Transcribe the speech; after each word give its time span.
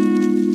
Oh 0.00 0.47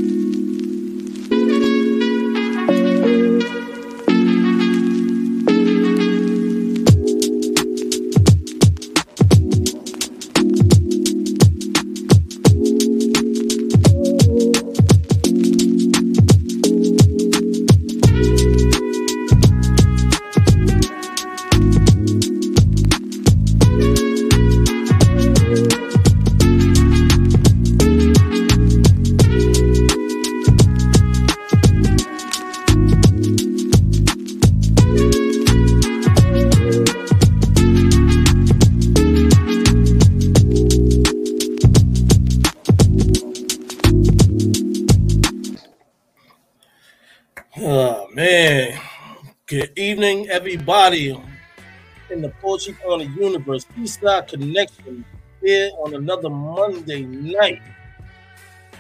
in 52.67 52.73
the 52.73 52.79
Poetry 52.79 52.83
Corner 52.83 53.03
universe. 53.21 53.65
Eastside 53.77 54.27
Connection 54.27 55.05
here 55.41 55.71
on 55.79 55.93
another 55.95 56.29
Monday 56.29 57.01
night 57.03 57.61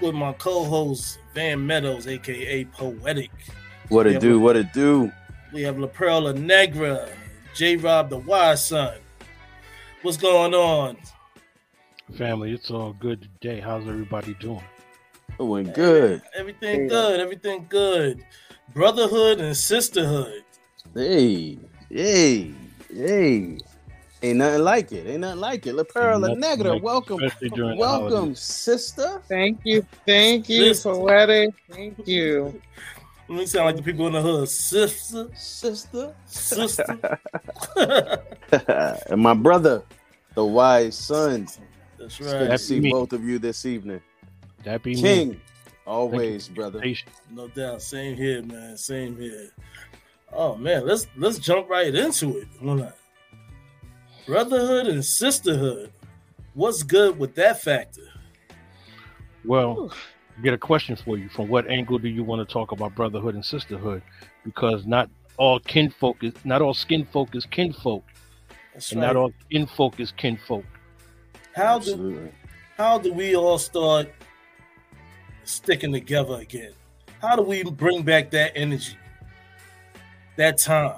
with 0.01 0.13
my 0.15 0.33
co-host 0.33 1.19
Van 1.33 1.65
Meadows, 1.65 2.07
aka 2.07 2.65
Poetic. 2.65 3.31
What 3.89 4.07
it 4.07 4.19
do? 4.19 4.37
but- 4.39 4.43
What 4.43 4.55
it 4.57 4.73
do? 4.73 5.11
We 5.53 5.61
have 5.63 5.77
La 5.77 5.87
Perla 5.87 6.33
Negra, 6.33 7.07
J 7.55 7.75
Rob 7.75 8.09
the 8.09 8.17
Wise 8.17 8.67
Son. 8.67 8.97
What's 10.01 10.17
going 10.17 10.53
on? 10.53 10.97
Family, 12.17 12.53
it's 12.53 12.69
all 12.71 12.93
good 12.93 13.21
today. 13.21 13.59
How's 13.59 13.87
everybody 13.87 14.33
doing? 14.39 14.63
Doing 15.37 15.71
good. 15.73 16.21
Everything 16.35 16.87
good, 16.87 17.19
everything 17.19 17.65
good. 17.69 18.23
Brotherhood 18.73 19.39
and 19.39 19.55
sisterhood. 19.55 20.43
Hey, 20.95 21.57
hey, 21.89 22.53
hey. 22.93 23.57
Ain't 24.23 24.37
nothing 24.37 24.63
like 24.63 24.91
it. 24.93 25.05
Ain't 25.05 25.19
nothing 25.19 25.41
like 25.41 25.67
it. 25.67 25.73
La 25.73 25.83
Perla 25.83 26.29
Nothing 26.29 26.39
Negra, 26.39 26.73
like 26.73 26.81
welcome. 26.83 27.21
especially 27.21 27.49
during 27.49 27.71
the 27.71 27.81
Welcome, 27.81 28.35
sister. 28.35 29.21
Thank 29.27 29.59
you, 29.65 29.85
thank 30.05 30.47
you, 30.47 30.61
Listen. 30.61 30.93
poetic. 30.93 31.53
Thank 31.69 32.07
you. 32.07 32.61
Let 33.27 33.37
me 33.39 33.45
sound 33.45 33.65
like 33.65 33.75
the 33.75 33.81
people 33.83 34.07
in 34.07 34.13
the 34.13 34.21
hood. 34.21 34.47
Sister, 34.47 35.27
Sister. 35.35 36.13
sister. 36.25 37.19
and 39.09 39.21
my 39.21 39.33
brother, 39.33 39.83
the 40.35 40.45
wise 40.45 40.97
son. 40.97 41.41
That's 41.43 41.59
It's 41.99 42.17
good 42.19 42.27
to 42.29 42.35
right. 42.37 42.47
That's 42.49 42.63
see 42.65 42.79
me. 42.79 42.91
both 42.91 43.11
of 43.11 43.23
you 43.25 43.39
this 43.39 43.65
evening. 43.65 44.01
That 44.63 44.83
be 44.83 44.95
me. 44.95 45.01
King, 45.01 45.41
always, 45.85 46.47
brother. 46.47 46.81
No 47.29 47.49
doubt. 47.49 47.81
Same 47.81 48.15
here, 48.15 48.41
man. 48.41 48.77
Same 48.77 49.17
here. 49.17 49.49
Oh 50.31 50.55
man, 50.55 50.85
let's 50.87 51.07
let's 51.17 51.39
jump 51.39 51.69
right 51.69 51.93
into 51.93 52.37
it. 52.37 52.47
Why 54.25 54.33
not? 54.35 54.49
Brotherhood 54.49 54.87
and 54.87 55.03
sisterhood. 55.03 55.91
What's 56.53 56.83
good 56.83 57.17
with 57.17 57.35
that 57.35 57.61
factor? 57.61 58.01
Well, 59.45 59.91
get 60.43 60.53
a 60.53 60.57
question 60.57 60.95
for 60.95 61.17
you. 61.17 61.29
From 61.29 61.47
what 61.47 61.67
angle 61.69 61.97
do 61.99 62.07
you 62.07 62.23
want 62.23 62.47
to 62.47 62.51
talk 62.51 62.71
about 62.71 62.95
brotherhood 62.95 63.35
and 63.35 63.43
sisterhood? 63.43 64.01
Because 64.45 64.85
not 64.85 65.09
all 65.37 65.59
kinfolk 65.59 66.23
is 66.23 66.33
not 66.45 66.61
all 66.61 66.73
skin 66.73 67.05
folk 67.11 67.35
is 67.35 67.45
kinfolk, 67.45 68.03
That's 68.73 68.91
and 68.91 69.01
right. 69.01 69.07
not 69.07 69.15
all 69.15 69.33
kinfolk 69.51 69.99
is 69.99 70.11
kinfolk. 70.11 70.63
how 71.55 71.79
do 71.79 72.31
how 72.77 72.99
do 72.99 73.11
we 73.13 73.35
all 73.35 73.57
start 73.57 74.13
sticking 75.43 75.91
together 75.91 76.35
again? 76.35 76.73
How 77.19 77.35
do 77.35 77.41
we 77.41 77.63
bring 77.63 78.03
back 78.03 78.29
that 78.31 78.51
energy? 78.55 78.97
That 80.35 80.57
time. 80.59 80.95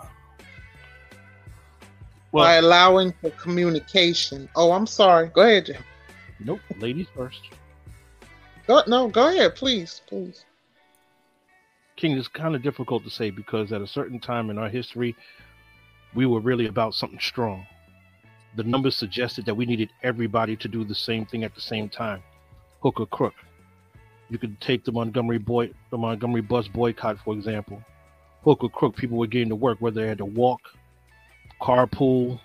By 2.44 2.56
allowing 2.56 3.14
for 3.22 3.30
communication. 3.32 4.50
Oh, 4.56 4.72
I'm 4.72 4.88
sorry. 4.88 5.30
Go 5.30 5.42
ahead, 5.42 5.68
Jim. 5.68 5.84
nope. 6.40 6.60
Ladies 6.80 7.08
first. 7.16 7.42
Go, 8.68 8.82
no, 8.88 9.08
go 9.08 9.30
ahead, 9.30 9.56
please, 9.56 10.02
please. 10.08 10.44
King 11.96 12.18
it's 12.18 12.28
kind 12.28 12.56
of 12.56 12.62
difficult 12.62 13.04
to 13.04 13.10
say 13.10 13.30
because 13.30 13.72
at 13.72 13.82
a 13.82 13.88
certain 13.88 14.20
time 14.20 14.50
in 14.50 14.58
our 14.58 14.68
history, 14.68 15.16
we 16.14 16.26
were 16.26 16.40
really 16.40 16.68
about 16.68 16.94
something 16.94 17.20
strong. 17.20 17.66
The 18.56 18.64
numbers 18.64 18.96
suggested 18.96 19.46
that 19.46 19.56
we 19.56 19.66
needed 19.66 19.92
everybody 20.04 20.56
to 20.58 20.68
do 20.68 20.84
the 20.84 20.96
same 20.96 21.26
thing 21.26 21.44
at 21.44 21.56
the 21.56 21.62
same 21.62 21.90
time, 21.90 22.24
hook 22.82 23.00
or 23.00 23.08
crook. 23.08 23.34
You 24.30 24.38
could 24.38 24.60
take 24.60 24.84
the 24.84 24.92
Montgomery 24.92 25.38
boy, 25.38 25.72
the 25.92 25.98
Montgomery 25.98 26.42
bus 26.42 26.68
boycott, 26.68 27.18
for 27.24 27.34
example. 27.34 27.82
Hook 28.44 28.64
or 28.64 28.70
crook, 28.70 28.96
people 28.96 29.18
were 29.18 29.28
getting 29.28 29.50
to 29.50 29.56
work, 29.56 29.78
whether 29.80 30.02
they 30.02 30.08
had 30.08 30.18
to 30.18 30.26
walk, 30.26 30.62
carpool, 31.62 32.40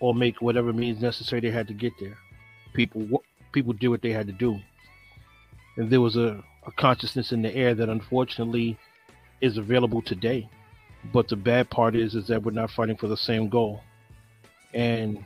or 0.00 0.14
make 0.14 0.40
whatever 0.40 0.72
means 0.72 1.00
necessary 1.00 1.40
they 1.40 1.50
had 1.50 1.68
to 1.68 1.74
get 1.74 1.92
there. 2.00 2.16
People, 2.72 3.22
people 3.52 3.72
did 3.72 3.88
what 3.88 4.02
they 4.02 4.10
had 4.10 4.26
to 4.26 4.32
do, 4.32 4.58
and 5.76 5.90
there 5.90 6.00
was 6.00 6.16
a 6.16 6.42
a 6.66 6.72
consciousness 6.72 7.32
in 7.32 7.42
the 7.42 7.54
air 7.54 7.74
that 7.74 7.88
unfortunately 7.88 8.78
is 9.40 9.56
available 9.56 10.02
today. 10.02 10.48
But 11.12 11.28
the 11.28 11.36
bad 11.36 11.70
part 11.70 11.96
is 11.96 12.14
is 12.14 12.26
that 12.28 12.42
we're 12.42 12.50
not 12.50 12.70
fighting 12.70 12.96
for 12.96 13.08
the 13.08 13.16
same 13.16 13.48
goal. 13.48 13.82
And 14.74 15.24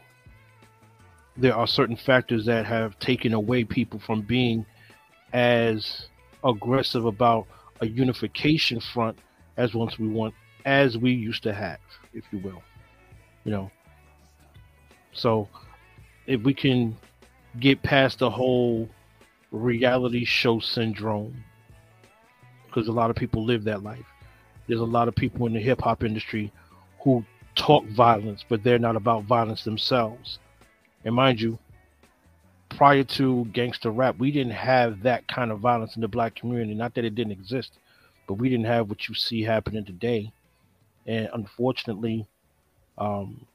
there 1.37 1.55
are 1.55 1.67
certain 1.67 1.97
factors 1.97 2.47
that 2.47 2.65
have 2.67 2.99
taken 3.01 3.35
away 3.35 3.65
people 3.65 3.99
from 3.99 4.23
being 4.23 4.65
as 5.33 6.07
aggressive 6.45 7.05
about 7.05 7.47
a 7.81 7.87
unification 7.87 8.79
front 8.79 9.19
as 9.57 9.75
once 9.75 9.99
we 9.99 10.07
want 10.07 10.35
as 10.65 10.97
we 10.97 11.11
used 11.11 11.43
to 11.43 11.53
have, 11.53 11.81
if 12.13 12.25
you 12.31 12.39
will. 12.39 12.63
You 13.45 13.53
know. 13.53 13.71
So 15.13 15.49
if 16.27 16.43
we 16.43 16.55
can 16.55 16.97
get 17.61 17.83
past 17.83 18.19
the 18.19 18.31
whole 18.31 18.89
reality 19.53 20.25
show 20.25 20.59
syndrome 20.59 21.45
because 22.75 22.89
a 22.89 22.93
lot 22.93 23.11
of 23.11 23.17
people 23.17 23.45
live 23.45 23.65
that 23.65 23.85
life. 23.85 24.05
There's 24.67 24.81
a 24.81 24.85
lot 24.85 25.07
of 25.07 25.15
people 25.15 25.47
in 25.47 25.53
the 25.53 25.61
hip 25.61 25.81
hop 25.81 26.03
industry 26.03 26.51
who 27.01 27.25
talk 27.55 27.87
violence, 27.87 28.45
but 28.49 28.65
they're 28.65 28.79
not 28.79 28.97
about 28.97 29.25
violence 29.25 29.63
themselves. 29.63 30.41
And 31.05 31.15
mind 31.15 31.41
you, 31.41 31.59
prior 32.71 33.05
to 33.05 33.45
gangster 33.53 33.91
rap, 33.91 34.19
we 34.19 34.33
didn't 34.33 34.55
have 34.55 35.03
that 35.03 35.29
kind 35.29 35.53
of 35.53 35.61
violence 35.61 35.95
in 35.95 36.03
the 36.03 36.09
black 36.09 36.35
community. 36.35 36.75
Not 36.75 36.95
that 36.95 37.05
it 37.05 37.15
didn't 37.15 37.33
exist, 37.33 37.79
but 38.27 38.35
we 38.35 38.49
didn't 38.49 38.67
have 38.67 38.89
what 38.89 39.09
you 39.09 39.15
see 39.15 39.43
happening 39.43 39.85
today. 39.85 40.33
And 41.07 41.29
unfortunately, 41.33 42.27
um, 42.99 43.47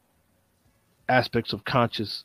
aspects 1.08 1.54
of 1.54 1.66
conscious 1.66 2.24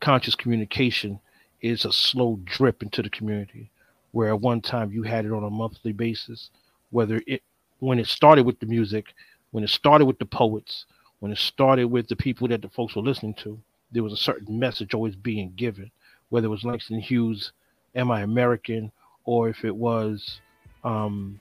conscious 0.00 0.34
communication 0.34 1.20
is 1.60 1.84
a 1.84 1.92
slow 1.92 2.40
drip 2.44 2.82
into 2.82 3.02
the 3.02 3.10
community 3.10 3.70
where 4.12 4.30
at 4.30 4.40
one 4.40 4.60
time 4.60 4.90
you 4.90 5.02
had 5.02 5.26
it 5.26 5.32
on 5.32 5.44
a 5.44 5.50
monthly 5.50 5.92
basis 5.92 6.50
whether 6.90 7.20
it 7.26 7.42
when 7.80 7.98
it 7.98 8.06
started 8.06 8.46
with 8.46 8.58
the 8.60 8.66
music 8.66 9.06
when 9.50 9.62
it 9.62 9.68
started 9.68 10.06
with 10.06 10.18
the 10.18 10.24
poets 10.24 10.86
when 11.18 11.30
it 11.30 11.38
started 11.38 11.86
with 11.86 12.08
the 12.08 12.16
people 12.16 12.48
that 12.48 12.62
the 12.62 12.68
folks 12.70 12.96
were 12.96 13.02
listening 13.02 13.34
to 13.34 13.58
there 13.92 14.02
was 14.02 14.12
a 14.12 14.16
certain 14.16 14.58
message 14.58 14.94
always 14.94 15.16
being 15.16 15.52
given 15.56 15.90
whether 16.30 16.46
it 16.46 16.50
was 16.50 16.64
langston 16.64 16.98
hughes 16.98 17.52
am 17.94 18.10
i 18.10 18.22
american 18.22 18.90
or 19.24 19.48
if 19.50 19.64
it 19.64 19.74
was 19.74 20.40
um 20.84 21.38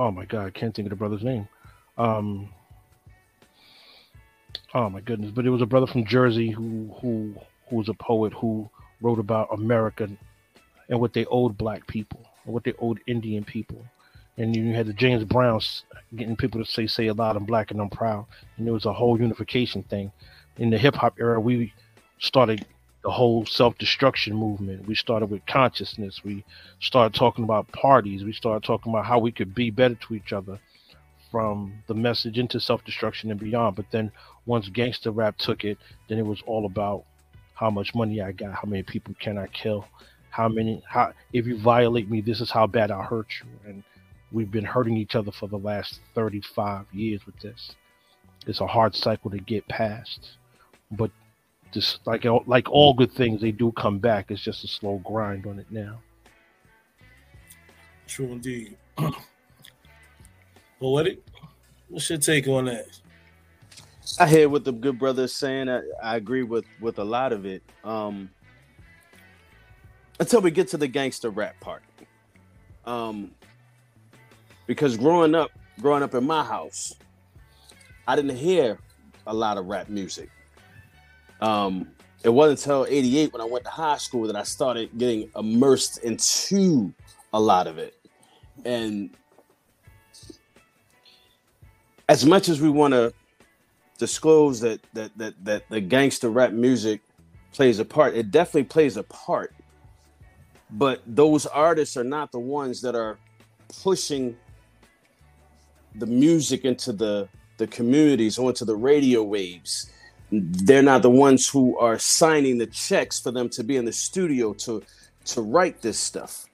oh 0.00 0.10
my 0.10 0.24
god 0.24 0.46
i 0.46 0.50
can't 0.50 0.74
think 0.74 0.86
of 0.86 0.90
the 0.90 0.96
brother's 0.96 1.22
name. 1.22 1.46
Um 1.98 2.48
oh 4.72 4.88
my 4.88 5.00
goodness 5.00 5.30
but 5.30 5.44
it 5.44 5.50
was 5.50 5.60
a 5.60 5.66
brother 5.66 5.86
from 5.86 6.06
jersey 6.06 6.50
who 6.50 6.94
who 7.00 7.34
who 7.68 7.76
was 7.76 7.88
a 7.88 7.94
poet 7.94 8.32
who 8.32 8.68
wrote 9.02 9.18
about 9.18 9.52
america 9.52 10.08
and 10.88 11.00
what 11.00 11.12
they 11.12 11.26
owed 11.26 11.58
black 11.58 11.86
people 11.86 12.24
and 12.44 12.54
what 12.54 12.64
they 12.64 12.72
owed 12.78 13.00
indian 13.06 13.44
people. 13.44 13.84
And 14.38 14.56
you 14.56 14.72
had 14.72 14.86
the 14.86 14.94
james 14.94 15.24
browns 15.24 15.84
getting 16.16 16.36
people 16.36 16.64
to 16.64 16.70
say 16.70 16.86
say 16.86 17.08
a 17.08 17.14
lot 17.14 17.36
i'm 17.36 17.44
black 17.44 17.70
and 17.70 17.80
i'm 17.80 17.90
proud. 17.90 18.24
And 18.56 18.66
there 18.66 18.74
was 18.74 18.86
a 18.86 18.92
whole 18.92 19.20
unification 19.20 19.82
thing. 19.82 20.10
In 20.56 20.70
the 20.70 20.78
hip-hop 20.78 21.16
era 21.20 21.38
we 21.38 21.72
started 22.18 22.64
the 23.02 23.10
whole 23.10 23.46
self-destruction 23.46 24.34
movement 24.34 24.86
we 24.86 24.94
started 24.94 25.30
with 25.30 25.44
consciousness 25.46 26.20
we 26.24 26.44
started 26.80 27.16
talking 27.16 27.44
about 27.44 27.70
parties 27.72 28.24
we 28.24 28.32
started 28.32 28.66
talking 28.66 28.92
about 28.92 29.06
how 29.06 29.18
we 29.18 29.32
could 29.32 29.54
be 29.54 29.70
better 29.70 29.94
to 29.94 30.14
each 30.14 30.32
other 30.32 30.58
from 31.30 31.72
the 31.86 31.94
message 31.94 32.38
into 32.38 32.60
self-destruction 32.60 33.30
and 33.30 33.40
beyond 33.40 33.76
but 33.76 33.86
then 33.90 34.10
once 34.46 34.68
gangster 34.68 35.10
rap 35.10 35.36
took 35.38 35.64
it 35.64 35.78
then 36.08 36.18
it 36.18 36.26
was 36.26 36.42
all 36.46 36.66
about 36.66 37.04
how 37.60 37.68
much 37.70 37.94
money 37.94 38.22
I 38.22 38.32
got, 38.32 38.54
how 38.54 38.66
many 38.66 38.82
people 38.82 39.14
can 39.20 39.36
I 39.36 39.46
kill, 39.48 39.84
how 40.30 40.48
many 40.48 40.82
how 40.88 41.12
if 41.34 41.46
you 41.46 41.58
violate 41.58 42.10
me, 42.10 42.22
this 42.22 42.40
is 42.40 42.50
how 42.50 42.66
bad 42.66 42.90
I 42.90 43.02
hurt 43.02 43.26
you. 43.38 43.70
And 43.70 43.84
we've 44.32 44.50
been 44.50 44.64
hurting 44.64 44.96
each 44.96 45.14
other 45.14 45.30
for 45.30 45.46
the 45.46 45.58
last 45.58 46.00
35 46.14 46.86
years 46.92 47.26
with 47.26 47.38
this. 47.40 47.72
It's 48.46 48.62
a 48.62 48.66
hard 48.66 48.96
cycle 48.96 49.30
to 49.30 49.38
get 49.38 49.68
past. 49.68 50.38
But 50.90 51.10
just 51.72 52.00
like 52.06 52.24
like 52.46 52.70
all 52.70 52.94
good 52.94 53.12
things, 53.12 53.40
they 53.40 53.52
do 53.52 53.72
come 53.72 53.98
back. 53.98 54.30
It's 54.30 54.42
just 54.42 54.64
a 54.64 54.68
slow 54.68 54.98
grind 55.04 55.46
on 55.46 55.58
it 55.58 55.66
now. 55.70 56.00
True 58.06 58.32
indeed. 58.32 58.76
Poetic, 60.80 61.20
what's 61.88 62.08
your 62.10 62.18
take 62.18 62.48
on 62.48 62.64
that? 62.66 62.86
I 64.18 64.26
hear 64.26 64.48
what 64.48 64.64
the 64.64 64.72
good 64.72 64.98
brother 64.98 65.24
is 65.24 65.34
saying. 65.34 65.68
I, 65.68 65.82
I 66.02 66.16
agree 66.16 66.42
with 66.42 66.64
with 66.80 66.98
a 66.98 67.04
lot 67.04 67.32
of 67.32 67.46
it. 67.46 67.62
Um, 67.84 68.30
until 70.18 70.40
we 70.40 70.50
get 70.50 70.68
to 70.68 70.76
the 70.76 70.88
gangster 70.88 71.30
rap 71.30 71.58
part, 71.60 71.82
um, 72.84 73.30
because 74.66 74.96
growing 74.96 75.34
up, 75.34 75.50
growing 75.80 76.02
up 76.02 76.14
in 76.14 76.26
my 76.26 76.42
house, 76.44 76.94
I 78.08 78.16
didn't 78.16 78.36
hear 78.36 78.78
a 79.26 79.34
lot 79.34 79.56
of 79.56 79.66
rap 79.66 79.88
music. 79.88 80.30
Um, 81.40 81.88
it 82.22 82.28
wasn't 82.28 82.60
until 82.60 82.86
88 82.88 83.32
when 83.32 83.40
I 83.40 83.46
went 83.46 83.64
to 83.64 83.70
high 83.70 83.96
school 83.96 84.26
that 84.26 84.36
I 84.36 84.42
started 84.42 84.90
getting 84.98 85.30
immersed 85.36 85.98
into 85.98 86.92
a 87.32 87.40
lot 87.40 87.66
of 87.66 87.78
it. 87.78 87.96
And 88.64 89.10
as 92.08 92.26
much 92.26 92.48
as 92.48 92.60
we 92.60 92.68
want 92.68 92.92
to 92.92 93.14
disclose 93.96 94.60
that 94.60 94.80
that 94.94 95.16
that 95.16 95.34
that 95.44 95.68
the 95.70 95.80
gangster 95.80 96.28
rap 96.28 96.52
music 96.52 97.00
plays 97.52 97.78
a 97.78 97.84
part, 97.84 98.14
it 98.14 98.30
definitely 98.30 98.64
plays 98.64 98.96
a 98.96 99.02
part. 99.04 99.54
But 100.72 101.02
those 101.06 101.46
artists 101.46 101.96
are 101.96 102.04
not 102.04 102.32
the 102.32 102.38
ones 102.38 102.82
that 102.82 102.94
are 102.94 103.18
pushing 103.82 104.36
the 105.94 106.06
music 106.06 106.64
into 106.64 106.92
the 106.92 107.28
the 107.56 107.66
communities 107.66 108.38
onto 108.38 108.64
the 108.64 108.76
radio 108.76 109.22
waves 109.22 109.90
they're 110.30 110.82
not 110.82 111.02
the 111.02 111.10
ones 111.10 111.48
who 111.48 111.76
are 111.78 111.98
signing 111.98 112.58
the 112.58 112.66
checks 112.66 113.18
for 113.18 113.30
them 113.30 113.48
to 113.50 113.64
be 113.64 113.76
in 113.76 113.84
the 113.84 113.92
studio 113.92 114.52
to 114.54 114.82
to 115.24 115.42
write 115.42 115.82
this 115.82 115.98
stuff. 115.98 116.46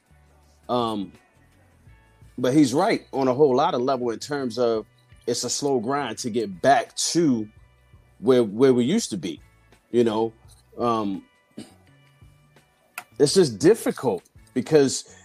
Um 0.68 1.12
but 2.38 2.52
he's 2.52 2.74
right 2.74 3.06
on 3.12 3.28
a 3.28 3.34
whole 3.34 3.54
lot 3.54 3.74
of 3.74 3.80
level 3.80 4.10
in 4.10 4.18
terms 4.18 4.58
of 4.58 4.86
it's 5.26 5.44
a 5.44 5.50
slow 5.50 5.80
grind 5.80 6.18
to 6.18 6.30
get 6.30 6.62
back 6.62 6.94
to 6.96 7.48
where 8.20 8.44
where 8.44 8.74
we 8.74 8.84
used 8.84 9.10
to 9.10 9.16
be 9.16 9.40
you 9.90 10.04
know? 10.04 10.32
Um 10.78 11.24
it's 13.18 13.34
just 13.34 13.58
difficult 13.58 14.22
because 14.52 15.16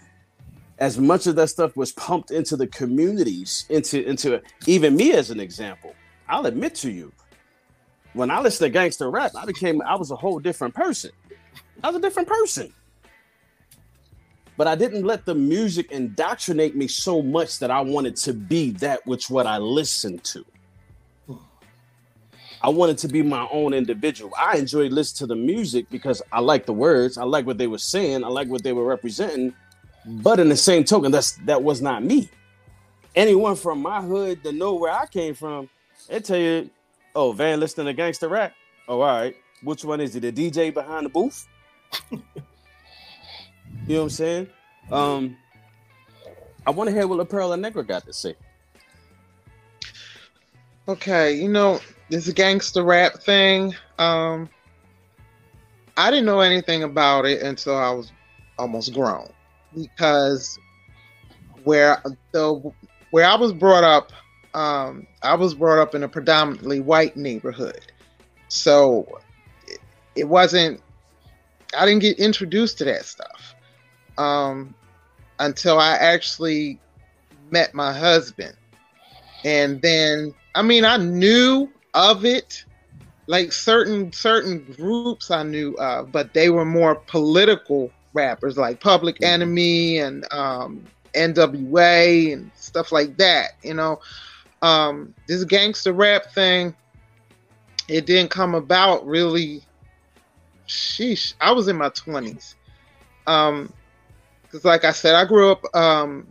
as 0.79 0.97
much 0.97 1.27
of 1.27 1.35
that 1.35 1.49
stuff 1.49 1.75
was 1.77 1.91
pumped 1.93 2.31
into 2.31 2.57
the 2.57 2.67
communities 2.67 3.65
into 3.69 4.03
into 4.07 4.41
even 4.65 4.95
me 4.95 5.13
as 5.13 5.29
an 5.29 5.39
example 5.39 5.93
i'll 6.27 6.45
admit 6.45 6.73
to 6.73 6.89
you 6.89 7.11
when 8.13 8.29
I 8.29 8.39
listened 8.39 8.67
to 8.67 8.69
gangster 8.71 9.09
rap, 9.09 9.31
I 9.35 9.45
became 9.45 9.81
I 9.81 9.95
was 9.95 10.11
a 10.11 10.15
whole 10.15 10.39
different 10.39 10.75
person. 10.75 11.11
I 11.83 11.87
was 11.87 11.97
a 11.97 12.01
different 12.01 12.27
person. 12.27 12.73
But 14.57 14.67
I 14.67 14.75
didn't 14.75 15.05
let 15.05 15.25
the 15.25 15.33
music 15.33 15.91
indoctrinate 15.91 16.75
me 16.75 16.87
so 16.87 17.21
much 17.21 17.59
that 17.59 17.71
I 17.71 17.81
wanted 17.81 18.15
to 18.17 18.33
be 18.33 18.71
that 18.71 19.05
which 19.07 19.29
what 19.29 19.47
I 19.47 19.57
listened 19.57 20.23
to. 20.25 20.45
I 22.63 22.69
wanted 22.69 22.99
to 22.99 23.07
be 23.07 23.23
my 23.23 23.47
own 23.51 23.73
individual. 23.73 24.31
I 24.37 24.57
enjoyed 24.57 24.91
listening 24.91 25.27
to 25.29 25.33
the 25.33 25.35
music 25.35 25.89
because 25.89 26.21
I 26.31 26.41
like 26.41 26.67
the 26.67 26.73
words, 26.73 27.17
I 27.17 27.23
like 27.23 27.47
what 27.47 27.57
they 27.57 27.65
were 27.65 27.79
saying, 27.79 28.23
I 28.23 28.27
like 28.27 28.49
what 28.49 28.61
they 28.61 28.71
were 28.71 28.85
representing. 28.85 29.53
But 30.05 30.39
in 30.39 30.49
the 30.49 30.57
same 30.57 30.83
token, 30.83 31.11
that's 31.11 31.33
that 31.45 31.63
was 31.63 31.81
not 31.81 32.03
me. 32.03 32.29
Anyone 33.15 33.55
from 33.55 33.81
my 33.81 34.01
hood 34.01 34.43
that 34.43 34.53
know 34.53 34.75
where 34.75 34.91
I 34.91 35.07
came 35.07 35.33
from, 35.33 35.69
they 36.07 36.19
tell 36.19 36.37
you 36.37 36.69
Oh, 37.15 37.31
Van 37.31 37.59
listening 37.59 37.87
to 37.87 37.93
gangster 37.93 38.29
rap. 38.29 38.53
Oh, 38.87 39.01
all 39.01 39.07
right. 39.07 39.35
Which 39.63 39.83
one 39.83 40.01
is 40.01 40.15
it? 40.15 40.21
The 40.21 40.31
DJ 40.31 40.73
behind 40.73 41.05
the 41.05 41.09
booth? 41.09 41.47
you 42.11 42.19
know 43.87 43.97
what 43.97 44.01
I'm 44.03 44.09
saying? 44.09 44.47
Um, 44.91 45.37
I 46.65 46.71
want 46.71 46.89
to 46.89 46.95
hear 46.95 47.07
what 47.07 47.17
La 47.17 47.23
Perla 47.23 47.57
Negra 47.57 47.83
got 47.83 48.05
to 48.05 48.13
say. 48.13 48.35
Okay, 50.87 51.33
you 51.33 51.47
know 51.47 51.79
this 52.09 52.31
gangster 52.33 52.83
rap 52.83 53.15
thing. 53.15 53.75
Um, 53.99 54.49
I 55.95 56.09
didn't 56.09 56.25
know 56.25 56.39
anything 56.39 56.83
about 56.83 57.25
it 57.25 57.41
until 57.41 57.77
I 57.77 57.91
was 57.91 58.11
almost 58.57 58.93
grown, 58.93 59.29
because 59.75 60.57
where 61.63 62.01
the 62.31 62.73
where 63.11 63.25
I 63.25 63.35
was 63.35 63.53
brought 63.53 63.83
up, 63.83 64.11
um, 64.53 65.07
I 65.23 65.35
was 65.35 65.53
brought 65.53 65.79
up 65.79 65.95
in 65.95 66.03
a 66.03 66.07
predominantly 66.07 66.79
white 66.79 67.15
neighborhood, 67.15 67.81
so 68.49 69.19
it, 69.67 69.79
it 70.15 70.27
wasn't. 70.27 70.81
I 71.77 71.85
didn't 71.85 72.01
get 72.01 72.19
introduced 72.19 72.77
to 72.79 72.85
that 72.85 73.05
stuff 73.05 73.55
um, 74.17 74.75
until 75.39 75.79
I 75.79 75.93
actually 75.93 76.79
met 77.49 77.73
my 77.73 77.93
husband, 77.93 78.55
and 79.45 79.81
then 79.81 80.33
I 80.53 80.61
mean 80.61 80.83
I 80.83 80.97
knew 80.97 81.69
of 81.93 82.25
it, 82.25 82.65
like 83.27 83.53
certain 83.53 84.11
certain 84.11 84.65
groups 84.75 85.31
I 85.31 85.43
knew 85.43 85.75
of, 85.75 86.11
but 86.11 86.33
they 86.33 86.49
were 86.49 86.65
more 86.65 86.95
political 86.95 87.89
rappers 88.13 88.57
like 88.57 88.81
Public 88.81 89.15
mm-hmm. 89.15 89.33
Enemy 89.33 89.97
and 89.99 90.33
um, 90.33 90.83
NWA 91.13 92.33
and 92.33 92.51
stuff 92.55 92.91
like 92.91 93.15
that, 93.15 93.51
you 93.63 93.73
know 93.73 94.01
um, 94.61 95.13
this 95.27 95.43
gangster 95.43 95.93
rap 95.93 96.31
thing, 96.33 96.75
it 97.87 98.05
didn't 98.05 98.31
come 98.31 98.55
about 98.55 99.05
really. 99.05 99.63
Sheesh, 100.67 101.33
I 101.41 101.51
was 101.51 101.67
in 101.67 101.75
my 101.75 101.89
twenties. 101.89 102.55
Um, 103.27 103.73
because 104.43 104.65
like 104.65 104.83
I 104.83 104.91
said, 104.91 105.15
I 105.15 105.25
grew 105.25 105.51
up 105.51 105.63
um 105.75 106.27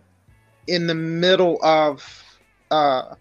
in 0.67 0.87
the 0.87 0.95
middle 0.95 1.59
of 1.63 2.25
uh 2.71 3.15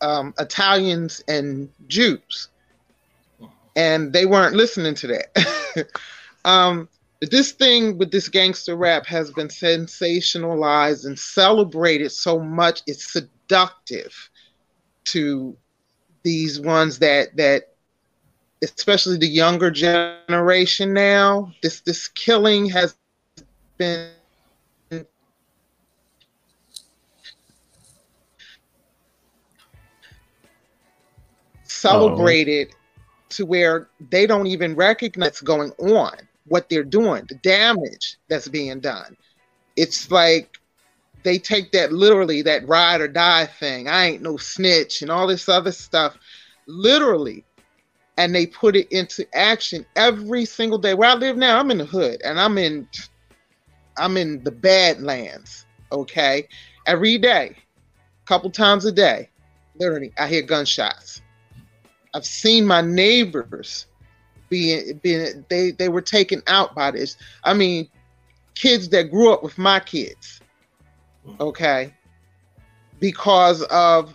um 0.00 0.34
Italians 0.38 1.22
and 1.28 1.68
Jews, 1.88 2.48
and 3.76 4.12
they 4.12 4.26
weren't 4.26 4.54
listening 4.54 4.94
to 4.96 5.06
that. 5.08 5.88
um, 6.44 6.88
this 7.20 7.52
thing 7.52 7.98
with 7.98 8.10
this 8.10 8.28
gangster 8.28 8.74
rap 8.74 9.04
has 9.06 9.30
been 9.30 9.48
sensationalized 9.48 11.04
and 11.04 11.18
celebrated 11.18 12.10
so 12.12 12.40
much. 12.40 12.82
It's 12.86 13.12
seductive 13.50 14.30
to 15.04 15.56
these 16.22 16.60
ones 16.60 16.98
that 17.00 17.36
that 17.36 17.74
especially 18.62 19.16
the 19.16 19.26
younger 19.26 19.70
generation 19.70 20.92
now 20.92 21.50
this 21.62 21.80
this 21.80 22.06
killing 22.08 22.68
has 22.68 22.94
been 23.76 24.10
celebrated 31.64 32.68
Uh-oh. 32.68 32.76
to 33.30 33.46
where 33.46 33.88
they 34.10 34.26
don't 34.26 34.46
even 34.46 34.76
recognize 34.76 35.26
what's 35.26 35.40
going 35.40 35.72
on 35.78 36.12
what 36.46 36.68
they're 36.68 36.84
doing 36.84 37.24
the 37.28 37.34
damage 37.36 38.16
that's 38.28 38.46
being 38.46 38.78
done 38.78 39.16
it's 39.76 40.08
like 40.12 40.59
they 41.22 41.38
take 41.38 41.72
that 41.72 41.92
literally, 41.92 42.42
that 42.42 42.66
ride 42.66 43.00
or 43.00 43.08
die 43.08 43.46
thing. 43.46 43.88
I 43.88 44.06
ain't 44.06 44.22
no 44.22 44.36
snitch 44.36 45.02
and 45.02 45.10
all 45.10 45.26
this 45.26 45.48
other 45.48 45.72
stuff, 45.72 46.16
literally, 46.66 47.44
and 48.16 48.34
they 48.34 48.46
put 48.46 48.76
it 48.76 48.90
into 48.90 49.26
action 49.34 49.84
every 49.96 50.44
single 50.44 50.78
day. 50.78 50.94
Where 50.94 51.10
I 51.10 51.14
live 51.14 51.36
now, 51.36 51.58
I'm 51.58 51.70
in 51.70 51.78
the 51.78 51.84
hood, 51.84 52.20
and 52.24 52.40
I'm 52.40 52.58
in, 52.58 52.88
I'm 53.98 54.16
in 54.16 54.42
the 54.44 54.50
Badlands. 54.50 55.66
Okay, 55.92 56.48
every 56.86 57.18
day, 57.18 57.56
a 57.56 58.26
couple 58.26 58.50
times 58.50 58.84
a 58.84 58.92
day, 58.92 59.28
literally, 59.78 60.12
I 60.18 60.28
hear 60.28 60.42
gunshots. 60.42 61.20
I've 62.14 62.26
seen 62.26 62.66
my 62.66 62.80
neighbors 62.80 63.86
being 64.48 64.98
being 65.02 65.44
they 65.48 65.70
they 65.72 65.88
were 65.88 66.00
taken 66.00 66.42
out 66.46 66.74
by 66.74 66.90
this. 66.90 67.16
I 67.44 67.54
mean, 67.54 67.88
kids 68.54 68.88
that 68.90 69.10
grew 69.10 69.32
up 69.32 69.42
with 69.42 69.58
my 69.58 69.80
kids 69.80 70.39
okay, 71.40 71.94
because 72.98 73.62
of 73.64 74.14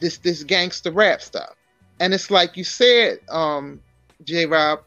this 0.00 0.18
this 0.18 0.42
gangster 0.42 0.90
rap 0.90 1.22
stuff. 1.22 1.54
And 2.00 2.14
it's 2.14 2.30
like 2.30 2.56
you 2.56 2.64
said, 2.64 3.20
um, 3.28 3.80
J 4.24 4.46
Rob, 4.46 4.80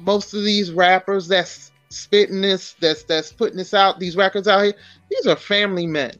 most 0.00 0.34
of 0.34 0.44
these 0.44 0.70
rappers 0.70 1.28
that's 1.28 1.72
spitting 1.88 2.42
this, 2.42 2.74
that's 2.80 3.02
that's 3.04 3.32
putting 3.32 3.56
this 3.56 3.74
out, 3.74 3.98
these 3.98 4.16
records 4.16 4.46
out 4.48 4.64
here, 4.64 4.74
these 5.10 5.26
are 5.26 5.36
family 5.36 5.86
men. 5.86 6.12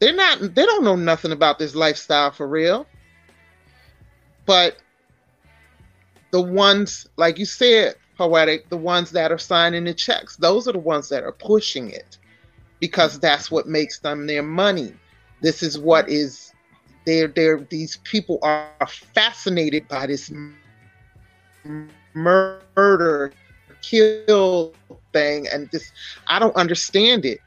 They're 0.00 0.14
not 0.14 0.40
they 0.40 0.66
don't 0.66 0.84
know 0.84 0.96
nothing 0.96 1.32
about 1.32 1.58
this 1.58 1.74
lifestyle 1.74 2.30
for 2.30 2.46
real. 2.46 2.86
But 4.46 4.76
the 6.32 6.42
ones, 6.42 7.08
like 7.16 7.38
you 7.38 7.46
said, 7.46 7.94
poetic, 8.18 8.68
the 8.68 8.76
ones 8.76 9.12
that 9.12 9.32
are 9.32 9.38
signing 9.38 9.84
the 9.84 9.94
checks, 9.94 10.36
those 10.36 10.68
are 10.68 10.72
the 10.72 10.78
ones 10.78 11.08
that 11.08 11.22
are 11.22 11.32
pushing 11.32 11.90
it 11.90 12.18
because 12.84 13.18
that's 13.18 13.50
what 13.50 13.66
makes 13.66 14.00
them 14.00 14.26
their 14.26 14.42
money. 14.42 14.92
This 15.40 15.62
is 15.62 15.78
what 15.78 16.06
is 16.06 16.52
they're 17.06 17.28
they're 17.28 17.60
these 17.70 17.96
people 18.04 18.38
are 18.42 18.86
fascinated 19.14 19.88
by 19.88 20.06
this 20.06 20.30
murder 22.14 23.32
kill 23.80 24.74
thing 25.14 25.48
and 25.50 25.70
this 25.70 25.90
I 26.26 26.38
don't 26.38 26.54
understand 26.56 27.24
it. 27.24 27.40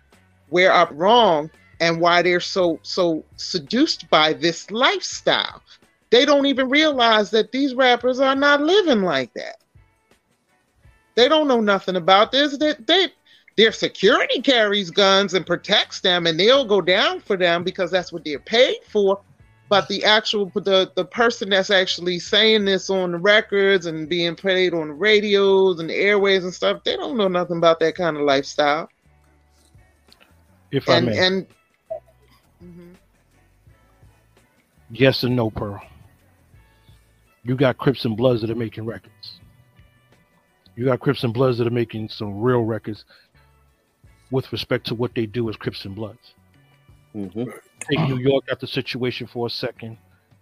Where 0.50 0.74
I'm 0.74 0.98
wrong 0.98 1.51
and 1.79 2.01
why 2.01 2.24
they're 2.24 2.39
so 2.39 2.79
so 2.82 3.24
seduced 3.36 4.10
by 4.10 4.34
this 4.34 4.72
lifestyle. 4.72 5.62
They 6.10 6.25
don't 6.25 6.48
even 6.48 6.67
realize 6.67 7.29
that 7.29 7.51
these 7.51 7.75
rappers 7.75 8.20
are 8.20 8.36
not 8.36 8.60
living 8.60 9.03
like 9.03 9.32
that. 9.36 9.58
They 11.13 11.27
don't 11.29 11.48
know 11.48 11.62
nothing 11.62 11.96
about 11.96 12.32
this. 12.32 12.58
That 12.58 12.88
they, 12.88 13.06
they, 13.06 13.13
their 13.58 13.72
security 13.72 14.40
carries 14.40 14.92
guns 14.92 15.34
and 15.34 15.46
protects 15.46 16.00
them, 16.00 16.28
and 16.28 16.40
they'll 16.40 16.64
go 16.64 16.80
down 16.80 17.20
for 17.20 17.36
them 17.36 17.64
because 17.64 17.90
that's 17.90 18.14
what 18.14 18.24
they're 18.24 18.40
paid 18.40 18.78
for. 18.88 19.20
But 19.68 19.88
the 19.90 20.06
actual 20.06 20.46
the 20.54 20.92
the 20.96 21.04
person 21.04 21.50
that's 21.50 21.72
actually 21.72 22.20
saying 22.20 22.64
this 22.66 22.90
on 22.90 23.12
the 23.12 23.18
records 23.18 23.88
and 23.88 24.08
being 24.08 24.36
played 24.36 24.74
on 24.74 24.90
the 24.90 24.94
radios 24.94 25.80
and 25.80 25.90
the 25.90 25.96
airways 25.96 26.44
and 26.46 26.54
stuff, 26.54 26.84
they 26.86 26.96
don't 26.96 27.18
know 27.18 27.28
nothing 27.28 27.58
about 27.58 27.80
that 27.82 27.96
kind 27.96 28.16
of 28.16 28.24
lifestyle. 28.24 28.88
If 30.72 30.88
I 30.88 30.98
and 30.98 31.06
may, 31.08 31.18
and 31.18 31.48
mm-hmm. 32.64 32.92
yes 34.92 35.24
and 35.24 35.36
no, 35.36 35.50
Pearl. 35.50 35.82
You 37.44 37.56
got 37.56 37.78
Crips 37.78 38.06
and 38.06 38.16
Bloods 38.16 38.42
that 38.42 38.52
are 38.52 38.56
making 38.56 38.86
records. 38.86 39.40
You 40.76 40.86
got 40.86 41.00
Crips 41.00 41.24
and 41.24 41.34
Bloods 41.34 41.58
that 41.58 41.68
are 41.68 41.72
making 41.72 42.10
some 42.10 42.40
real 42.40 42.62
records 42.62 43.04
with 44.31 44.51
respect 44.51 44.86
to 44.88 44.96
what 44.96 45.13
they 45.15 45.25
do 45.25 45.50
as 45.50 45.55
Crips 45.55 45.86
and 45.86 45.96
Bloods. 45.96 46.34
hmm 47.13 47.43
Take 47.89 48.00
New 48.01 48.17
York 48.17 48.46
out 48.51 48.60
the 48.60 48.67
situation 48.67 49.27
for 49.27 49.48
a 49.48 49.50
second. 49.50 49.98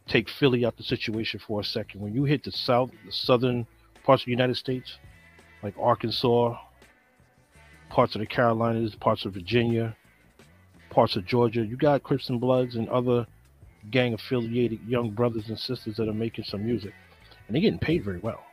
Take 0.08 0.30
Philly 0.30 0.66
out 0.66 0.78
the 0.78 0.84
situation 0.84 1.40
for 1.46 1.60
a 1.60 1.64
second. 1.64 2.02
When 2.02 2.14
you 2.14 2.24
hit 2.24 2.44
the 2.44 2.52
south, 2.52 2.92
the 3.06 3.12
southern 3.12 3.68
parts 4.04 4.24
of 4.24 4.26
the 4.26 4.32
United 4.32 4.56
States, 4.56 4.98
like 5.62 5.76
Arkansas, 5.80 6.58
parts 7.90 8.16
of 8.16 8.20
the 8.20 8.26
Carolinas, 8.26 8.96
parts 8.96 9.26
of 9.26 9.34
Virginia, 9.34 9.96
parts 10.90 11.16
of 11.16 11.26
Georgia, 11.26 11.66
you 11.66 11.76
got 11.76 12.04
Crips 12.04 12.30
and 12.30 12.40
Bloods 12.40 12.76
and 12.76 12.90
other 12.90 13.28
gang 13.92 14.14
affiliated 14.14 14.80
young 14.88 15.12
brothers 15.12 15.50
and 15.50 15.60
sisters 15.60 15.98
that 15.98 16.08
are 16.08 16.14
making 16.14 16.46
some 16.46 16.66
music, 16.66 16.94
and 17.48 17.56
they're 17.56 17.62
getting 17.62 17.80
paid 17.80 18.04
very 18.04 18.20
well, 18.20 18.44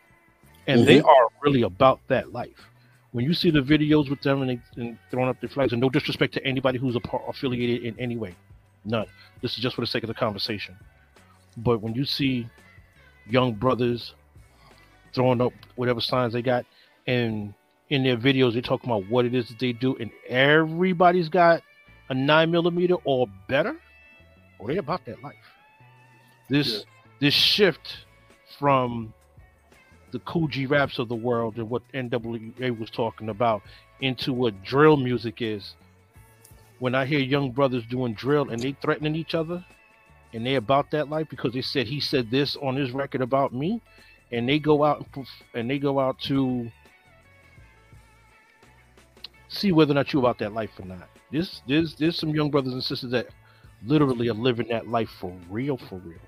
and 0.67 0.87
they 0.87 1.01
are 1.01 1.29
really 1.43 1.63
about 1.63 2.01
that 2.09 2.33
life. 2.33 2.69
When 3.13 3.25
you 3.25 3.35
see 3.35 3.51
the 3.51 3.61
videos 3.61 4.09
with 4.09 4.23
them 4.23 4.43
and, 4.43 4.51
they, 4.51 4.83
and 4.83 4.99
throwing 5.11 5.29
up 5.29 5.39
their 5.41 5.51
flags, 5.51 5.73
and 5.73 5.81
no 5.81 5.91
disrespect 5.91 6.33
to 6.35 6.47
anybody 6.47 6.79
who's 6.79 6.97
a 6.97 7.01
part, 7.01 7.23
affiliated 7.29 7.85
in 7.85 7.99
any 7.99 8.17
way, 8.17 8.35
none. 8.85 9.07
This 9.43 9.53
is 9.53 9.59
just 9.59 9.75
for 9.75 9.83
the 9.83 9.87
sake 9.87 10.03
of 10.03 10.09
the 10.09 10.15
conversation. 10.15 10.77
But 11.59 11.83
when 11.83 11.95
you 11.95 12.05
see 12.07 12.49
young 13.29 13.53
brothers 13.53 14.15
throwing 15.15 15.43
up 15.43 15.53
whatever 15.77 16.01
signs 16.01 16.33
they 16.33 16.43
got, 16.43 16.65
and 17.07 17.53
in 17.91 18.03
their 18.03 18.17
videos 18.17 18.55
they 18.55 18.63
talk 18.63 18.83
about 18.85 19.07
what 19.11 19.27
it 19.27 19.35
is 19.35 19.49
that 19.49 19.59
they 19.59 19.73
do, 19.73 19.95
and 19.97 20.11
everybody's 20.27 21.29
got 21.29 21.63
a 22.09 22.15
nine 22.15 22.51
millimeter 22.51 22.95
or 23.05 23.27
better, 23.47 23.77
or 24.59 24.69
they 24.69 24.79
about 24.79 25.05
that 25.05 25.23
life. 25.23 25.35
This 26.49 26.73
Yeah. 26.73 26.85
this 27.21 27.35
shift 27.35 28.07
from 28.59 29.13
the 30.13 30.21
Kool 30.21 30.47
G 30.47 30.67
Raps 30.67 30.99
of 30.99 31.09
the 31.09 31.17
world 31.17 31.57
and 31.57 31.69
what 31.69 31.83
NWA 31.93 32.79
was 32.79 32.91
talking 32.91 33.31
about 33.31 33.63
into 34.01 34.33
what 34.33 34.63
drill 34.63 34.97
music 34.97 35.41
is. 35.41 35.75
When 36.79 36.95
I 36.95 37.07
hear 37.07 37.19
young 37.19 37.51
brothers 37.51 37.85
doing 37.87 38.15
drill 38.15 38.51
and 38.51 38.61
they 38.61 38.77
threatening 38.83 39.15
each 39.15 39.35
other 39.35 39.65
and 40.33 40.47
they 40.47 40.57
about 40.57 40.91
that 40.91 41.09
life 41.09 41.29
because 41.29 41.53
they 41.53 41.63
said 41.63 41.87
he 41.87 42.01
said 42.01 42.31
this 42.31 42.57
on 42.57 42.77
his 42.77 42.91
record 42.93 43.23
about 43.23 43.53
me 43.53 43.81
and 44.31 44.49
they 44.49 44.59
go 44.59 44.85
out 44.85 45.07
and, 45.15 45.27
and 45.55 45.71
they 45.71 45.79
go 45.79 45.99
out 45.99 46.19
to 46.21 46.71
see 49.49 49.73
whether 49.73 49.93
or 49.93 49.95
not 49.95 50.13
you 50.13 50.19
about 50.19 50.39
that 50.39 50.53
life 50.53 50.71
or 50.79 50.87
not. 50.87 51.09
This 51.31 51.63
there's 51.67 51.95
there's 51.95 52.19
some 52.19 52.31
young 52.31 52.51
brothers 52.51 52.73
and 52.73 52.83
sisters 52.83 53.11
that 53.13 53.29
literally 53.87 54.29
are 54.29 54.35
living 54.35 54.69
that 54.69 54.89
life 54.89 55.11
for 55.21 55.33
real, 55.49 55.77
for 55.77 55.97
real. 55.99 56.19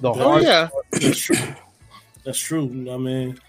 The 0.00 0.10
oh 0.10 0.14
hard 0.14 0.42
yeah, 0.42 0.68
That's 2.24 2.38
true. 2.38 2.62
That's 2.62 2.68
true. 2.68 2.78
you 2.78 2.84
know 2.84 2.92
what 2.92 3.00
I 3.00 3.04
mean, 3.04 3.40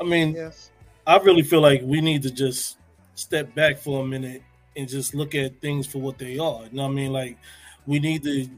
I 0.00 0.04
mean, 0.04 0.34
yes, 0.34 0.70
I 1.06 1.16
really 1.18 1.42
feel 1.42 1.60
like 1.60 1.82
we 1.82 2.00
need 2.00 2.22
to 2.22 2.30
just 2.30 2.78
step 3.14 3.54
back 3.54 3.78
for 3.78 4.02
a 4.02 4.06
minute 4.06 4.42
and 4.76 4.88
just 4.88 5.14
look 5.14 5.34
at 5.34 5.60
things 5.60 5.86
for 5.86 5.98
what 5.98 6.18
they 6.18 6.38
are. 6.38 6.64
You 6.64 6.70
know 6.72 6.82
what 6.84 6.90
I 6.90 6.94
mean? 6.94 7.12
Like 7.12 7.38
we 7.86 7.98
need 7.98 8.22
to 8.24 8.48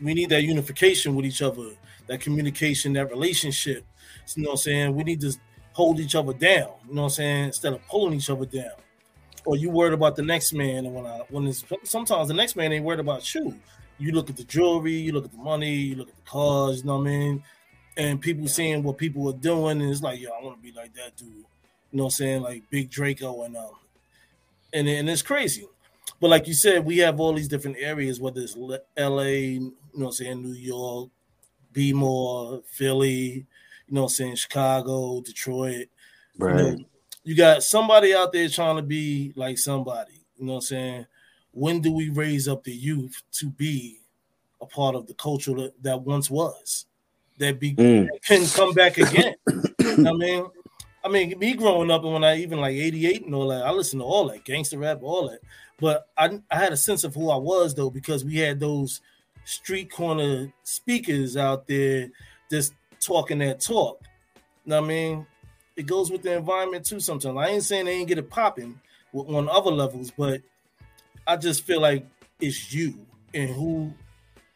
we 0.00 0.14
need 0.14 0.30
that 0.30 0.42
unification 0.42 1.14
with 1.14 1.26
each 1.26 1.42
other, 1.42 1.70
that 2.06 2.20
communication, 2.20 2.92
that 2.94 3.10
relationship. 3.10 3.84
You 4.34 4.44
know 4.44 4.50
what 4.50 4.52
I'm 4.54 4.58
saying? 4.58 4.94
We 4.94 5.04
need 5.04 5.20
to 5.20 5.36
hold 5.72 6.00
each 6.00 6.14
other 6.14 6.32
down, 6.32 6.70
you 6.88 6.94
know 6.94 7.02
what 7.02 7.04
I'm 7.04 7.10
saying, 7.10 7.44
instead 7.46 7.72
of 7.72 7.86
pulling 7.86 8.14
each 8.14 8.30
other 8.30 8.46
down. 8.46 8.72
Or 9.44 9.56
you 9.56 9.70
worried 9.70 9.94
about 9.94 10.16
the 10.16 10.22
next 10.22 10.52
man 10.52 10.86
and 10.86 10.94
when 10.94 11.06
I 11.06 11.22
when 11.30 11.46
it's 11.46 11.64
sometimes 11.84 12.28
the 12.28 12.34
next 12.34 12.56
man 12.56 12.72
ain't 12.72 12.84
worried 12.84 13.00
about 13.00 13.34
you. 13.34 13.58
You 13.98 14.12
look 14.12 14.30
at 14.30 14.36
the 14.36 14.44
jewelry, 14.44 14.94
you 14.94 15.12
look 15.12 15.26
at 15.26 15.32
the 15.32 15.38
money, 15.38 15.74
you 15.74 15.96
look 15.96 16.08
at 16.08 16.16
the 16.16 16.30
cars, 16.30 16.80
you 16.80 16.86
know 16.86 16.96
what 16.96 17.02
I 17.02 17.10
mean? 17.10 17.42
And 17.96 18.20
people 18.20 18.48
seeing 18.48 18.82
what 18.82 18.98
people 18.98 19.28
are 19.28 19.36
doing, 19.38 19.80
and 19.82 19.90
it's 19.90 20.02
like, 20.02 20.20
yo, 20.20 20.30
I 20.30 20.42
want 20.42 20.56
to 20.56 20.62
be 20.62 20.72
like 20.72 20.94
that 20.94 21.16
dude. 21.16 21.28
You 21.28 21.44
know 21.92 22.04
what 22.04 22.08
I'm 22.08 22.10
saying? 22.12 22.42
Like 22.42 22.62
Big 22.70 22.90
Draco 22.90 23.42
and 23.42 23.56
um 23.56 23.72
and, 24.72 24.88
and 24.88 25.10
it's 25.10 25.22
crazy. 25.22 25.66
But 26.20 26.30
like 26.30 26.46
you 26.46 26.54
said, 26.54 26.84
we 26.84 26.98
have 26.98 27.18
all 27.18 27.32
these 27.32 27.48
different 27.48 27.78
areas, 27.80 28.20
whether 28.20 28.40
it's 28.40 28.56
L- 28.56 28.78
LA, 28.98 29.22
you 29.22 29.60
know 29.60 29.72
what 29.92 30.06
I'm 30.06 30.12
saying, 30.12 30.42
New 30.42 30.52
York, 30.52 31.08
B-more, 31.72 32.62
Philly, 32.70 33.08
you 33.08 33.46
know 33.88 34.02
what 34.02 34.06
I'm 34.08 34.14
saying, 34.14 34.36
Chicago, 34.36 35.20
Detroit. 35.22 35.88
You, 36.38 36.54
know, 36.54 36.70
Right. 36.70 36.86
you 37.24 37.34
got 37.34 37.62
somebody 37.62 38.14
out 38.14 38.32
there 38.32 38.48
trying 38.48 38.76
to 38.76 38.82
be 38.82 39.32
like 39.34 39.58
somebody, 39.58 40.24
you 40.38 40.46
know 40.46 40.52
what 40.54 40.58
I'm 40.58 40.62
saying? 40.62 41.06
When 41.52 41.80
do 41.80 41.92
we 41.92 42.10
raise 42.10 42.46
up 42.46 42.64
the 42.64 42.72
youth 42.72 43.22
to 43.32 43.46
be 43.50 43.98
a 44.60 44.66
part 44.66 44.94
of 44.94 45.06
the 45.06 45.14
culture 45.14 45.54
that, 45.54 45.82
that 45.82 46.02
once 46.02 46.30
was? 46.30 46.86
That 47.40 47.58
be 47.58 47.74
Mm. 47.74 48.08
can 48.22 48.46
come 48.46 48.72
back 48.74 48.98
again. 48.98 49.34
You 49.80 49.96
know 49.96 50.10
I 50.10 50.12
mean, 50.12 50.46
I 51.02 51.08
mean, 51.08 51.38
me 51.38 51.54
growing 51.54 51.90
up 51.90 52.04
and 52.04 52.12
when 52.12 52.22
I 52.22 52.36
even 52.36 52.60
like 52.60 52.76
'88 52.76 53.24
and 53.24 53.34
all 53.34 53.48
that, 53.48 53.64
I 53.66 53.70
listened 53.70 54.00
to 54.02 54.04
all 54.06 54.28
that 54.28 54.44
gangster 54.44 54.78
rap, 54.78 55.00
all 55.02 55.30
that. 55.30 55.40
But 55.78 56.06
I 56.18 56.38
I 56.50 56.56
had 56.58 56.72
a 56.72 56.76
sense 56.76 57.02
of 57.02 57.14
who 57.14 57.30
I 57.30 57.36
was 57.36 57.74
though 57.74 57.90
because 57.90 58.24
we 58.24 58.36
had 58.36 58.60
those 58.60 59.00
street 59.44 59.90
corner 59.90 60.52
speakers 60.64 61.36
out 61.38 61.66
there 61.66 62.10
just 62.50 62.74
talking 63.00 63.38
that 63.38 63.60
talk. 63.60 64.02
You 64.66 64.70
know 64.70 64.80
what 64.80 64.84
I 64.84 64.88
mean? 64.88 65.26
It 65.76 65.86
goes 65.86 66.10
with 66.10 66.22
the 66.22 66.36
environment 66.36 66.84
too. 66.84 67.00
Sometimes 67.00 67.38
I 67.38 67.48
ain't 67.48 67.64
saying 67.64 67.86
they 67.86 67.92
ain't 67.92 68.08
get 68.08 68.18
it 68.18 68.28
popping 68.28 68.78
on 69.14 69.48
other 69.48 69.70
levels, 69.70 70.10
but 70.10 70.42
I 71.26 71.36
just 71.36 71.62
feel 71.64 71.80
like 71.80 72.06
it's 72.38 72.72
you 72.72 73.06
and 73.32 73.48
who 73.48 73.94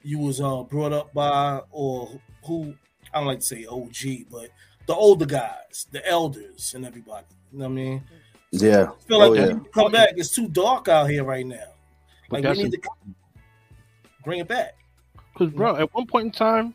you 0.02 0.18
was 0.18 0.42
uh, 0.42 0.62
brought 0.64 0.92
up 0.92 1.14
by, 1.14 1.62
or 1.70 2.20
who 2.44 2.74
I 3.12 3.18
don't 3.18 3.26
like 3.26 3.40
to 3.40 3.44
say 3.44 3.66
OG, 3.66 4.30
but 4.30 4.50
the 4.86 4.94
older 4.94 5.26
guys, 5.26 5.86
the 5.92 6.06
elders, 6.06 6.74
and 6.74 6.84
everybody. 6.84 7.26
You 7.52 7.58
know 7.60 7.64
what 7.66 7.70
I 7.70 7.74
mean? 7.74 8.02
Yeah. 8.50 8.88
I 8.90 9.08
feel 9.08 9.18
like 9.18 9.28
Oh, 9.28 9.30
when 9.30 9.40
yeah. 9.40 9.46
you 9.48 9.66
come 9.72 9.92
back, 9.92 10.10
it's 10.16 10.34
too 10.34 10.48
dark 10.48 10.88
out 10.88 11.08
here 11.10 11.24
right 11.24 11.46
now. 11.46 11.72
But 12.28 12.42
Like 12.42 12.56
we 12.56 12.64
need 12.64 12.72
to 12.72 12.80
bring 14.24 14.40
it 14.40 14.48
back. 14.48 14.74
Because, 15.32 15.52
bro, 15.52 15.72
mm-hmm. 15.72 15.82
at 15.82 15.94
one 15.94 16.06
point 16.06 16.26
in 16.26 16.32
time, 16.32 16.74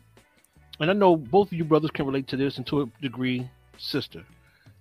and 0.78 0.90
I 0.90 0.94
know 0.94 1.16
both 1.16 1.48
of 1.48 1.52
you 1.52 1.64
brothers 1.64 1.90
can 1.90 2.06
relate 2.06 2.26
to 2.28 2.36
this, 2.36 2.56
and 2.56 2.66
to 2.68 2.82
a 2.82 2.86
degree, 3.02 3.48
sister. 3.78 4.24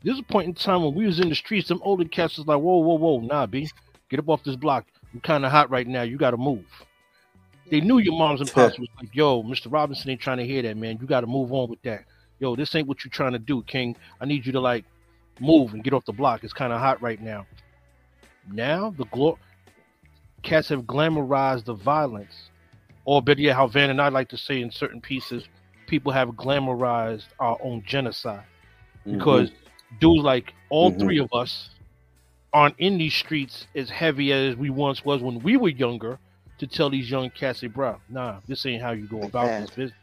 There's 0.04 0.20
a 0.20 0.24
point 0.24 0.48
in 0.48 0.54
time 0.54 0.84
when 0.84 0.96
we 0.96 1.06
was 1.06 1.20
in 1.20 1.30
the 1.30 1.36
streets, 1.36 1.68
some 1.68 1.82
older 1.84 2.06
cats 2.06 2.38
was 2.38 2.48
like, 2.48 2.60
whoa, 2.60 2.78
whoa, 2.78 2.96
whoa, 2.96 3.20
nah, 3.20 3.46
B, 3.46 3.70
get 4.10 4.20
up 4.20 4.30
off 4.30 4.44
this 4.44 4.56
block. 4.56 4.86
I'm 5.14 5.20
kind 5.20 5.46
of 5.46 5.52
hot 5.52 5.70
right 5.70 5.88
now. 5.88 6.04
You 6.04 6.18
got 6.18 6.32
to 6.32 6.38
move. 6.38 6.66
They 7.70 7.82
knew 7.82 8.00
your 8.00 8.18
moms 8.18 8.42
and 8.42 8.52
pops 8.52 8.80
was 8.80 8.88
like, 9.00 9.14
yo, 9.14 9.44
Mr. 9.44 9.72
Robinson 9.72 10.10
ain't 10.10 10.22
trying 10.22 10.38
to 10.38 10.46
hear 10.46 10.62
that, 10.64 10.78
man. 10.78 10.98
You 11.00 11.08
got 11.08 11.22
to 11.22 11.28
move 11.28 11.54
on 11.54 11.70
with 11.70 11.82
that. 11.84 12.04
Yo, 12.40 12.56
this 12.56 12.74
ain't 12.76 12.88
what 12.88 13.04
you're 13.04 13.12
trying 13.12 13.34
to 13.34 13.40
do, 13.40 13.62
King. 13.64 13.96
I 14.20 14.26
need 14.26 14.46
you 14.46 14.52
to 14.54 14.60
like 14.60 14.86
move 15.40 15.74
and 15.74 15.84
get 15.84 15.94
off 15.94 16.06
the 16.06 16.14
block. 16.14 16.44
It's 16.44 16.54
kind 16.54 16.74
of 16.74 16.80
hot 16.80 17.02
right 17.02 17.22
now. 17.22 17.46
Now 18.52 18.94
the 18.98 19.06
glor 19.06 19.38
cats 20.42 20.70
have 20.70 20.84
glamorized 20.84 21.66
the 21.66 21.74
violence 21.74 22.50
or 23.06 23.22
better 23.22 23.42
yet, 23.42 23.56
how 23.56 23.68
Van 23.68 23.90
and 23.90 24.02
I 24.02 24.10
like 24.10 24.30
to 24.30 24.38
say 24.38 24.62
in 24.62 24.72
certain 24.72 25.02
pieces, 25.02 25.48
people 25.88 26.12
have 26.12 26.30
glamorized 26.30 27.26
our 27.40 27.58
own 27.64 27.84
genocide 27.86 28.44
because 29.06 29.52
dudes 30.00 30.24
like 30.24 30.54
all 30.70 30.92
Mhm. 30.92 31.00
three 31.00 31.18
of 31.20 31.34
us 31.34 31.72
aren't 32.54 32.78
in 32.80 32.98
these 32.98 33.14
streets 33.14 33.68
as 33.76 33.90
heavy 33.90 34.32
as 34.32 34.56
we 34.56 34.70
once 34.70 35.04
was 35.04 35.22
when 35.22 35.40
we 35.40 35.58
were 35.58 35.70
younger 35.70 36.20
to 36.60 36.68
tell 36.68 36.90
these 36.90 37.10
young 37.10 37.30
cats, 37.30 37.62
hey, 37.62 37.68
bro, 37.68 37.98
nah, 38.10 38.40
this 38.48 38.66
ain't 38.66 38.82
how 38.82 38.92
you 38.92 39.08
go 39.08 39.22
about 39.22 39.48
this 39.62 39.70
business. 39.72 40.00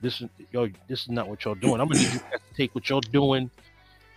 this 0.00 0.20
is 0.20 0.28
yo, 0.50 0.68
this 0.88 1.02
is 1.02 1.08
not 1.08 1.28
what 1.28 1.44
y'all 1.44 1.54
doing. 1.54 1.80
I'm 1.80 1.88
gonna 1.88 2.00
need 2.00 2.12
you 2.14 2.18
guys 2.20 2.40
to 2.50 2.56
take 2.56 2.74
what 2.74 2.88
y'all 2.88 3.00
doing 3.00 3.50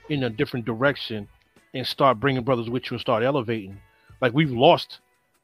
in 0.09 0.23
a 0.23 0.29
different 0.29 0.65
direction 0.65 1.27
and 1.73 1.85
start 1.85 2.19
bringing 2.19 2.43
brothers 2.43 2.69
with 2.69 2.85
you 2.85 2.95
and 2.95 3.01
start 3.01 3.23
elevating. 3.23 3.77
Like 4.21 4.33
we've 4.33 4.51
lost 4.51 4.99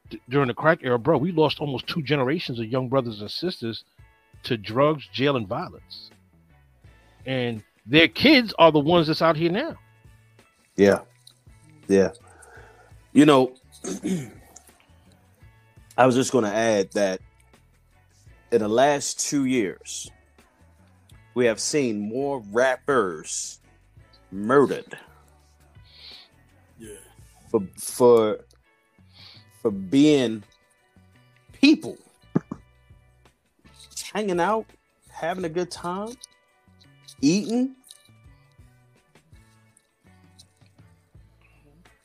d- 0.10 0.22
during 0.30 0.48
the 0.48 0.54
crack 0.54 0.80
era, 0.82 0.98
bro. 0.98 1.18
We 1.18 1.32
lost 1.32 1.60
almost 1.60 1.88
two 1.88 2.02
generations 2.02 2.60
of 2.60 2.66
young 2.68 2.88
brothers 2.88 3.22
and 3.22 3.30
sisters 3.30 3.84
to 4.44 4.58
drugs, 4.58 5.08
jail, 5.12 5.36
and 5.36 5.48
violence. 5.48 6.10
And 7.26 7.62
their 7.86 8.08
kids 8.08 8.54
are 8.58 8.72
the 8.72 8.80
ones 8.80 9.08
that's 9.08 9.22
out 9.22 9.36
here 9.36 9.52
now. 9.52 9.76
Yeah. 10.76 11.00
Yeah. 11.88 12.12
You 13.14 13.26
know, 13.26 13.54
I 16.02 16.06
was 16.08 16.16
just 16.16 16.32
going 16.32 16.46
to 16.46 16.52
add 16.52 16.92
that 16.94 17.22
in 18.52 18.62
the 18.62 18.68
last 18.68 19.20
two 19.20 19.46
years, 19.46 20.10
we 21.36 21.46
have 21.46 21.60
seen 21.60 22.00
more 22.00 22.42
rappers 22.52 23.60
murdered 24.32 24.98
Yeah. 26.80 26.96
for 27.52 27.62
for 27.78 28.40
for 29.62 29.70
being 29.70 30.42
people, 31.54 32.00
hanging 34.12 34.40
out, 34.40 34.66
having 35.12 35.46
a 35.46 35.50
good 35.50 35.70
time, 35.70 36.18
eating. 37.22 37.76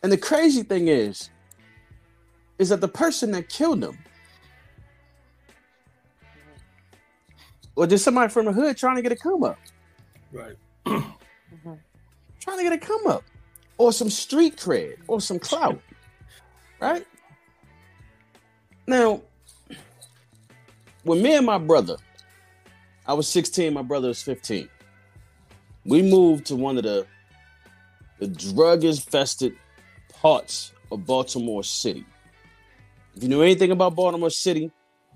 And 0.03 0.13
the 0.13 0.19
crazy 0.19 0.65
thing 0.65 0.89
is, 0.89 1.31
is 2.59 2.71
that 2.71 2.81
the 2.81 2.89
person 2.89 3.33
that 3.33 3.49
killed 3.49 3.81
them, 3.81 3.99
or 7.77 7.87
just 7.87 8.05
somebody 8.05 8.33
from 8.33 8.47
the 8.47 8.53
hood 8.53 8.77
trying 8.77 8.97
to 8.97 9.03
get 9.03 9.13
a 9.13 9.17
come 9.17 9.45
up, 9.45 9.59
Right. 10.33 10.57
trying 10.87 12.59
to 12.59 12.63
get 12.63 12.73
a 12.73 12.79
come 12.79 13.07
up, 13.07 13.25
or 13.79 13.93
some 13.93 14.11
street 14.11 14.57
cred, 14.57 14.97
or 15.09 15.21
some 15.21 15.39
clout, 15.39 15.81
right? 16.81 17.07
Now, 18.87 19.23
when 21.05 21.23
me 21.23 21.35
and 21.37 21.47
my 21.47 21.59
brother, 21.59 21.97
I 23.07 23.15
was 23.15 23.29
16, 23.29 23.73
my 23.73 23.83
brother 23.83 24.09
was 24.09 24.23
15. 24.23 24.69
We 25.85 26.03
moved 26.03 26.47
to 26.47 26.57
one 26.57 26.77
of 26.79 26.85
the 26.85 27.07
the 28.19 28.29
drug 28.29 28.85
infested 28.85 29.57
parts 30.09 30.73
of 30.91 31.05
Baltimore 31.07 31.63
City. 31.63 32.05
If 33.17 33.23
you 33.23 33.31
know 33.31 33.41
anything 33.41 33.71
about 33.71 33.97
Baltimore 33.97 34.29
City, 34.29 34.71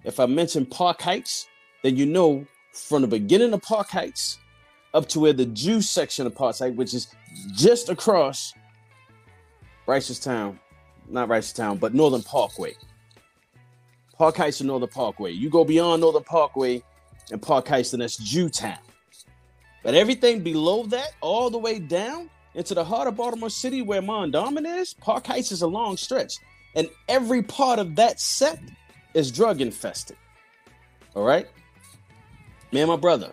if 0.05 0.19
I 0.19 0.27
mention 0.27 0.65
Park 0.65 1.03
Heights, 1.03 1.47
then 1.83 1.97
you 1.97 2.07
know 2.07 2.47
from 2.73 3.03
the 3.03 3.09
beginning 3.09 3.53
of 3.53 3.61
Park 3.61 3.89
Heights 3.91 4.39
up 4.95 5.07
to 5.09 5.21
where 5.21 5.35
the 5.35 5.45
Jew 5.45 5.83
section 5.83 6.27
of 6.27 6.35
Park 6.35 6.57
Heights, 6.59 6.77
which 6.77 6.95
is 6.95 7.09
just 7.55 7.91
across 7.91 8.55
Town, 10.23 10.59
not 11.09 11.43
Town, 11.55 11.77
but 11.77 11.95
Northern 11.95 12.23
Parkway. 12.23 12.75
Park 14.17 14.37
Heights 14.37 14.61
and 14.61 14.69
Northern 14.69 14.89
Parkway. 14.89 15.33
You 15.33 15.51
go 15.51 15.65
beyond 15.65 16.01
Northern 16.01 16.23
Parkway 16.23 16.83
and 17.33 17.43
Park 17.43 17.69
Heights, 17.69 17.93
and 17.93 18.01
that's 18.01 18.17
Jewtown. 18.17 18.79
But 19.83 19.95
everything 19.95 20.43
below 20.43 20.85
that, 20.85 21.13
all 21.21 21.51
the 21.51 21.59
way 21.59 21.81
down 21.81 22.31
into 22.55 22.75
the 22.75 22.85
heart 22.85 23.09
of 23.09 23.17
Baltimore 23.17 23.51
City, 23.51 23.83
where 23.83 24.01
Mondawmin 24.01 24.79
is, 24.79 24.95
Park 24.95 25.27
Heights 25.27 25.53
is 25.53 25.63
a 25.63 25.67
long 25.67 25.97
stretch. 25.97 26.35
And 26.75 26.89
every 27.09 27.43
part 27.43 27.79
of 27.79 27.97
that 27.97 28.21
set 28.21 28.61
is 29.15 29.33
drug 29.33 29.61
infested. 29.61 30.17
All 31.15 31.25
right? 31.25 31.47
Me 32.73 32.81
and 32.81 32.89
my 32.89 32.97
brother, 32.97 33.33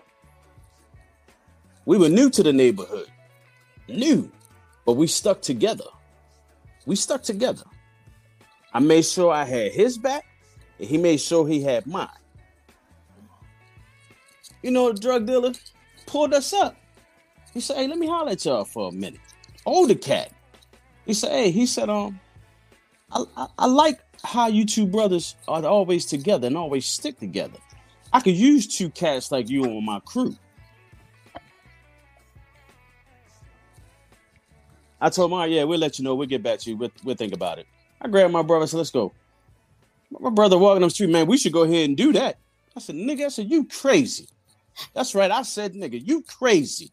we 1.85 1.97
were 1.97 2.09
new 2.09 2.29
to 2.31 2.43
the 2.43 2.51
neighborhood. 2.51 3.07
New. 3.87 4.31
But 4.85 4.93
we 4.93 5.07
stuck 5.07 5.41
together. 5.41 5.85
We 6.85 6.95
stuck 6.95 7.21
together. 7.21 7.63
I 8.73 8.79
made 8.79 9.05
sure 9.05 9.31
I 9.31 9.43
had 9.43 9.71
his 9.71 9.97
back, 9.97 10.25
and 10.79 10.87
he 10.87 10.97
made 10.97 11.19
sure 11.21 11.47
he 11.47 11.61
had 11.61 11.85
mine. 11.85 12.09
You 14.61 14.71
know, 14.71 14.91
the 14.91 14.99
drug 14.99 15.25
dealer 15.25 15.53
pulled 16.05 16.33
us 16.33 16.53
up. 16.53 16.75
He 17.53 17.59
said, 17.59 17.77
Hey, 17.77 17.87
let 17.87 17.97
me 17.97 18.07
holler 18.07 18.31
at 18.31 18.45
y'all 18.45 18.65
for 18.65 18.89
a 18.89 18.91
minute. 18.91 19.21
Older 19.65 19.95
cat. 19.95 20.31
He 21.05 21.13
said, 21.13 21.31
Hey, 21.31 21.51
he 21.51 21.65
said, 21.65 21.89
um, 21.89 22.19
I, 23.11 23.47
I, 23.57 23.67
like 23.67 23.99
how 24.23 24.47
you 24.47 24.65
two 24.65 24.85
brothers 24.85 25.35
are 25.47 25.65
always 25.65 26.05
together 26.05 26.47
and 26.47 26.57
always 26.57 26.85
stick 26.85 27.19
together. 27.19 27.57
I 28.11 28.19
could 28.19 28.35
use 28.35 28.67
two 28.67 28.89
cats 28.89 29.31
like 29.31 29.49
you 29.49 29.63
on 29.63 29.85
my 29.85 29.99
crew. 30.01 30.35
I 34.99 35.09
told 35.09 35.29
him, 35.29 35.33
"All 35.33 35.39
right, 35.39 35.51
yeah, 35.51 35.63
we'll 35.63 35.79
let 35.79 35.99
you 35.99 36.03
know. 36.03 36.15
We'll 36.15 36.27
get 36.27 36.41
back 36.41 36.59
to 36.59 36.71
you. 36.71 36.77
We'll, 36.77 36.91
we'll 37.03 37.15
think 37.15 37.33
about 37.33 37.59
it. 37.59 37.67
I 38.01 38.07
grabbed 38.07 38.33
my 38.33 38.41
brother, 38.41 38.67
said, 38.67 38.77
let's 38.77 38.91
go. 38.91 39.13
My 40.11 40.29
brother 40.29 40.57
walking 40.57 40.83
up 40.83 40.87
the 40.87 40.93
street, 40.93 41.09
man, 41.09 41.27
we 41.27 41.37
should 41.37 41.53
go 41.53 41.63
ahead 41.63 41.87
and 41.87 41.97
do 41.97 42.13
that. 42.13 42.37
I 42.75 42.79
said, 42.79 42.95
nigga, 42.95 43.25
I 43.25 43.29
said, 43.29 43.49
you 43.49 43.65
crazy. 43.65 44.27
That's 44.93 45.15
right. 45.15 45.31
I 45.31 45.41
said, 45.41 45.73
nigga, 45.73 46.05
you 46.05 46.21
crazy. 46.23 46.91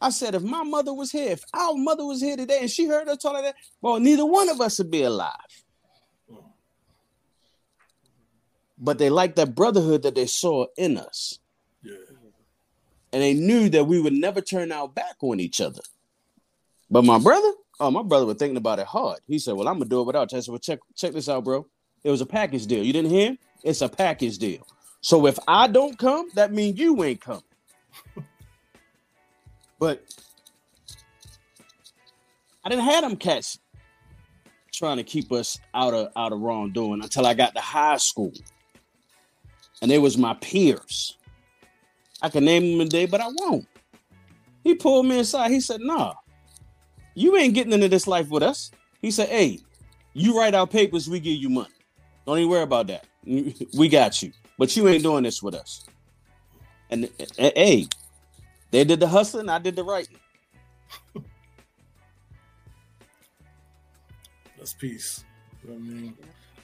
I 0.00 0.10
said, 0.10 0.34
if 0.34 0.42
my 0.42 0.62
mother 0.62 0.94
was 0.94 1.10
here, 1.10 1.30
if 1.32 1.44
our 1.52 1.74
mother 1.74 2.04
was 2.04 2.20
here 2.20 2.36
today 2.36 2.60
and 2.60 2.70
she 2.70 2.86
heard 2.86 3.08
us 3.08 3.18
talk 3.18 3.32
like 3.32 3.44
that, 3.44 3.56
well, 3.80 3.98
neither 3.98 4.24
one 4.24 4.48
of 4.48 4.60
us 4.60 4.78
would 4.78 4.90
be 4.90 5.02
alive. 5.02 5.32
But 8.78 8.98
they 8.98 9.10
liked 9.10 9.36
that 9.36 9.56
brotherhood 9.56 10.02
that 10.02 10.14
they 10.14 10.26
saw 10.26 10.66
in 10.76 10.98
us. 10.98 11.40
Yeah. 11.82 11.94
And 13.12 13.22
they 13.22 13.34
knew 13.34 13.68
that 13.70 13.84
we 13.84 14.00
would 14.00 14.12
never 14.12 14.40
turn 14.40 14.70
our 14.70 14.88
back 14.88 15.16
on 15.20 15.40
each 15.40 15.60
other. 15.60 15.80
But 16.90 17.04
my 17.04 17.18
brother, 17.18 17.50
oh, 17.80 17.90
my 17.90 18.02
brother 18.02 18.26
was 18.26 18.36
thinking 18.36 18.56
about 18.56 18.78
it 18.78 18.86
hard. 18.86 19.18
He 19.26 19.38
said, 19.38 19.54
Well, 19.54 19.66
I'm 19.66 19.78
gonna 19.78 19.86
do 19.86 20.00
it 20.00 20.06
without 20.06 20.30
you. 20.30 20.38
I 20.38 20.40
said, 20.40 20.52
Well, 20.52 20.58
check, 20.60 20.78
check 20.94 21.12
this 21.12 21.28
out, 21.28 21.44
bro. 21.44 21.66
It 22.04 22.10
was 22.10 22.20
a 22.20 22.26
package 22.26 22.66
deal. 22.66 22.84
You 22.84 22.92
didn't 22.92 23.10
hear? 23.10 23.36
It's 23.64 23.80
a 23.80 23.88
package 23.88 24.38
deal. 24.38 24.66
So 25.00 25.26
if 25.26 25.38
I 25.48 25.66
don't 25.66 25.98
come, 25.98 26.28
that 26.34 26.52
means 26.52 26.78
you 26.78 27.02
ain't 27.02 27.20
coming. 27.20 27.42
But 29.78 30.04
I 32.64 32.68
didn't 32.68 32.84
have 32.84 33.02
them 33.02 33.16
cats 33.16 33.58
trying 34.72 34.96
to 34.98 35.04
keep 35.04 35.32
us 35.32 35.58
out 35.74 35.94
of 35.94 36.12
out 36.16 36.32
of 36.32 36.40
wrongdoing 36.40 37.02
until 37.02 37.26
I 37.26 37.34
got 37.34 37.54
to 37.54 37.60
high 37.60 37.96
school. 37.96 38.32
And 39.80 39.90
they 39.90 39.98
was 39.98 40.18
my 40.18 40.34
peers. 40.34 41.16
I 42.20 42.28
can 42.28 42.44
name 42.44 42.78
them 42.78 42.88
today, 42.88 43.06
but 43.06 43.20
I 43.20 43.28
won't. 43.28 43.66
He 44.64 44.74
pulled 44.74 45.06
me 45.06 45.18
inside. 45.18 45.50
He 45.50 45.60
said, 45.60 45.80
nah, 45.80 46.14
you 47.14 47.36
ain't 47.36 47.54
getting 47.54 47.72
into 47.72 47.88
this 47.88 48.06
life 48.06 48.28
with 48.28 48.42
us. 48.42 48.70
He 49.00 49.10
said, 49.10 49.28
hey, 49.28 49.60
you 50.14 50.36
write 50.36 50.54
our 50.54 50.66
papers, 50.66 51.08
we 51.08 51.20
give 51.20 51.36
you 51.36 51.48
money. 51.48 51.74
Don't 52.26 52.38
even 52.38 52.50
worry 52.50 52.62
about 52.62 52.88
that. 52.88 53.06
We 53.76 53.88
got 53.88 54.22
you. 54.22 54.32
But 54.58 54.76
you 54.76 54.88
ain't 54.88 55.02
doing 55.02 55.22
this 55.22 55.42
with 55.42 55.54
us. 55.54 55.84
And, 56.90 57.08
hey, 57.36 57.86
they 58.70 58.84
did 58.84 59.00
the 59.00 59.08
hustling, 59.08 59.48
I 59.48 59.58
did 59.58 59.76
the 59.76 59.84
writing. 59.84 60.16
That's 64.58 64.74
peace. 64.74 65.24
You 65.62 65.70
know 65.70 65.76
I 65.76 65.78
mean? 65.78 66.16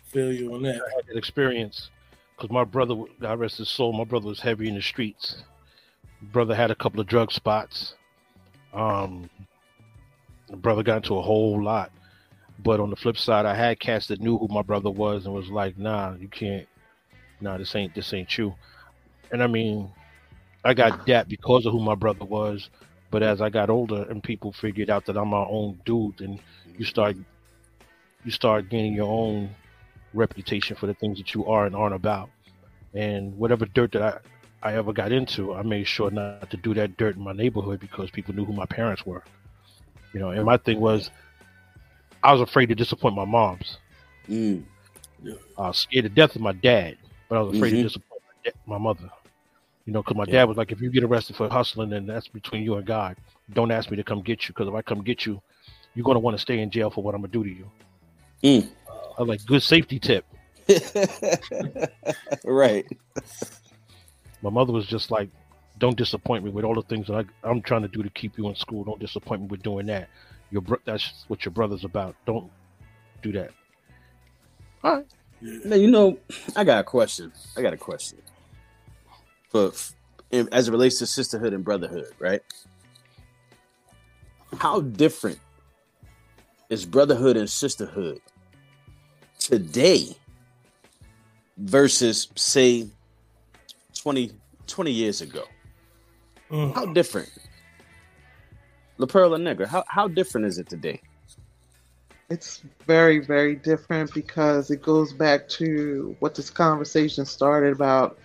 Feel 0.06 0.32
you 0.32 0.54
on 0.54 0.62
that. 0.62 0.74
I 0.74 0.94
had 0.96 1.06
that 1.08 1.16
experience 1.16 1.90
because 2.36 2.50
my 2.50 2.64
brother, 2.64 2.94
God 3.20 3.38
rest 3.38 3.58
his 3.58 3.68
soul, 3.68 3.92
my 3.92 4.04
brother 4.04 4.26
was 4.26 4.40
heavy 4.40 4.68
in 4.68 4.74
the 4.74 4.82
streets. 4.82 5.42
Brother 6.32 6.54
had 6.54 6.70
a 6.70 6.74
couple 6.74 7.00
of 7.00 7.06
drug 7.06 7.32
spots. 7.32 7.94
Um, 8.72 9.30
the 10.48 10.56
brother 10.56 10.82
got 10.82 10.98
into 10.98 11.16
a 11.16 11.22
whole 11.22 11.62
lot. 11.62 11.90
But 12.60 12.80
on 12.80 12.90
the 12.90 12.96
flip 12.96 13.18
side, 13.18 13.46
I 13.46 13.54
had 13.54 13.80
cats 13.80 14.06
that 14.08 14.20
knew 14.20 14.38
who 14.38 14.48
my 14.48 14.62
brother 14.62 14.90
was 14.90 15.26
and 15.26 15.34
was 15.34 15.50
like, 15.50 15.76
"Nah, 15.76 16.14
you 16.14 16.28
can't. 16.28 16.66
Nah, 17.40 17.58
this 17.58 17.74
ain't 17.74 17.94
this 17.94 18.12
ain't 18.14 18.38
you." 18.38 18.54
And 19.32 19.42
I 19.42 19.48
mean, 19.48 19.90
I 20.64 20.74
got 20.74 21.06
that 21.06 21.28
because 21.28 21.66
of 21.66 21.72
who 21.72 21.80
my 21.80 21.94
brother 21.94 22.24
was. 22.24 22.70
But 23.10 23.22
as 23.22 23.40
I 23.40 23.48
got 23.48 23.70
older 23.70 24.06
and 24.10 24.22
people 24.22 24.52
figured 24.52 24.90
out 24.90 25.04
that 25.06 25.16
I'm 25.16 25.28
my 25.28 25.44
own 25.48 25.78
dude, 25.84 26.20
and 26.20 26.40
you 26.76 26.84
start 26.84 27.16
you 28.24 28.30
start 28.30 28.70
gaining 28.70 28.94
your 28.94 29.08
own 29.08 29.50
reputation 30.14 30.74
for 30.76 30.86
the 30.86 30.94
things 30.94 31.18
that 31.18 31.34
you 31.34 31.44
are 31.46 31.66
and 31.66 31.76
aren't 31.76 31.94
about. 31.94 32.30
And 32.94 33.36
whatever 33.36 33.66
dirt 33.66 33.92
that 33.92 34.02
I, 34.62 34.70
I 34.70 34.74
ever 34.76 34.92
got 34.92 35.12
into, 35.12 35.54
I 35.54 35.62
made 35.62 35.84
sure 35.86 36.10
not 36.10 36.50
to 36.50 36.56
do 36.56 36.72
that 36.74 36.96
dirt 36.96 37.16
in 37.16 37.22
my 37.22 37.32
neighborhood 37.32 37.80
because 37.80 38.10
people 38.10 38.34
knew 38.34 38.44
who 38.44 38.52
my 38.54 38.66
parents 38.66 39.04
were. 39.04 39.22
You 40.12 40.20
know, 40.20 40.30
and 40.30 40.44
my 40.44 40.56
thing 40.56 40.80
was 40.80 41.10
I 42.22 42.32
was 42.32 42.40
afraid 42.40 42.66
to 42.70 42.74
disappoint 42.74 43.14
my 43.14 43.24
moms. 43.26 43.78
Mm. 44.28 44.64
I 45.58 45.68
was 45.68 45.78
scared 45.78 46.04
to 46.04 46.08
death 46.08 46.34
of 46.34 46.42
my 46.42 46.52
dad, 46.52 46.96
but 47.28 47.38
I 47.38 47.42
was 47.42 47.56
afraid 47.56 47.74
Mhm. 47.74 47.76
to 47.76 47.82
disappoint 47.84 48.22
my, 48.66 48.78
my 48.78 48.78
mother. 48.78 49.10
You 49.86 49.92
know, 49.92 50.02
because 50.02 50.16
my 50.16 50.24
Yeah. 50.26 50.32
dad 50.40 50.44
was 50.44 50.56
like, 50.56 50.72
if 50.72 50.80
you 50.80 50.90
get 50.90 51.04
arrested 51.04 51.36
for 51.36 51.48
hustling, 51.48 51.90
then 51.90 52.06
that's 52.06 52.28
between 52.28 52.62
you 52.62 52.76
and 52.76 52.86
God. 52.86 53.16
Don't 53.52 53.70
ask 53.70 53.90
me 53.90 53.96
to 53.96 54.04
come 54.04 54.22
get 54.22 54.48
you, 54.48 54.54
because 54.54 54.68
if 54.68 54.74
I 54.74 54.82
come 54.82 55.02
get 55.02 55.26
you, 55.26 55.42
you're 55.94 56.04
going 56.04 56.14
to 56.16 56.20
want 56.20 56.36
to 56.36 56.40
stay 56.40 56.60
in 56.60 56.70
jail 56.70 56.90
for 56.90 57.02
what 57.04 57.14
I'm 57.14 57.20
going 57.20 57.30
to 57.32 57.38
do 57.38 57.44
to 57.44 57.50
you. 57.50 57.70
Mm. 58.42 58.68
I 59.18 59.20
was 59.22 59.28
like, 59.28 59.44
good 59.46 59.62
safety 59.62 59.98
tip. 59.98 60.24
right. 62.44 62.86
My 64.42 64.50
mother 64.50 64.72
was 64.72 64.86
just 64.86 65.10
like, 65.10 65.28
"Don't 65.78 65.96
disappoint 65.96 66.44
me 66.44 66.50
with 66.50 66.64
all 66.64 66.74
the 66.74 66.82
things 66.82 67.06
that 67.08 67.14
I, 67.14 67.48
I'm 67.48 67.60
trying 67.62 67.82
to 67.82 67.88
do 67.88 68.02
to 68.02 68.10
keep 68.10 68.38
you 68.38 68.48
in 68.48 68.54
school. 68.54 68.84
Don't 68.84 68.98
disappoint 69.00 69.42
me 69.42 69.46
with 69.48 69.62
doing 69.62 69.86
that. 69.86 70.08
Your 70.50 70.62
bro- 70.62 70.78
that's 70.84 71.24
what 71.28 71.44
your 71.44 71.52
brother's 71.52 71.84
about. 71.84 72.16
Don't 72.26 72.50
do 73.22 73.32
that." 73.32 73.50
All 74.82 74.96
right. 74.96 75.06
Now 75.40 75.76
you 75.76 75.90
know, 75.90 76.18
I 76.56 76.64
got 76.64 76.80
a 76.80 76.84
question. 76.84 77.32
I 77.56 77.62
got 77.62 77.72
a 77.74 77.76
question. 77.78 78.18
But 79.54 79.92
as 80.50 80.66
it 80.66 80.72
relates 80.72 80.98
to 80.98 81.06
sisterhood 81.06 81.52
and 81.52 81.64
brotherhood, 81.64 82.10
right? 82.18 82.42
How 84.58 84.80
different 84.80 85.38
is 86.70 86.84
brotherhood 86.84 87.36
and 87.36 87.48
sisterhood 87.48 88.20
today 89.38 90.16
versus 91.56 92.26
say 92.34 92.88
20, 93.96 94.32
20 94.66 94.90
years 94.90 95.20
ago? 95.20 95.44
Mm. 96.50 96.74
How 96.74 96.86
different? 96.86 97.30
La 98.98 99.06
Perla 99.06 99.38
Negra, 99.38 99.68
how, 99.68 99.84
how 99.86 100.08
different 100.08 100.48
is 100.48 100.58
it 100.58 100.68
today? 100.68 101.00
It's 102.28 102.64
very, 102.88 103.20
very 103.20 103.54
different 103.54 104.12
because 104.14 104.72
it 104.72 104.82
goes 104.82 105.12
back 105.12 105.48
to 105.50 106.16
what 106.18 106.34
this 106.34 106.50
conversation 106.50 107.24
started 107.24 107.72
about 107.72 108.18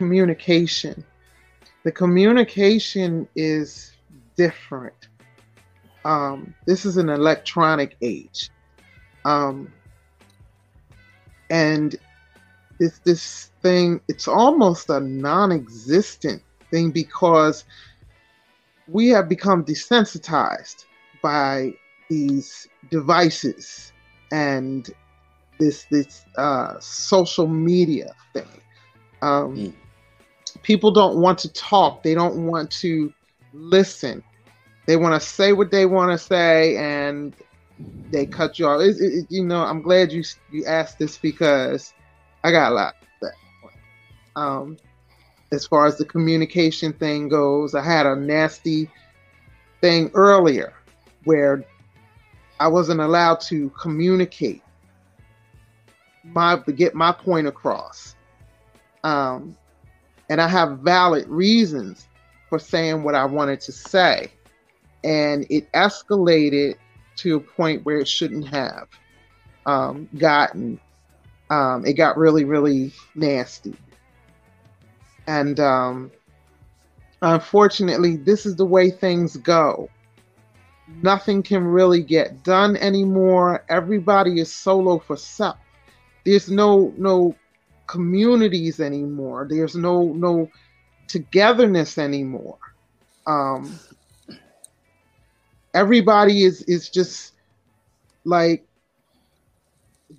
communication. 0.00 1.04
The 1.84 1.92
communication 1.92 3.28
is 3.36 3.92
different. 4.34 5.08
Um, 6.06 6.54
this 6.64 6.86
is 6.86 6.96
an 6.96 7.10
electronic 7.10 7.98
age. 8.00 8.48
Um, 9.26 9.70
and 11.50 11.96
it's 12.78 13.00
this 13.00 13.50
thing, 13.60 14.00
it's 14.08 14.26
almost 14.26 14.88
a 14.88 15.00
non 15.00 15.52
existent 15.52 16.42
thing 16.70 16.90
because 16.92 17.64
we 18.88 19.08
have 19.08 19.28
become 19.28 19.62
desensitized 19.66 20.86
by 21.22 21.74
these 22.08 22.66
devices 22.90 23.92
and 24.32 24.88
this 25.58 25.84
this 25.90 26.24
uh, 26.38 26.80
social 26.80 27.46
media 27.46 28.14
thing. 28.32 28.48
Um, 29.20 29.56
mm. 29.56 29.72
People 30.62 30.90
don't 30.90 31.18
want 31.18 31.38
to 31.40 31.52
talk. 31.52 32.02
They 32.02 32.14
don't 32.14 32.46
want 32.46 32.70
to 32.72 33.12
listen. 33.52 34.22
They 34.86 34.96
want 34.96 35.20
to 35.20 35.26
say 35.26 35.52
what 35.52 35.70
they 35.70 35.86
want 35.86 36.12
to 36.12 36.18
say, 36.18 36.76
and 36.76 37.34
they 38.10 38.26
cut 38.26 38.58
you 38.58 38.66
off. 38.66 38.80
It, 38.80 38.96
it, 39.00 39.26
you 39.28 39.44
know, 39.44 39.62
I'm 39.62 39.82
glad 39.82 40.12
you 40.12 40.22
you 40.50 40.64
asked 40.66 40.98
this 40.98 41.16
because 41.18 41.94
I 42.44 42.50
got 42.50 42.72
a 42.72 42.74
lot. 42.74 42.94
That 43.20 43.32
um, 44.36 44.76
as 45.52 45.66
far 45.66 45.86
as 45.86 45.96
the 45.96 46.04
communication 46.04 46.92
thing 46.92 47.28
goes, 47.28 47.74
I 47.74 47.82
had 47.82 48.06
a 48.06 48.16
nasty 48.16 48.88
thing 49.80 50.10
earlier 50.14 50.74
where 51.24 51.64
I 52.58 52.68
wasn't 52.68 53.00
allowed 53.00 53.40
to 53.42 53.70
communicate 53.70 54.62
my 56.24 56.58
to 56.58 56.72
get 56.72 56.94
my 56.94 57.12
point 57.12 57.46
across. 57.46 58.14
Um, 59.02 59.56
and 60.30 60.40
I 60.40 60.48
have 60.48 60.78
valid 60.78 61.28
reasons 61.28 62.08
for 62.48 62.58
saying 62.58 63.02
what 63.02 63.14
I 63.14 63.26
wanted 63.26 63.60
to 63.62 63.72
say. 63.72 64.32
And 65.04 65.46
it 65.50 65.70
escalated 65.72 66.76
to 67.16 67.36
a 67.36 67.40
point 67.40 67.84
where 67.84 67.98
it 67.98 68.08
shouldn't 68.08 68.48
have 68.48 68.88
um, 69.66 70.08
gotten. 70.16 70.80
Um, 71.50 71.84
it 71.84 71.94
got 71.94 72.16
really, 72.16 72.44
really 72.44 72.94
nasty. 73.14 73.74
And 75.26 75.60
um, 75.60 76.10
unfortunately, 77.20 78.16
this 78.16 78.46
is 78.46 78.56
the 78.56 78.64
way 78.64 78.90
things 78.90 79.36
go 79.36 79.90
nothing 81.02 81.42
can 81.42 81.64
really 81.64 82.02
get 82.02 82.42
done 82.42 82.76
anymore. 82.76 83.64
Everybody 83.68 84.40
is 84.40 84.52
solo 84.52 84.98
for 84.98 85.16
self. 85.16 85.56
There's 86.24 86.50
no 86.50 86.92
no 86.96 87.34
communities 87.90 88.78
anymore. 88.80 89.46
There's 89.50 89.74
no 89.74 90.04
no 90.12 90.48
togetherness 91.08 91.98
anymore. 91.98 92.58
Um, 93.26 93.78
everybody 95.74 96.44
is 96.44 96.62
is 96.62 96.88
just 96.88 97.32
like 98.24 98.64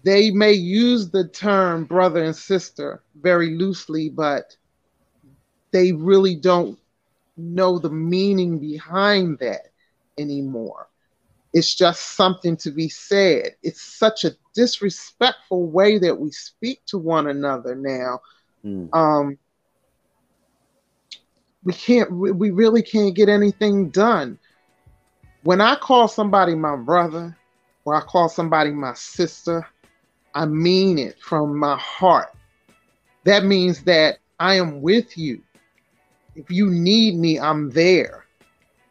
they 0.04 0.32
may 0.32 0.54
use 0.54 1.10
the 1.10 1.28
term 1.30 1.86
brother 1.86 2.24
and 2.24 2.36
sister 2.36 3.02
very 3.22 3.56
loosely, 3.56 4.10
but 4.10 4.56
they 5.72 5.94
really 5.94 6.36
don't 6.36 6.78
know 7.38 7.80
the 7.80 7.90
meaning 7.90 8.60
behind 8.60 9.40
that 9.40 9.72
anymore. 10.18 10.88
It's 11.54 11.76
just 11.76 12.16
something 12.16 12.56
to 12.58 12.72
be 12.72 12.88
said. 12.88 13.56
It's 13.62 13.82
such 13.82 14.24
a 14.24 14.32
disrespectful 14.56 15.68
way 15.68 15.98
that 16.00 16.18
we 16.18 16.32
speak 16.32 16.82
to 16.88 16.98
one 16.98 17.28
another 17.28 17.76
now. 17.76 18.22
Mm. 18.66 18.90
Um, 18.94 19.38
we 21.64 21.74
can't, 21.74 22.12
we 22.12 22.50
really 22.52 22.82
can't 22.82 23.16
get 23.16 23.30
anything 23.30 23.90
done. 23.90 24.40
When 25.44 25.62
I 25.62 25.76
call 25.76 26.08
somebody 26.08 26.56
my 26.56 26.76
brother 26.76 27.38
or 27.86 27.96
I 27.96 28.02
call 28.02 28.30
somebody 28.30 28.72
my 28.72 28.94
sister, 28.94 29.68
I 30.34 30.46
mean 30.46 30.98
it 30.98 31.20
from 31.20 31.58
my 31.58 31.78
heart. 31.78 32.34
That 33.26 33.44
means 33.44 33.84
that 33.84 34.20
I 34.40 34.56
am 34.56 34.82
with 34.82 35.18
you. 35.18 35.42
If 36.36 36.50
you 36.50 36.70
need 36.70 37.16
me, 37.16 37.40
I'm 37.40 37.70
there. 37.72 38.21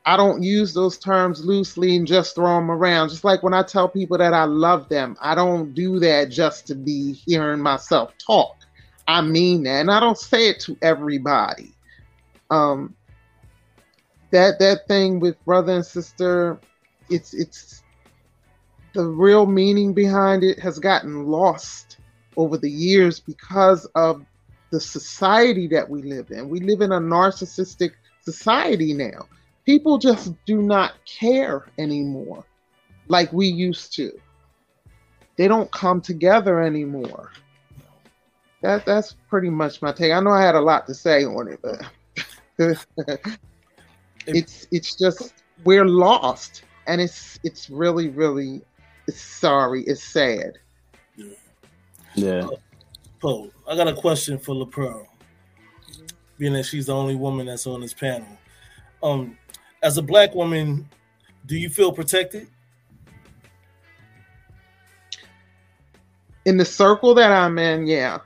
I 0.07 0.17
don't 0.17 0.43
use 0.43 0.73
those 0.73 0.99
terms 0.99 1.45
loosely 1.45 1.97
and 1.97 2.07
just 2.07 2.35
throw 2.35 2.55
them 2.57 2.71
around. 2.71 3.11
Just 3.11 3.25
like 3.25 3.43
when 3.43 3.53
I 3.53 3.63
tell 3.63 3.89
people 3.89 4.17
that 4.19 4.33
I 4.33 4.45
love 4.45 4.89
them, 4.89 5.17
I 5.21 5.35
don't 5.35 5.75
do 5.75 5.99
that 6.01 6.31
just 6.31 6.67
to 6.69 6.75
be 6.75 7.13
hearing 7.13 7.61
myself 7.61 8.13
talk. 8.19 8.57
I 9.07 9.21
mean 9.21 9.65
that, 9.65 9.81
and 9.81 9.91
I 9.91 10.01
don't 10.01 10.19
say 10.19 10.49
it 10.49 10.61
to 10.61 10.77
everybody. 10.81 11.73
Um, 12.51 12.95
that 14.31 14.59
that 14.61 14.87
thing 14.89 15.21
with 15.21 15.43
brother 15.45 15.75
and 15.75 15.85
sister, 15.85 16.59
it's 17.11 17.35
it's 17.35 17.83
the 18.95 19.05
real 19.05 19.47
meaning 19.47 19.93
behind 19.93 20.45
it 20.45 20.59
has 20.61 20.79
gotten 20.79 21.27
lost 21.27 21.99
over 22.37 22.57
the 22.57 22.71
years 22.71 23.21
because 23.21 23.85
of 23.95 24.25
the 24.71 24.81
society 24.81 25.67
that 25.69 25.89
we 25.89 26.03
live 26.03 26.31
in. 26.31 26.49
We 26.49 26.61
live 26.61 26.81
in 26.81 26.93
a 26.93 27.01
narcissistic 27.01 27.93
society 28.25 28.93
now 28.95 29.27
people 29.65 29.99
just 29.99 30.33
do 30.45 30.63
not 30.63 30.95
care 31.05 31.67
anymore 31.79 32.45
like 33.09 33.33
we 33.33 33.47
used 33.47 33.95
to. 33.97 34.13
They 35.37 35.49
don't 35.49 35.71
come 35.73 36.01
together 36.01 36.61
anymore. 36.61 37.33
That 38.63 38.85
that's 38.85 39.17
pretty 39.29 39.49
much 39.49 39.81
my 39.81 39.93
take. 39.93 40.13
I 40.13 40.21
know 40.21 40.31
I 40.31 40.43
had 40.43 40.55
a 40.55 40.61
lot 40.61 40.87
to 40.87 40.95
say 40.95 41.25
on 41.25 41.49
it, 41.49 41.61
but 41.63 41.81
it's 44.27 44.67
it's 44.71 44.95
just 44.97 45.33
we're 45.65 45.87
lost, 45.87 46.65
and 46.87 47.01
it's 47.01 47.39
it's 47.43 47.71
really 47.71 48.11
really 48.11 48.61
it's 49.07 49.21
sorry, 49.21 49.83
it's 49.85 50.05
sad. 50.05 50.59
Yeah. 52.15 52.49
Poe, 53.21 53.51
I 53.69 53.77
got 53.77 53.89
a 53.89 53.95
question 53.95 54.39
for 54.39 54.55
La 54.55 54.67
being 56.39 56.55
that 56.55 56.65
she's 56.65 56.87
the 56.87 56.95
only 56.95 57.17
woman 57.17 57.47
that's 57.47 57.67
on 57.67 57.81
this 57.81 57.93
panel. 57.93 58.27
Um, 59.03 59.37
as 59.83 59.99
a 59.99 60.03
black 60.03 60.35
woman, 60.35 60.89
do 61.47 61.57
you 61.57 61.69
feel 61.69 61.93
protected? 61.93 62.47
In 66.45 66.57
the 66.57 66.65
circle 66.65 67.15
that 67.15 67.31
I'm 67.31 67.59
in, 67.59 67.87
yeah. 67.87 68.19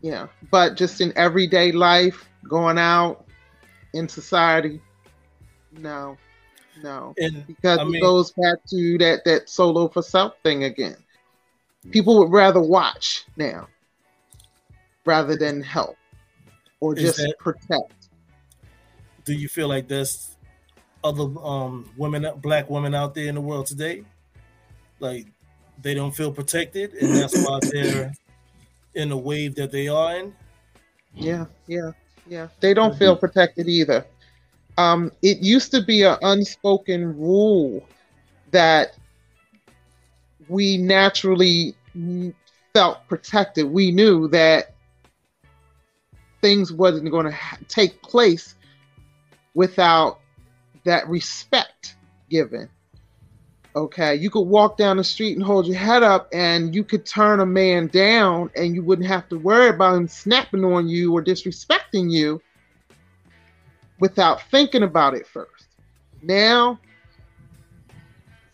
Yeah. 0.00 0.28
But 0.50 0.76
just 0.76 1.00
in 1.00 1.12
everyday 1.16 1.72
life, 1.72 2.28
going 2.48 2.78
out 2.78 3.26
in 3.94 4.08
society, 4.08 4.80
no. 5.72 6.16
No. 6.82 7.14
And, 7.18 7.46
because 7.46 7.78
I 7.78 7.84
mean, 7.84 7.96
it 7.96 8.00
goes 8.00 8.30
back 8.32 8.64
to 8.68 8.98
that 8.98 9.24
that 9.24 9.48
solo 9.48 9.88
for 9.88 10.02
self 10.02 10.34
thing 10.42 10.64
again. 10.64 10.96
People 11.90 12.18
would 12.18 12.30
rather 12.30 12.60
watch 12.60 13.24
now 13.36 13.66
rather 15.04 15.36
than 15.36 15.62
help 15.62 15.96
or 16.80 16.94
just 16.94 17.16
that, 17.16 17.34
protect. 17.38 18.08
Do 19.24 19.32
you 19.32 19.48
feel 19.48 19.68
like 19.68 19.88
that's 19.88 20.36
other 21.04 21.24
um, 21.42 21.88
women, 21.96 22.26
black 22.40 22.68
women 22.70 22.94
out 22.94 23.14
there 23.14 23.26
in 23.26 23.34
the 23.34 23.40
world 23.40 23.66
today. 23.66 24.04
Like 25.00 25.26
they 25.80 25.94
don't 25.94 26.14
feel 26.14 26.32
protected, 26.32 26.94
and 26.94 27.14
that's 27.14 27.34
why 27.34 27.60
they're 27.72 28.12
in 28.94 29.10
the 29.10 29.16
wave 29.16 29.54
that 29.56 29.70
they 29.70 29.88
are 29.88 30.16
in. 30.16 30.34
Yeah, 31.14 31.46
yeah, 31.66 31.92
yeah. 32.26 32.48
They 32.60 32.74
don't 32.74 32.96
feel 32.96 33.16
protected 33.16 33.68
either. 33.68 34.04
Um, 34.76 35.10
it 35.22 35.38
used 35.38 35.72
to 35.72 35.82
be 35.82 36.02
an 36.02 36.16
unspoken 36.22 37.18
rule 37.18 37.84
that 38.52 38.96
we 40.48 40.76
naturally 40.76 41.74
felt 42.72 43.06
protected. 43.08 43.66
We 43.66 43.90
knew 43.90 44.28
that 44.28 44.74
things 46.40 46.72
wasn't 46.72 47.10
going 47.10 47.26
to 47.26 47.32
ha- 47.32 47.58
take 47.68 48.00
place 48.02 48.54
without 49.54 50.20
that 50.88 51.06
respect 51.08 51.96
given. 52.30 52.68
Okay, 53.76 54.14
you 54.16 54.30
could 54.30 54.48
walk 54.48 54.78
down 54.78 54.96
the 54.96 55.04
street 55.04 55.36
and 55.36 55.44
hold 55.44 55.66
your 55.66 55.76
head 55.76 56.02
up, 56.02 56.28
and 56.32 56.74
you 56.74 56.82
could 56.82 57.04
turn 57.04 57.40
a 57.40 57.46
man 57.46 57.88
down, 57.88 58.50
and 58.56 58.74
you 58.74 58.82
wouldn't 58.82 59.06
have 59.06 59.28
to 59.28 59.38
worry 59.38 59.68
about 59.68 59.96
him 59.96 60.08
snapping 60.08 60.64
on 60.64 60.88
you 60.88 61.12
or 61.12 61.22
disrespecting 61.22 62.10
you 62.10 62.40
without 64.00 64.42
thinking 64.50 64.82
about 64.82 65.14
it 65.14 65.26
first. 65.26 65.66
Now, 66.22 66.80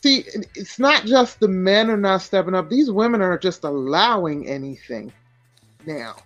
see, 0.02 0.24
it's 0.56 0.78
not 0.80 1.04
just 1.06 1.38
the 1.38 1.48
men 1.48 1.88
are 1.88 1.96
not 1.96 2.22
stepping 2.22 2.54
up; 2.54 2.68
these 2.68 2.90
women 2.90 3.22
are 3.22 3.38
just 3.38 3.62
allowing 3.62 4.48
anything 4.48 5.12
now. 5.86 6.16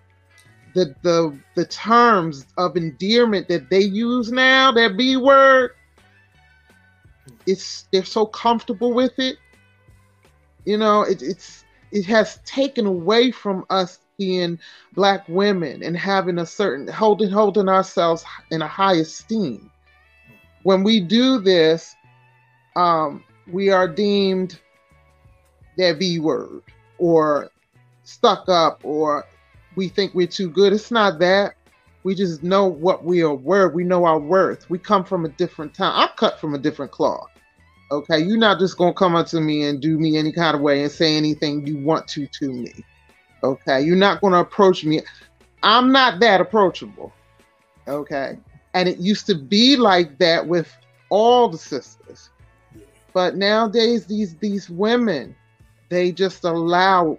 The 0.75 0.95
the 1.03 1.39
the 1.55 1.67
terms 1.67 2.47
of 2.57 2.77
endearment 2.77 3.47
that 3.49 3.69
they 3.69 3.83
use 3.83 4.33
now, 4.33 4.73
that 4.73 4.97
B 4.97 5.17
word, 5.17 5.73
it's 7.47 7.87
they're 7.93 8.05
so 8.05 8.27
comfortable 8.27 8.93
with 8.93 9.19
it. 9.19 9.39
You 10.65 10.77
know, 10.77 11.03
it, 11.03 11.23
it's 11.23 11.65
it 11.93 12.05
has 12.07 12.39
taken 12.45 12.87
away 12.87 13.31
from 13.31 13.65
us 13.71 14.01
being 14.19 14.59
black 14.95 15.27
women 15.29 15.83
and 15.83 15.97
having 15.97 16.39
a 16.39 16.47
certain 16.47 16.89
holding 16.89 17.31
holding 17.31 17.69
ourselves 17.69 18.25
in 18.51 18.63
a 18.63 18.69
high 18.69 18.97
esteem. 18.97 19.71
When 20.65 20.83
we 20.83 21.01
do 21.01 21.39
this, 21.39 21.95
um, 22.77 23.25
we 23.51 23.71
are 23.71 23.89
deemed 23.89 24.59
that 25.77 25.99
V 25.99 26.19
word 26.19 26.63
or 26.99 27.51
stuck 28.03 28.49
up 28.49 28.81
or 28.85 29.25
we 29.77 29.89
think 29.89 30.15
we're 30.15 30.27
too 30.27 30.51
good. 30.51 30.73
It's 30.73 30.91
not 30.91 31.21
that. 31.21 31.55
We 32.09 32.15
just 32.15 32.43
know 32.43 32.65
what 32.65 33.05
we 33.05 33.23
are 33.23 33.35
worth. 33.35 33.75
We 33.75 33.85
know 33.85 34.07
our 34.07 34.19
worth. 34.19 34.71
We 34.71 34.79
come 34.79 35.05
from 35.05 35.27
a 35.27 35.29
different 35.29 35.75
time. 35.75 35.93
I'm 35.95 36.09
cut 36.17 36.41
from 36.41 36.55
a 36.55 36.59
different 36.59 36.91
cloth. 36.91 37.29
Okay, 37.93 38.19
you're 38.19 38.39
not 38.39 38.59
just 38.59 38.79
gonna 38.79 38.95
come 38.95 39.15
up 39.15 39.27
to 39.27 39.43
me 39.43 39.65
and 39.65 39.79
do 39.79 39.99
me 39.99 40.17
any 40.17 40.33
kind 40.33 40.55
of 40.55 40.63
way 40.63 40.83
and 40.83 40.91
say 40.91 41.19
anything 41.19 41.67
you 41.67 41.77
want 41.77 42.09
to 42.09 42.27
to 42.27 42.49
me. 42.49 42.73
Okay, 43.45 43.83
you're 43.83 43.95
not 43.95 44.23
gonna 44.23 44.41
approach 44.41 44.87
me. 44.87 45.03
I'm 45.63 45.93
not 45.93 46.19
that 46.21 46.41
approachable. 46.41 47.13
Okay, 47.87 48.39
and 48.73 48.89
it 48.89 48.97
used 48.97 49.27
to 49.27 49.35
be 49.35 49.77
like 49.77 50.17
that 50.17 50.47
with 50.47 50.75
all 51.11 51.51
the 51.51 51.59
sisters, 51.59 52.31
but 53.13 53.37
nowadays 53.37 54.07
these 54.07 54.35
these 54.37 54.71
women, 54.71 55.37
they 55.91 56.11
just 56.11 56.43
allow, 56.45 57.19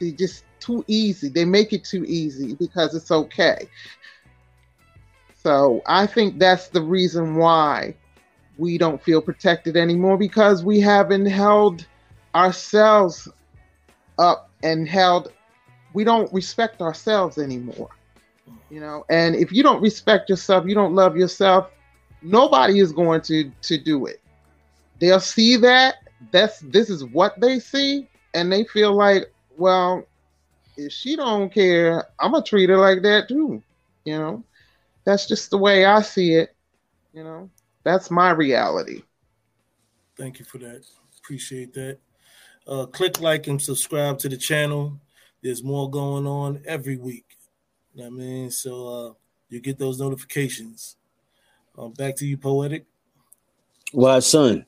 they 0.00 0.12
just 0.12 0.44
too 0.60 0.84
easy. 0.86 1.28
They 1.28 1.44
make 1.44 1.72
it 1.72 1.82
too 1.82 2.04
easy 2.04 2.54
because 2.54 2.94
it's 2.94 3.10
okay. 3.10 3.68
So 5.42 5.82
I 5.86 6.06
think 6.06 6.38
that's 6.38 6.68
the 6.68 6.82
reason 6.82 7.36
why 7.36 7.94
we 8.58 8.76
don't 8.76 9.02
feel 9.02 9.22
protected 9.22 9.76
anymore 9.76 10.18
because 10.18 10.62
we 10.62 10.80
haven't 10.80 11.26
held 11.26 11.86
ourselves 12.34 13.26
up 14.18 14.50
and 14.62 14.86
held 14.86 15.32
we 15.92 16.04
don't 16.04 16.32
respect 16.32 16.82
ourselves 16.82 17.38
anymore. 17.38 17.88
You 18.68 18.80
know 18.80 19.04
and 19.08 19.34
if 19.34 19.50
you 19.50 19.62
don't 19.62 19.80
respect 19.80 20.28
yourself 20.28 20.66
you 20.66 20.74
don't 20.74 20.94
love 20.94 21.16
yourself 21.16 21.70
nobody 22.22 22.78
is 22.78 22.92
going 22.92 23.22
to 23.22 23.50
to 23.62 23.78
do 23.78 24.06
it. 24.06 24.20
They'll 24.98 25.20
see 25.20 25.56
that 25.56 25.96
that's 26.30 26.60
this 26.60 26.90
is 26.90 27.04
what 27.04 27.40
they 27.40 27.58
see 27.58 28.06
and 28.34 28.52
they 28.52 28.64
feel 28.64 28.94
like 28.94 29.32
well 29.56 30.04
if 30.76 30.92
she 30.92 31.16
don't 31.16 31.52
care 31.52 32.06
i'm 32.18 32.32
gonna 32.32 32.44
treat 32.44 32.68
her 32.68 32.76
like 32.76 33.00
that 33.02 33.26
too 33.26 33.62
you 34.04 34.18
know 34.18 34.44
that's 35.10 35.26
just 35.26 35.50
the 35.50 35.58
way 35.58 35.84
i 35.84 36.00
see 36.00 36.34
it 36.34 36.54
you 37.12 37.24
know 37.24 37.50
that's 37.82 38.10
my 38.10 38.30
reality. 38.30 39.02
Thank 40.16 40.38
you 40.38 40.44
for 40.44 40.58
that. 40.58 40.84
Appreciate 41.18 41.72
that. 41.74 41.98
Uh, 42.66 42.86
click 42.86 43.20
like 43.20 43.46
and 43.46 43.60
subscribe 43.60 44.18
to 44.18 44.28
the 44.28 44.36
channel. 44.36 45.00
There's 45.42 45.62
more 45.62 45.90
going 45.90 46.26
on 46.26 46.62
every 46.66 46.96
week. 46.96 47.24
You 47.94 48.02
know 48.02 48.06
I 48.08 48.10
mean, 48.10 48.50
so 48.50 48.88
uh, 48.88 49.12
you 49.48 49.60
get 49.60 49.78
those 49.78 49.98
notifications. 49.98 50.96
Um, 51.78 51.92
back 51.92 52.16
to 52.16 52.26
you, 52.26 52.36
poetic. 52.36 52.84
Wise 53.92 54.26
Son? 54.26 54.66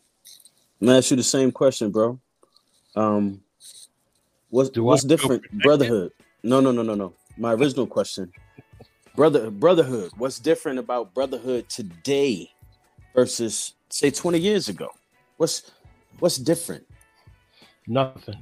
I'm 0.81 0.87
gonna 0.87 0.98
ask 0.98 1.11
you 1.11 1.16
the 1.16 1.22
same 1.22 1.52
question, 1.52 1.90
bro. 1.90 2.18
Um, 2.96 3.42
what's 4.48 4.70
Do 4.70 4.85
what's 4.85 5.05
different, 5.05 5.44
brotherhood? 5.62 6.12
No, 6.42 6.61
no, 6.61 6.72
no, 6.72 6.83
no, 6.83 6.94
no. 6.94 7.14
My 7.37 7.52
original 7.52 7.87
question, 7.87 8.33
brother, 9.14 9.51
brotherhood. 9.51 10.12
What's 10.16 10.38
different 10.38 10.79
about 10.79 11.14
brotherhood 11.14 11.68
today 11.68 12.51
versus 13.14 13.75
say 13.88 14.11
20 14.11 14.38
years 14.38 14.68
ago? 14.68 14.88
What's 15.37 15.72
what's 16.18 16.37
different? 16.37 16.87
Nothing. 17.87 18.38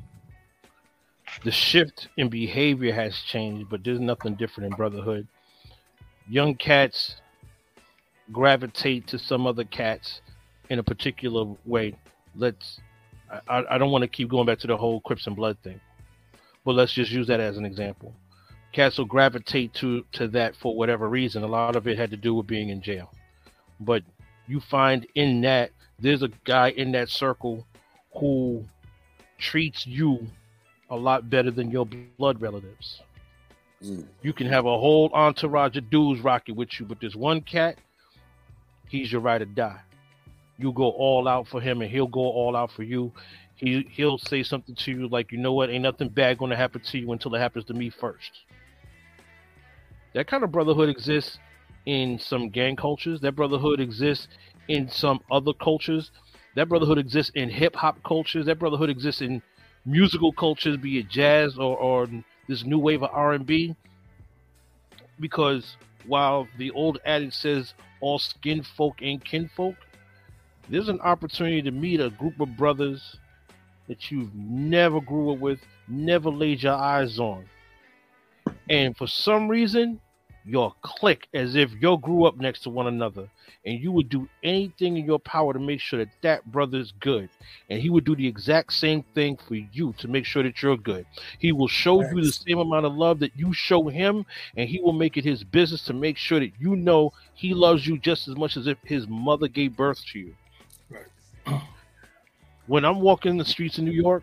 The 1.44 1.50
shift 1.50 2.09
in 2.16 2.28
behavior 2.28 2.92
has 2.92 3.16
changed, 3.20 3.70
but 3.70 3.85
there's 3.85 4.00
nothing 4.00 4.35
different 4.35 4.72
in 4.72 4.76
brotherhood. 4.76 5.26
Young 6.28 6.54
cats 6.54 7.16
gravitate 8.33 9.06
to 9.09 9.18
some 9.18 9.46
other 9.46 9.64
cats 9.64 10.20
in 10.68 10.78
a 10.78 10.83
particular 10.83 11.54
way. 11.64 11.96
Let's 12.35 12.80
I, 13.48 13.64
I 13.70 13.78
don't 13.78 13.90
want 13.90 14.02
to 14.02 14.09
keep 14.09 14.28
going 14.28 14.46
back 14.46 14.59
to 14.61 14.66
the 14.66 14.76
whole 14.76 15.00
Crips 15.00 15.26
and 15.26 15.37
Blood 15.37 15.56
thing, 15.62 15.80
but 16.64 16.74
let's 16.74 16.92
just 16.92 17.11
use 17.11 17.26
that 17.28 17.40
as 17.40 17.56
an 17.56 17.64
example. 17.64 18.14
Cats 18.72 18.98
will 18.98 19.04
gravitate 19.04 19.74
to 19.74 20.04
to 20.12 20.28
that 20.28 20.54
for 20.56 20.76
whatever 20.76 21.09
reason. 21.09 21.42
A 21.42 21.46
lot 21.46 21.76
of 21.76 21.88
it 21.88 21.98
had 21.98 22.11
to 22.11 22.16
do 22.16 22.35
with 22.35 22.46
being 22.46 22.68
in 22.68 22.80
jail, 22.83 23.11
but 23.80 24.02
you 24.46 24.61
find 24.61 25.06
in 25.14 25.40
that 25.42 25.70
there's 25.98 26.22
a 26.22 26.30
guy 26.44 26.70
in 26.70 26.92
that 26.92 27.09
circle 27.09 27.66
who 28.14 28.64
treats 29.38 29.87
you 29.87 30.26
a 30.90 30.96
lot 30.96 31.30
better 31.30 31.50
than 31.50 31.70
your 31.70 31.87
blood 31.87 32.40
relatives. 32.40 33.00
Mm. 33.83 34.04
You 34.22 34.33
can 34.33 34.46
have 34.46 34.66
a 34.66 34.78
whole 34.78 35.11
entourage 35.12 35.76
of 35.76 35.88
dudes 35.90 36.20
rocking 36.20 36.56
with 36.56 36.78
you, 36.78 36.87
but 36.87 37.00
there's 37.00 37.16
one 37.16 37.40
cat, 37.40 37.78
he's 38.88 39.11
your 39.11 39.20
ride 39.20 39.42
or 39.42 39.46
die. 39.46 39.80
You 40.59 40.72
go 40.72 40.90
all 40.90 41.26
out 41.26 41.48
for 41.48 41.61
him, 41.61 41.80
and 41.80 41.90
he'll 41.90 42.06
go 42.06 42.20
all 42.20 42.54
out 42.54 42.70
for 42.72 42.83
you. 42.83 43.12
He 43.54 43.87
he'll 43.90 44.18
say 44.18 44.42
something 44.42 44.74
to 44.74 44.90
you 44.90 45.09
like, 45.09 45.33
you 45.33 45.38
know 45.38 45.52
what, 45.52 45.70
ain't 45.70 45.83
nothing 45.83 46.09
bad 46.09 46.38
going 46.38 46.50
to 46.50 46.56
happen 46.56 46.83
to 46.83 46.98
you 46.98 47.12
until 47.12 47.35
it 47.35 47.38
happens 47.38 47.64
to 47.66 47.74
me 47.74 47.90
first. 47.90 48.30
That 50.14 50.26
kind 50.26 50.42
of 50.42 50.50
brotherhood 50.50 50.88
exists 50.88 51.38
in 51.86 52.18
some 52.18 52.50
gang 52.50 52.76
cultures. 52.76 53.20
That 53.20 53.36
brotherhood 53.36 53.80
exists 53.80 54.28
in 54.68 54.88
some 54.88 55.20
other 55.30 55.52
cultures. 55.52 56.10
That 56.56 56.68
brotherhood 56.68 56.98
exists 56.98 57.32
in 57.34 57.48
hip 57.48 57.76
hop 57.76 58.02
cultures. 58.02 58.46
That 58.46 58.58
brotherhood 58.58 58.90
exists 58.90 59.20
in 59.22 59.42
musical 59.84 60.32
cultures, 60.32 60.76
be 60.76 60.98
it 60.98 61.08
jazz 61.08 61.56
or, 61.56 61.76
or 61.76 62.08
this 62.48 62.64
new 62.64 62.78
wave 62.78 63.02
of 63.02 63.10
R 63.12 63.32
and 63.32 63.46
B. 63.46 63.76
Because 65.18 65.76
while 66.06 66.48
the 66.58 66.70
old 66.72 66.98
adage 67.04 67.34
says 67.34 67.74
all 68.00 68.18
skin 68.18 68.62
folk 68.62 69.00
ain't 69.02 69.24
kinfolk, 69.24 69.76
there's 70.68 70.88
an 70.88 71.00
opportunity 71.00 71.62
to 71.62 71.70
meet 71.70 72.00
a 72.00 72.10
group 72.10 72.40
of 72.40 72.56
brothers 72.56 73.16
that 73.88 74.10
you've 74.10 74.34
never 74.34 75.00
grew 75.00 75.32
up 75.32 75.38
with, 75.38 75.58
never 75.88 76.30
laid 76.30 76.62
your 76.62 76.74
eyes 76.74 77.18
on. 77.18 77.44
And 78.68 78.96
for 78.96 79.06
some 79.06 79.48
reason, 79.48 80.00
your 80.44 80.74
click 80.82 81.28
as 81.34 81.54
if 81.54 81.70
you 81.80 81.98
grew 81.98 82.24
up 82.24 82.36
next 82.36 82.60
to 82.62 82.70
one 82.70 82.86
another. 82.86 83.28
And 83.66 83.78
you 83.78 83.92
would 83.92 84.08
do 84.08 84.28
anything 84.42 84.96
in 84.96 85.04
your 85.04 85.18
power 85.18 85.52
to 85.52 85.58
make 85.58 85.80
sure 85.80 85.98
that 85.98 86.08
that 86.22 86.50
brother 86.50 86.78
is 86.78 86.92
good. 87.00 87.28
And 87.68 87.80
he 87.80 87.90
would 87.90 88.04
do 88.04 88.16
the 88.16 88.26
exact 88.26 88.72
same 88.72 89.02
thing 89.14 89.36
for 89.36 89.54
you 89.54 89.94
to 89.98 90.08
make 90.08 90.24
sure 90.24 90.42
that 90.42 90.62
you're 90.62 90.78
good. 90.78 91.04
He 91.38 91.52
will 91.52 91.68
show 91.68 92.00
you 92.00 92.24
the 92.24 92.32
same 92.32 92.58
amount 92.58 92.86
of 92.86 92.94
love 92.94 93.18
that 93.20 93.36
you 93.36 93.52
show 93.52 93.88
him 93.88 94.24
and 94.56 94.68
he 94.68 94.80
will 94.80 94.94
make 94.94 95.18
it 95.18 95.24
his 95.24 95.44
business 95.44 95.84
to 95.84 95.92
make 95.92 96.16
sure 96.16 96.40
that 96.40 96.52
you 96.58 96.74
know 96.74 97.12
he 97.34 97.52
loves 97.52 97.86
you 97.86 97.98
just 97.98 98.28
as 98.28 98.36
much 98.36 98.56
as 98.56 98.66
if 98.66 98.78
his 98.82 99.06
mother 99.06 99.46
gave 99.46 99.76
birth 99.76 100.02
to 100.12 100.18
you. 100.18 100.34
Right. 100.88 101.60
When 102.66 102.84
i'm 102.84 103.00
walking 103.00 103.32
in 103.32 103.36
the 103.36 103.44
streets 103.44 103.78
in 103.78 103.84
new 103.84 103.90
york 103.90 104.22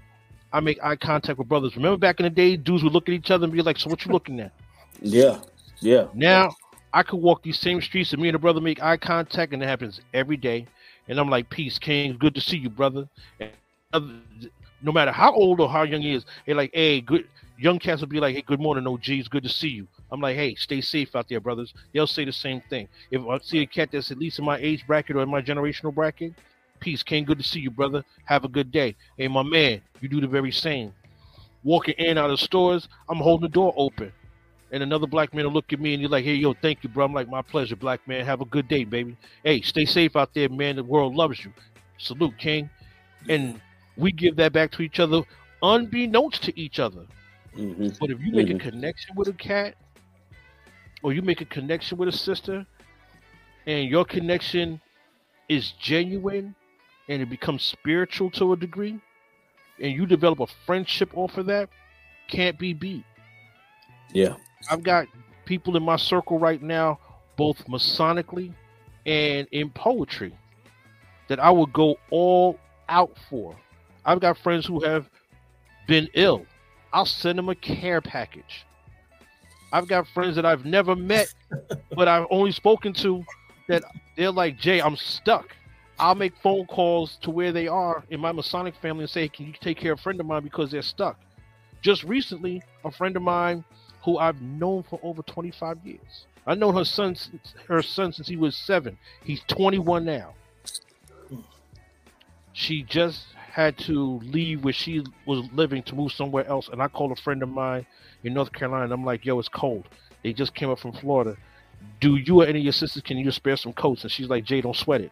i 0.53 0.59
make 0.59 0.77
eye 0.83 0.95
contact 0.95 1.37
with 1.37 1.47
brothers 1.47 1.75
remember 1.75 1.97
back 1.97 2.19
in 2.19 2.23
the 2.23 2.29
day 2.29 2.55
dudes 2.55 2.83
would 2.83 2.93
look 2.93 3.07
at 3.09 3.13
each 3.13 3.31
other 3.31 3.43
and 3.43 3.53
be 3.53 3.61
like 3.61 3.77
so 3.77 3.89
what 3.89 4.05
you 4.05 4.11
looking 4.11 4.39
at 4.39 4.51
yeah 5.01 5.39
yeah. 5.79 6.07
Now 6.13 6.55
I 6.93 7.03
could 7.03 7.21
walk 7.21 7.43
these 7.43 7.59
same 7.59 7.81
streets 7.81 8.13
and 8.13 8.21
me 8.21 8.29
and 8.29 8.35
a 8.35 8.39
brother 8.39 8.61
make 8.61 8.81
eye 8.81 8.97
contact, 8.97 9.53
and 9.53 9.61
it 9.61 9.67
happens 9.67 10.01
every 10.13 10.37
day. 10.37 10.67
And 11.07 11.19
I'm 11.19 11.29
like, 11.29 11.49
"Peace, 11.49 11.77
King. 11.77 12.17
Good 12.17 12.35
to 12.35 12.41
see 12.41 12.57
you, 12.57 12.69
brother." 12.69 13.07
And 13.39 14.21
no 14.81 14.91
matter 14.91 15.11
how 15.11 15.33
old 15.33 15.59
or 15.59 15.69
how 15.69 15.83
young 15.83 16.01
he 16.01 16.13
is, 16.13 16.25
they're 16.45 16.55
like, 16.55 16.71
"Hey, 16.73 17.01
good." 17.01 17.27
Young 17.59 17.79
cats 17.79 18.01
will 18.01 18.07
be 18.07 18.19
like, 18.19 18.35
"Hey, 18.35 18.43
good 18.43 18.59
morning, 18.59 18.85
OGs. 18.85 19.27
Good 19.29 19.43
to 19.43 19.49
see 19.49 19.69
you." 19.69 19.87
I'm 20.11 20.21
like, 20.21 20.35
"Hey, 20.35 20.53
stay 20.55 20.81
safe 20.81 21.15
out 21.15 21.27
there, 21.27 21.39
brothers." 21.39 21.73
They'll 21.91 22.07
say 22.07 22.23
the 22.23 22.31
same 22.31 22.61
thing. 22.69 22.87
If 23.09 23.25
I 23.25 23.37
see 23.39 23.59
a 23.59 23.65
cat 23.65 23.89
that's 23.91 24.11
at 24.11 24.19
least 24.19 24.39
in 24.39 24.45
my 24.45 24.57
age 24.57 24.85
bracket 24.85 25.15
or 25.15 25.23
in 25.23 25.29
my 25.29 25.41
generational 25.41 25.93
bracket, 25.93 26.33
peace, 26.79 27.03
King. 27.03 27.25
Good 27.25 27.37
to 27.39 27.43
see 27.43 27.59
you, 27.59 27.71
brother. 27.71 28.03
Have 28.25 28.45
a 28.45 28.49
good 28.49 28.71
day. 28.71 28.95
Hey, 29.17 29.27
my 29.27 29.43
man, 29.43 29.81
you 30.01 30.09
do 30.09 30.21
the 30.21 30.27
very 30.27 30.51
same. 30.51 30.93
Walking 31.63 31.95
in 31.97 32.17
out 32.17 32.29
of 32.29 32.39
stores, 32.39 32.87
I'm 33.09 33.17
holding 33.17 33.43
the 33.49 33.53
door 33.53 33.73
open. 33.77 34.11
and 34.71 34.83
another 34.83 35.07
black 35.07 35.33
man 35.33 35.45
will 35.45 35.53
look 35.53 35.71
at 35.71 35.79
me 35.79 35.93
and 35.93 36.01
you're 36.01 36.09
like, 36.11 36.25
"Hey, 36.25 36.33
yo, 36.35 36.53
thank 36.53 36.83
you, 36.83 36.89
bro." 36.89 37.05
I'm 37.05 37.13
like, 37.13 37.29
"My 37.29 37.41
pleasure, 37.41 37.75
black 37.77 38.05
man. 38.07 38.25
Have 38.25 38.41
a 38.41 38.45
good 38.45 38.67
day, 38.67 38.83
baby. 38.83 39.15
Hey, 39.43 39.61
stay 39.61 39.85
safe 39.85 40.15
out 40.17 40.33
there, 40.33 40.49
man. 40.49 40.75
The 40.75 40.83
world 40.83 41.15
loves 41.15 41.43
you. 41.45 41.53
Salute, 41.97 42.37
King." 42.37 42.69
And 43.29 43.61
we 43.95 44.11
give 44.11 44.35
that 44.37 44.51
back 44.53 44.71
to 44.71 44.81
each 44.81 44.99
other, 44.99 45.21
unbeknownst 45.61 46.43
to 46.43 46.59
each 46.59 46.79
other. 46.79 47.05
hmm 47.55 47.87
But 47.99 48.09
if 48.11 48.19
you 48.21 48.33
make 48.33 48.47
Mhm. 48.47 48.55
a 48.55 48.59
connection 48.59 49.15
with 49.15 49.29
a 49.29 49.33
cat, 49.33 49.75
or 51.01 51.13
you 51.13 51.21
make 51.21 51.41
a 51.41 51.45
connection 51.45 51.97
with 51.97 52.09
a 52.09 52.11
sister, 52.11 52.65
and 53.65 53.89
your 53.89 54.05
connection 54.05 54.81
is 55.47 55.71
genuine 55.73 56.55
and 57.09 57.21
it 57.21 57.29
becomes 57.29 57.63
spiritual 57.63 58.29
to 58.31 58.53
a 58.53 58.57
degree, 58.57 58.99
and 59.81 59.93
you 59.93 60.05
develop 60.05 60.39
a 60.39 60.47
friendship 60.65 61.09
off 61.15 61.37
of 61.37 61.45
that, 61.47 61.69
can't 62.27 62.57
be 62.57 62.73
beat. 62.73 63.05
Yeah. 64.13 64.35
I've 64.69 64.83
got 64.83 65.07
people 65.45 65.77
in 65.77 65.83
my 65.83 65.95
circle 65.95 66.39
right 66.39 66.61
now, 66.61 66.99
both 67.35 67.65
Masonically 67.67 68.53
and 69.05 69.47
in 69.51 69.69
poetry, 69.69 70.33
that 71.27 71.39
I 71.39 71.49
would 71.51 71.71
go 71.73 71.97
all 72.09 72.59
out 72.89 73.11
for. 73.29 73.55
I've 74.05 74.19
got 74.19 74.37
friends 74.37 74.65
who 74.65 74.83
have 74.83 75.09
been 75.87 76.09
ill. 76.13 76.45
I'll 76.93 77.05
send 77.05 77.37
them 77.37 77.49
a 77.49 77.55
care 77.55 78.01
package. 78.01 78.65
I've 79.71 79.87
got 79.87 80.07
friends 80.07 80.35
that 80.35 80.45
I've 80.45 80.65
never 80.65 80.95
met, 80.95 81.33
but 81.95 82.07
I've 82.07 82.25
only 82.29 82.51
spoken 82.51 82.93
to 82.93 83.23
that 83.67 83.83
they're 84.15 84.31
like, 84.31 84.57
Jay, 84.57 84.81
I'm 84.81 84.95
stuck. 84.95 85.55
I'll 85.99 86.15
make 86.15 86.33
phone 86.43 86.65
calls 86.67 87.17
to 87.21 87.31
where 87.31 87.51
they 87.51 87.67
are 87.67 88.03
in 88.09 88.19
my 88.19 88.31
Masonic 88.31 88.75
family 88.75 89.03
and 89.03 89.09
say, 89.09 89.27
Can 89.27 89.47
you 89.47 89.53
take 89.59 89.77
care 89.77 89.93
of 89.93 89.99
a 89.99 90.01
friend 90.01 90.19
of 90.19 90.25
mine 90.25 90.43
because 90.43 90.71
they're 90.71 90.81
stuck? 90.81 91.19
Just 91.81 92.03
recently, 92.03 92.61
a 92.83 92.91
friend 92.91 93.15
of 93.15 93.23
mine 93.23 93.63
who 94.03 94.17
I've 94.17 94.41
known 94.41 94.83
for 94.83 94.99
over 95.03 95.21
25 95.23 95.79
years. 95.83 96.25
I've 96.45 96.57
known 96.59 96.75
her 96.75 96.85
son, 96.85 97.15
since- 97.15 97.53
her 97.67 97.81
son 97.81 98.13
since 98.13 98.27
he 98.27 98.37
was 98.37 98.55
seven. 98.55 98.97
He's 99.23 99.41
21 99.47 100.05
now. 100.05 100.33
She 102.53 102.83
just 102.83 103.25
had 103.51 103.77
to 103.79 104.19
leave 104.23 104.63
where 104.63 104.73
she 104.73 105.03
was 105.25 105.45
living 105.53 105.83
to 105.83 105.95
move 105.95 106.11
somewhere 106.11 106.47
else. 106.47 106.69
And 106.69 106.81
I 106.81 106.87
called 106.87 107.11
a 107.11 107.21
friend 107.21 107.43
of 107.43 107.49
mine 107.49 107.85
in 108.23 108.33
North 108.33 108.51
Carolina. 108.51 108.93
I'm 108.93 109.03
like, 109.03 109.25
yo, 109.25 109.37
it's 109.39 109.49
cold. 109.49 109.87
They 110.23 110.33
just 110.33 110.55
came 110.55 110.69
up 110.69 110.79
from 110.79 110.93
Florida. 110.93 111.35
Do 111.99 112.15
you 112.15 112.41
or 112.41 112.45
any 112.45 112.59
of 112.59 112.63
your 112.63 112.73
sisters 112.73 113.03
can 113.03 113.17
you 113.17 113.29
spare 113.31 113.57
some 113.57 113.73
coats? 113.73 114.03
And 114.03 114.11
she's 114.11 114.29
like, 114.29 114.43
Jay, 114.43 114.61
don't 114.61 114.75
sweat 114.75 115.01
it. 115.01 115.11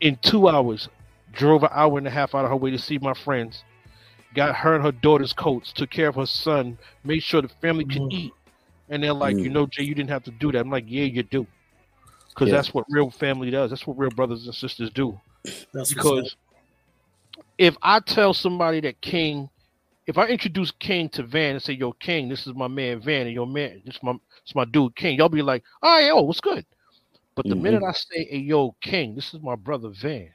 In 0.00 0.16
two 0.22 0.48
hours, 0.48 0.88
drove 1.32 1.62
an 1.62 1.70
hour 1.72 1.98
and 1.98 2.06
a 2.06 2.10
half 2.10 2.34
out 2.34 2.44
of 2.44 2.50
her 2.50 2.56
way 2.56 2.70
to 2.70 2.78
see 2.78 2.98
my 2.98 3.14
friends. 3.14 3.62
Got 4.34 4.56
her 4.56 4.74
and 4.74 4.84
her 4.84 4.92
daughter's 4.92 5.32
coats, 5.32 5.72
took 5.72 5.90
care 5.90 6.08
of 6.08 6.14
her 6.16 6.26
son, 6.26 6.78
made 7.04 7.22
sure 7.22 7.42
the 7.42 7.48
family 7.60 7.84
could 7.84 8.02
Mm. 8.02 8.12
eat. 8.12 8.32
And 8.88 9.02
they're 9.02 9.12
like, 9.12 9.36
Mm. 9.36 9.44
you 9.44 9.50
know, 9.50 9.66
Jay, 9.66 9.84
you 9.84 9.94
didn't 9.94 10.10
have 10.10 10.24
to 10.24 10.30
do 10.30 10.50
that. 10.52 10.60
I'm 10.60 10.70
like, 10.70 10.84
yeah, 10.86 11.04
you 11.04 11.22
do. 11.22 11.46
Because 12.30 12.48
Yeah. 12.48 12.56
that's 12.56 12.72
what 12.74 12.86
real 12.88 13.10
family 13.10 13.50
does. 13.50 13.70
That's 13.70 13.86
what 13.86 13.98
real 13.98 14.10
brothers 14.10 14.46
and 14.46 14.54
sisters 14.54 14.90
do. 14.90 15.20
That's 15.72 15.92
Because 15.92 16.34
if 17.58 17.76
I 17.82 18.00
tell 18.00 18.34
somebody 18.34 18.80
that 18.80 19.00
King, 19.00 19.48
if 20.06 20.18
I 20.18 20.26
introduce 20.26 20.70
King 20.72 21.08
to 21.10 21.22
Van 21.22 21.54
and 21.54 21.62
say, 21.62 21.74
"Yo, 21.74 21.92
King, 21.92 22.28
this 22.28 22.46
is 22.46 22.54
my 22.54 22.68
man 22.68 23.00
Van, 23.00 23.26
and 23.26 23.34
your 23.34 23.46
man, 23.46 23.82
this 23.84 23.96
is 23.96 24.02
my, 24.02 24.12
this 24.12 24.54
my 24.54 24.64
dude 24.64 24.96
King," 24.96 25.18
y'all 25.18 25.28
be 25.28 25.42
like, 25.42 25.62
"Oh, 25.82 25.98
yeah, 25.98 26.10
oh, 26.12 26.22
what's 26.22 26.40
good?" 26.40 26.66
But 27.34 27.46
the 27.48 27.54
Mhm. 27.54 27.62
minute 27.62 27.82
I 27.82 27.92
say, 27.92 28.24
"Hey, 28.24 28.38
yo, 28.38 28.72
King, 28.80 29.14
this 29.14 29.32
is 29.32 29.40
my 29.40 29.56
brother 29.56 29.88
Van," 29.88 30.32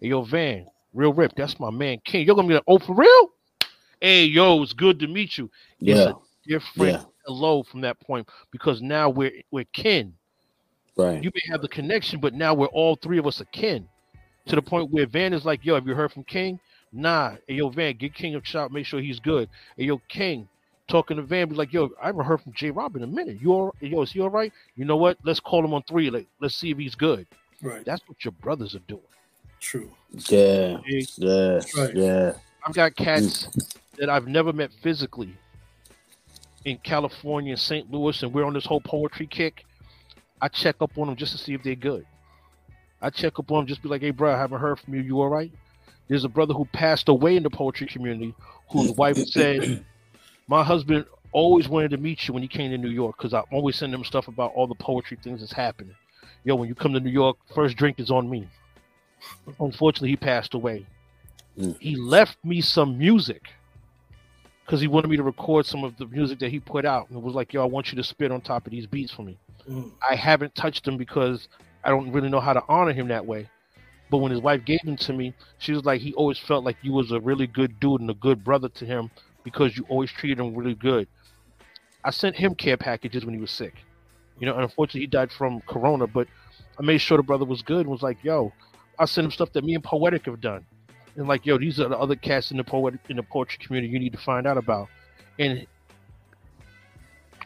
"Hey, 0.00 0.08
yo, 0.08 0.22
Van, 0.22 0.66
real 0.94 1.12
rip, 1.12 1.34
that's 1.34 1.58
my 1.58 1.70
man 1.70 1.98
King," 2.04 2.26
you're 2.26 2.36
gonna 2.36 2.48
be 2.48 2.54
like, 2.54 2.62
"Oh, 2.66 2.78
for 2.78 2.94
real?" 2.94 3.30
Hey, 4.00 4.24
yo, 4.24 4.62
it's 4.62 4.72
good 4.72 4.98
to 5.00 5.06
meet 5.08 5.36
you. 5.36 5.50
It's 5.80 5.98
Yeah. 5.98 6.10
a 6.10 6.14
different 6.46 6.92
Yeah. 6.92 7.04
hello 7.26 7.62
from 7.62 7.80
that 7.82 8.00
point 8.00 8.28
because 8.50 8.80
now 8.80 9.10
we're 9.10 9.42
we're 9.50 9.64
kin 9.72 10.14
Right. 10.96 11.22
you 11.22 11.30
may 11.34 11.52
have 11.52 11.62
the 11.62 11.68
connection, 11.68 12.20
but 12.20 12.34
now 12.34 12.54
we're 12.54 12.66
all 12.66 12.96
three 12.96 13.18
of 13.18 13.26
us 13.26 13.40
are 13.40 13.46
kin. 13.46 13.88
To 14.46 14.56
the 14.56 14.62
point 14.62 14.90
where 14.90 15.06
Van 15.06 15.32
is 15.32 15.44
like, 15.44 15.64
yo, 15.64 15.74
have 15.74 15.86
you 15.86 15.94
heard 15.94 16.12
from 16.12 16.24
King? 16.24 16.58
Nah. 16.92 17.36
Hey, 17.46 17.54
yo, 17.54 17.68
Van, 17.68 17.94
get 17.96 18.14
King 18.14 18.34
a 18.36 18.44
shot, 18.44 18.72
make 18.72 18.86
sure 18.86 19.00
he's 19.00 19.20
good. 19.20 19.48
Hey, 19.76 19.84
yo, 19.84 19.98
King, 20.08 20.48
talking 20.90 21.16
to 21.16 21.22
Van, 21.22 21.48
be 21.48 21.54
like, 21.54 21.72
yo, 21.72 21.90
I 22.02 22.06
haven't 22.06 22.24
heard 22.24 22.42
from 22.42 22.52
J 22.52 22.70
Rob 22.70 22.96
in 22.96 23.02
a 23.02 23.06
minute. 23.06 23.38
You 23.40 23.52
all 23.52 23.74
yo, 23.80 24.02
is 24.02 24.12
he 24.12 24.20
all 24.20 24.28
right? 24.28 24.52
You 24.76 24.84
know 24.84 24.96
what? 24.96 25.18
Let's 25.24 25.40
call 25.40 25.64
him 25.64 25.72
on 25.72 25.82
three. 25.84 26.10
Like, 26.10 26.26
let's 26.40 26.54
see 26.54 26.70
if 26.70 26.78
he's 26.78 26.94
good. 26.94 27.26
right. 27.62 27.84
That's 27.84 28.02
what 28.06 28.24
your 28.24 28.32
brothers 28.32 28.74
are 28.74 28.80
doing. 28.80 29.00
True. 29.60 29.90
Yeah. 30.28 30.78
Big. 30.86 31.06
Yeah. 31.16 31.60
Right. 31.76 31.94
Yeah. 31.94 32.32
I've 32.66 32.74
got 32.74 32.96
cats 32.96 33.46
mm. 33.46 33.76
that 33.98 34.10
I've 34.10 34.26
never 34.26 34.52
met 34.52 34.70
physically 34.82 35.34
in 36.64 36.76
California, 36.78 37.52
and 37.52 37.60
St. 37.60 37.90
Louis, 37.90 38.22
and 38.22 38.34
we're 38.34 38.44
on 38.44 38.52
this 38.52 38.66
whole 38.66 38.80
poetry 38.80 39.26
kick. 39.26 39.64
I 40.42 40.48
check 40.48 40.76
up 40.80 40.96
on 40.98 41.06
them 41.06 41.16
just 41.16 41.32
to 41.32 41.38
see 41.38 41.54
if 41.54 41.62
they're 41.62 41.74
good. 41.74 42.04
I 43.00 43.08
check 43.08 43.38
up 43.38 43.50
on 43.50 43.60
them, 43.60 43.66
just 43.66 43.82
be 43.82 43.88
like, 43.88 44.02
"Hey, 44.02 44.10
bro, 44.10 44.34
I 44.34 44.38
haven't 44.38 44.60
heard 44.60 44.78
from 44.78 44.94
you. 44.94 45.00
You 45.00 45.20
all 45.20 45.28
right?" 45.28 45.50
There's 46.08 46.24
a 46.24 46.28
brother 46.28 46.52
who 46.52 46.64
passed 46.66 47.08
away 47.08 47.36
in 47.36 47.44
the 47.44 47.50
poetry 47.50 47.86
community, 47.86 48.34
whose 48.68 48.90
wife 48.92 49.16
said, 49.16 49.84
"My 50.50 50.64
husband 50.64 51.06
always 51.30 51.68
wanted 51.68 51.92
to 51.92 51.96
meet 51.96 52.26
you 52.26 52.34
when 52.34 52.42
he 52.42 52.48
came 52.48 52.72
to 52.72 52.78
New 52.78 52.90
York 52.90 53.16
because 53.16 53.32
I 53.32 53.42
always 53.52 53.76
send 53.76 53.94
him 53.94 54.02
stuff 54.02 54.26
about 54.26 54.52
all 54.54 54.66
the 54.66 54.74
poetry 54.74 55.16
things 55.22 55.38
that's 55.40 55.52
happening. 55.52 55.94
Yo, 56.42 56.56
when 56.56 56.68
you 56.68 56.74
come 56.74 56.92
to 56.92 56.98
New 56.98 57.10
York, 57.10 57.36
first 57.54 57.76
drink 57.76 58.00
is 58.00 58.10
on 58.10 58.28
me." 58.28 58.48
Unfortunately, 59.60 60.08
he 60.08 60.16
passed 60.16 60.54
away. 60.54 60.84
Mm. 61.56 61.80
He 61.80 61.94
left 61.94 62.36
me 62.44 62.60
some 62.60 62.98
music 62.98 63.42
because 64.64 64.80
he 64.80 64.88
wanted 64.88 65.08
me 65.08 65.16
to 65.18 65.22
record 65.22 65.66
some 65.66 65.84
of 65.84 65.96
the 65.98 66.06
music 66.06 66.40
that 66.40 66.50
he 66.50 66.58
put 66.58 66.84
out. 66.84 67.08
And 67.08 67.18
it 67.18 67.22
was 67.22 67.34
like, 67.34 67.52
yo, 67.52 67.62
I 67.62 67.66
want 67.66 67.92
you 67.92 67.96
to 67.96 68.04
spit 68.04 68.32
on 68.32 68.40
top 68.40 68.66
of 68.66 68.72
these 68.72 68.86
beats 68.86 69.12
for 69.12 69.22
me. 69.22 69.38
Mm. 69.68 69.92
I 70.08 70.16
haven't 70.16 70.54
touched 70.54 70.86
him 70.86 70.96
because 70.96 71.48
I 71.84 71.90
don't 71.90 72.10
really 72.12 72.28
know 72.28 72.40
how 72.40 72.54
to 72.54 72.62
honor 72.68 72.92
him 72.92 73.08
that 73.08 73.24
way. 73.24 73.48
But 74.10 74.18
when 74.18 74.32
his 74.32 74.40
wife 74.40 74.64
gave 74.64 74.80
him 74.82 74.96
to 74.96 75.12
me, 75.12 75.34
she 75.58 75.72
was 75.72 75.84
like, 75.84 76.00
he 76.00 76.12
always 76.14 76.38
felt 76.38 76.64
like 76.64 76.76
you 76.82 76.92
was 76.92 77.12
a 77.12 77.20
really 77.20 77.46
good 77.46 77.78
dude 77.78 78.00
and 78.00 78.10
a 78.10 78.14
good 78.14 78.42
brother 78.42 78.68
to 78.68 78.84
him 78.84 79.10
because 79.44 79.76
you 79.76 79.84
always 79.88 80.10
treated 80.10 80.38
him 80.38 80.54
really 80.54 80.74
good. 80.74 81.08
I 82.04 82.10
sent 82.10 82.36
him 82.36 82.54
care 82.54 82.76
packages 82.76 83.24
when 83.24 83.34
he 83.34 83.40
was 83.40 83.50
sick. 83.50 83.74
You 84.38 84.46
know, 84.46 84.54
and 84.54 84.62
unfortunately 84.62 85.02
he 85.02 85.06
died 85.06 85.30
from 85.30 85.60
corona, 85.62 86.06
but 86.06 86.26
I 86.78 86.82
made 86.82 86.98
sure 86.98 87.18
the 87.18 87.22
brother 87.22 87.44
was 87.44 87.62
good 87.62 87.80
and 87.80 87.88
was 87.90 88.02
like, 88.02 88.22
yo, 88.24 88.52
I 88.98 89.04
sent 89.04 89.26
him 89.26 89.30
stuff 89.30 89.52
that 89.52 89.64
me 89.64 89.74
and 89.74 89.84
Poetic 89.84 90.26
have 90.26 90.40
done. 90.40 90.64
And 91.16 91.28
like, 91.28 91.44
yo, 91.44 91.58
these 91.58 91.78
are 91.80 91.88
the 91.88 91.98
other 91.98 92.16
cats 92.16 92.50
in 92.50 92.56
the 92.56 92.64
poetic 92.64 93.00
in 93.08 93.16
the 93.16 93.22
poetry 93.22 93.58
community 93.64 93.92
you 93.92 93.98
need 93.98 94.12
to 94.12 94.18
find 94.18 94.46
out 94.46 94.56
about. 94.56 94.88
And 95.38 95.66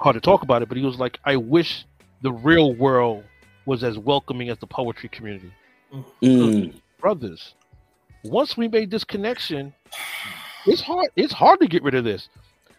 hard 0.00 0.14
to 0.14 0.20
talk 0.20 0.42
about 0.42 0.62
it, 0.62 0.68
but 0.68 0.76
he 0.76 0.84
was 0.84 0.98
like, 0.98 1.18
I 1.24 1.36
wish 1.36 1.86
the 2.22 2.32
real 2.32 2.74
world 2.74 3.24
was 3.66 3.82
as 3.82 3.98
welcoming 3.98 4.50
as 4.50 4.58
the 4.58 4.66
poetry 4.66 5.08
community. 5.08 5.52
Mm. 6.22 6.74
Brothers, 6.98 7.54
once 8.24 8.56
we 8.56 8.68
made 8.68 8.90
this 8.90 9.04
connection, 9.04 9.72
it's 10.66 10.80
hard. 10.80 11.08
It's 11.16 11.32
hard 11.32 11.60
to 11.60 11.66
get 11.66 11.82
rid 11.82 11.94
of 11.94 12.04
this. 12.04 12.28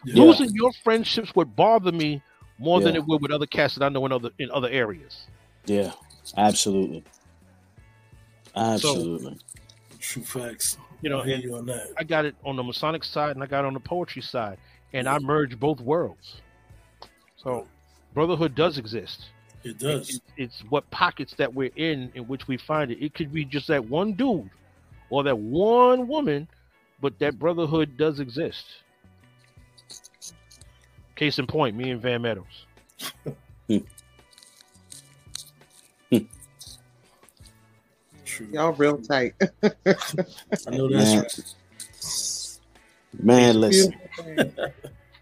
Yeah. 0.05 0.23
Losing 0.23 0.49
your 0.53 0.71
friendships 0.83 1.35
would 1.35 1.55
bother 1.55 1.91
me 1.91 2.21
more 2.59 2.79
than 2.79 2.95
it 2.95 3.05
would 3.05 3.21
with 3.21 3.31
other 3.31 3.45
cats 3.47 3.75
that 3.75 3.83
I 3.83 3.89
know 3.89 4.05
in 4.05 4.11
other 4.11 4.29
in 4.39 4.51
other 4.51 4.69
areas. 4.69 5.25
Yeah. 5.65 5.91
Absolutely. 6.37 7.03
Absolutely. 8.55 9.37
True 9.99 10.23
facts. 10.23 10.77
You 11.01 11.09
know, 11.09 11.21
I 11.21 11.25
hear 11.25 11.37
you 11.37 11.55
on 11.55 11.65
that. 11.67 11.87
I 11.97 12.03
got 12.03 12.25
it 12.25 12.35
on 12.45 12.55
the 12.55 12.63
Masonic 12.63 13.03
side 13.03 13.31
and 13.35 13.43
I 13.43 13.47
got 13.47 13.63
it 13.65 13.67
on 13.67 13.73
the 13.73 13.79
poetry 13.79 14.21
side, 14.21 14.57
and 14.93 15.07
I 15.09 15.19
merge 15.19 15.59
both 15.59 15.81
worlds. 15.81 16.41
So, 17.37 17.67
brotherhood 18.13 18.55
does 18.55 18.77
exist. 18.77 19.25
It 19.63 19.77
does. 19.77 20.09
It- 20.15 20.21
it's 20.37 20.61
what 20.69 20.89
pockets 20.91 21.33
that 21.35 21.53
we're 21.53 21.71
in 21.75 22.11
in 22.15 22.23
which 22.27 22.47
we 22.47 22.57
find 22.57 22.91
it. 22.91 23.03
It 23.03 23.13
could 23.13 23.33
be 23.33 23.45
just 23.45 23.67
that 23.67 23.83
one 23.85 24.13
dude 24.13 24.49
or 25.09 25.23
that 25.23 25.37
one 25.37 26.07
woman, 26.07 26.47
but 26.99 27.17
that 27.19 27.39
brotherhood 27.39 27.97
does 27.97 28.19
exist. 28.19 28.65
Case 31.15 31.39
in 31.39 31.47
point, 31.47 31.75
me 31.75 31.91
and 31.91 32.01
Van 32.01 32.21
Meadows. 32.21 32.65
True. 38.25 38.47
Y'all 38.51 38.73
real 38.73 38.97
tight. 38.97 39.33
I 39.63 39.69
know 40.71 40.89
that's 40.89 41.15
Man. 41.15 41.21
right. 41.21 41.41
Man, 43.23 43.61
listen. 43.61 43.93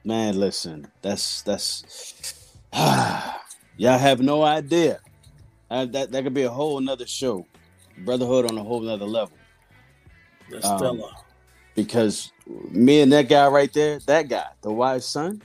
Man, 0.05 0.39
listen. 0.39 0.87
That's 1.01 1.41
that's 1.43 2.49
y'all 2.73 3.31
have 3.77 4.19
no 4.19 4.43
idea. 4.43 4.99
Uh, 5.69 5.85
that 5.85 6.11
that 6.11 6.23
could 6.23 6.33
be 6.33 6.43
a 6.43 6.49
whole 6.49 6.79
another 6.79 7.05
show. 7.05 7.45
Brotherhood 7.99 8.49
on 8.49 8.57
a 8.57 8.63
whole 8.63 8.83
another 8.83 9.05
level. 9.05 9.37
That's 10.49 10.65
Um, 10.65 10.77
Stella. 10.77 11.11
Because 11.75 12.31
me 12.71 13.01
and 13.01 13.11
that 13.11 13.29
guy 13.29 13.47
right 13.47 13.71
there, 13.73 13.99
that 14.05 14.29
guy, 14.29 14.47
the 14.61 14.71
wise 14.71 15.05
son, 15.05 15.41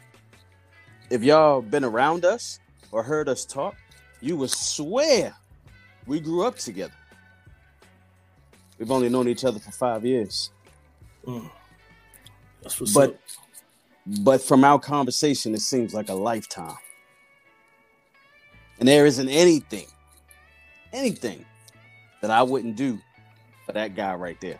if 1.10 1.22
y'all 1.22 1.62
been 1.62 1.84
around 1.84 2.24
us 2.24 2.60
or 2.92 3.02
heard 3.02 3.28
us 3.28 3.44
talk, 3.44 3.76
you 4.20 4.36
would 4.36 4.50
swear 4.50 5.34
we 6.06 6.20
grew 6.20 6.44
up 6.44 6.56
together. 6.58 6.92
We've 8.78 8.90
only 8.90 9.08
known 9.08 9.28
each 9.28 9.44
other 9.44 9.58
for 9.58 9.70
five 9.72 10.04
years. 10.04 10.50
Mm. 11.26 11.50
That's 12.62 12.80
what's 12.80 12.92
but- 12.94 13.10
up. 13.10 13.16
but 14.22 14.42
from 14.42 14.64
our 14.64 14.78
conversation, 14.78 15.54
it 15.54 15.60
seems 15.60 15.94
like 15.94 16.08
a 16.08 16.14
lifetime. 16.14 16.76
And 18.78 18.88
there 18.88 19.06
isn't 19.06 19.28
anything, 19.28 19.86
anything 20.92 21.44
that 22.22 22.30
I 22.30 22.42
wouldn't 22.42 22.76
do 22.76 22.98
for 23.66 23.72
that 23.72 23.96
guy 23.96 24.14
right 24.14 24.40
there. 24.40 24.58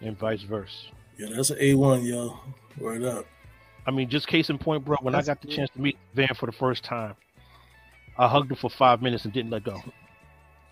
And 0.00 0.18
vice 0.18 0.42
versa. 0.42 0.72
Yeah, 1.18 1.28
that's 1.34 1.50
an 1.50 1.58
A1, 1.58 2.04
yo. 2.06 2.38
Word 2.78 3.02
up. 3.04 3.26
I 3.86 3.90
mean, 3.90 4.08
just 4.10 4.26
case 4.26 4.50
in 4.50 4.58
point, 4.58 4.84
bro. 4.84 4.96
When 5.00 5.12
That's 5.12 5.28
I 5.28 5.30
got 5.34 5.40
the 5.40 5.48
good. 5.48 5.56
chance 5.56 5.70
to 5.70 5.80
meet 5.80 5.96
Van 6.14 6.28
for 6.34 6.46
the 6.46 6.52
first 6.52 6.84
time, 6.84 7.14
I 8.18 8.26
hugged 8.28 8.50
him 8.50 8.56
for 8.56 8.68
five 8.68 9.00
minutes 9.00 9.24
and 9.24 9.32
didn't 9.32 9.50
let 9.50 9.64
go. 9.64 9.80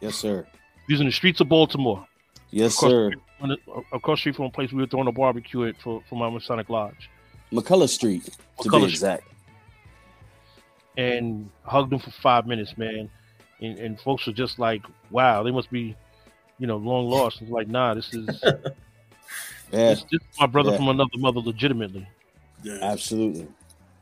Yes, 0.00 0.16
sir. 0.16 0.46
He 0.86 0.92
was 0.94 1.00
in 1.00 1.06
the 1.06 1.12
streets 1.12 1.40
of 1.40 1.48
Baltimore, 1.48 2.06
Yes, 2.50 2.76
Across- 2.76 2.90
sir. 2.90 3.10
the, 3.42 3.56
uh, 3.74 3.80
across 3.92 4.18
the 4.18 4.20
street 4.20 4.36
from 4.36 4.46
a 4.46 4.50
place 4.50 4.72
we 4.72 4.80
were 4.82 4.86
throwing 4.86 5.06
a 5.08 5.12
barbecue 5.12 5.64
at 5.66 5.80
for, 5.80 6.02
for 6.10 6.16
my 6.16 6.28
Masonic 6.28 6.68
Lodge, 6.68 7.08
McCulloh 7.52 7.88
Street, 7.88 8.24
to 8.60 8.68
McCulloh 8.68 8.86
be 8.88 8.94
Street. 8.96 9.20
and 10.96 11.48
hugged 11.64 11.92
him 11.92 11.98
for 12.00 12.10
five 12.10 12.46
minutes, 12.46 12.76
man. 12.76 13.08
And, 13.60 13.78
and 13.78 14.00
folks 14.00 14.26
were 14.26 14.32
just 14.32 14.58
like, 14.58 14.82
"Wow, 15.10 15.42
they 15.42 15.50
must 15.50 15.70
be, 15.70 15.96
you 16.58 16.66
know, 16.66 16.76
long 16.76 17.08
lost." 17.08 17.40
It's 17.40 17.50
like, 17.50 17.68
nah, 17.68 17.94
this 17.94 18.12
is 18.12 18.28
Yeah, 19.72 19.90
this, 19.90 20.02
this 20.04 20.20
is 20.20 20.38
my 20.38 20.46
brother 20.46 20.70
Yeah. 20.72 20.76
from 20.76 20.88
another 20.88 21.10
mother, 21.18 21.40
legitimately. 21.40 22.06
Yeah. 22.62 22.78
absolutely. 22.82 23.48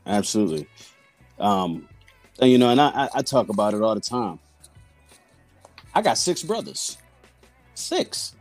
Absolutely. 0.05 0.67
Um, 1.39 1.87
and 2.39 2.51
you 2.51 2.57
know, 2.57 2.69
and 2.69 2.79
I, 2.81 2.89
I, 2.89 3.09
I 3.15 3.21
talk 3.21 3.49
about 3.49 3.73
it 3.73 3.81
all 3.81 3.95
the 3.95 4.01
time. 4.01 4.39
I 5.95 6.01
got 6.01 6.17
six 6.17 6.43
brothers. 6.43 6.97
Six. 7.75 8.35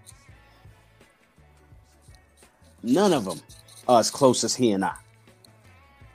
None 2.82 3.12
of 3.12 3.24
them 3.24 3.40
are 3.88 4.00
as 4.00 4.10
close 4.10 4.42
as 4.44 4.54
he 4.54 4.72
and 4.72 4.84
I. 4.84 4.94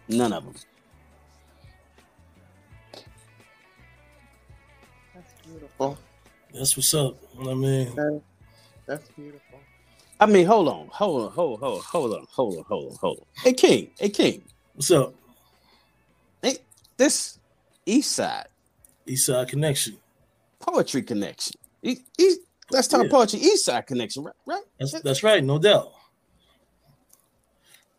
None 0.09 0.33
of 0.33 0.43
them. 0.45 0.53
That's 5.13 5.33
beautiful. 5.45 5.97
That's 6.53 6.77
what's 6.77 6.93
up. 6.93 7.15
I 7.39 7.53
mean, 7.53 7.95
That- 7.95 8.21
that's 8.85 9.09
beautiful. 9.09 9.59
I 10.19 10.25
mean, 10.25 10.45
hold 10.47 10.67
on, 10.67 10.87
hold 10.91 11.25
on, 11.27 11.31
hold, 11.31 11.59
hold, 11.59 11.83
hold 11.83 12.13
on, 12.13 12.25
hold 12.31 12.57
on, 12.57 12.63
hold 12.67 12.91
on, 12.91 12.97
hold 12.99 13.17
on. 13.19 13.25
Hey, 13.43 13.53
King, 13.53 13.91
hey, 13.99 14.09
King, 14.09 14.43
what's 14.73 14.89
up? 14.91 15.13
hey, 16.41 16.57
this 16.97 17.37
East 17.85 18.13
Side 18.13 18.47
Eastside 19.07 19.47
Connection. 19.47 19.97
Poetry 20.59 21.01
Connection. 21.03 21.53
E- 21.83 21.99
E- 22.19 22.35
let's 22.71 22.87
talk 22.87 23.03
Yeah. 23.03 23.09
poetry 23.09 23.39
East 23.39 23.65
Side 23.65 23.85
Connection, 23.85 24.23
right? 24.23 24.33
right? 24.45 24.63
That's 24.79 24.99
that's 25.01 25.23
right, 25.23 25.43
no 25.43 25.59
doubt. 25.59 25.91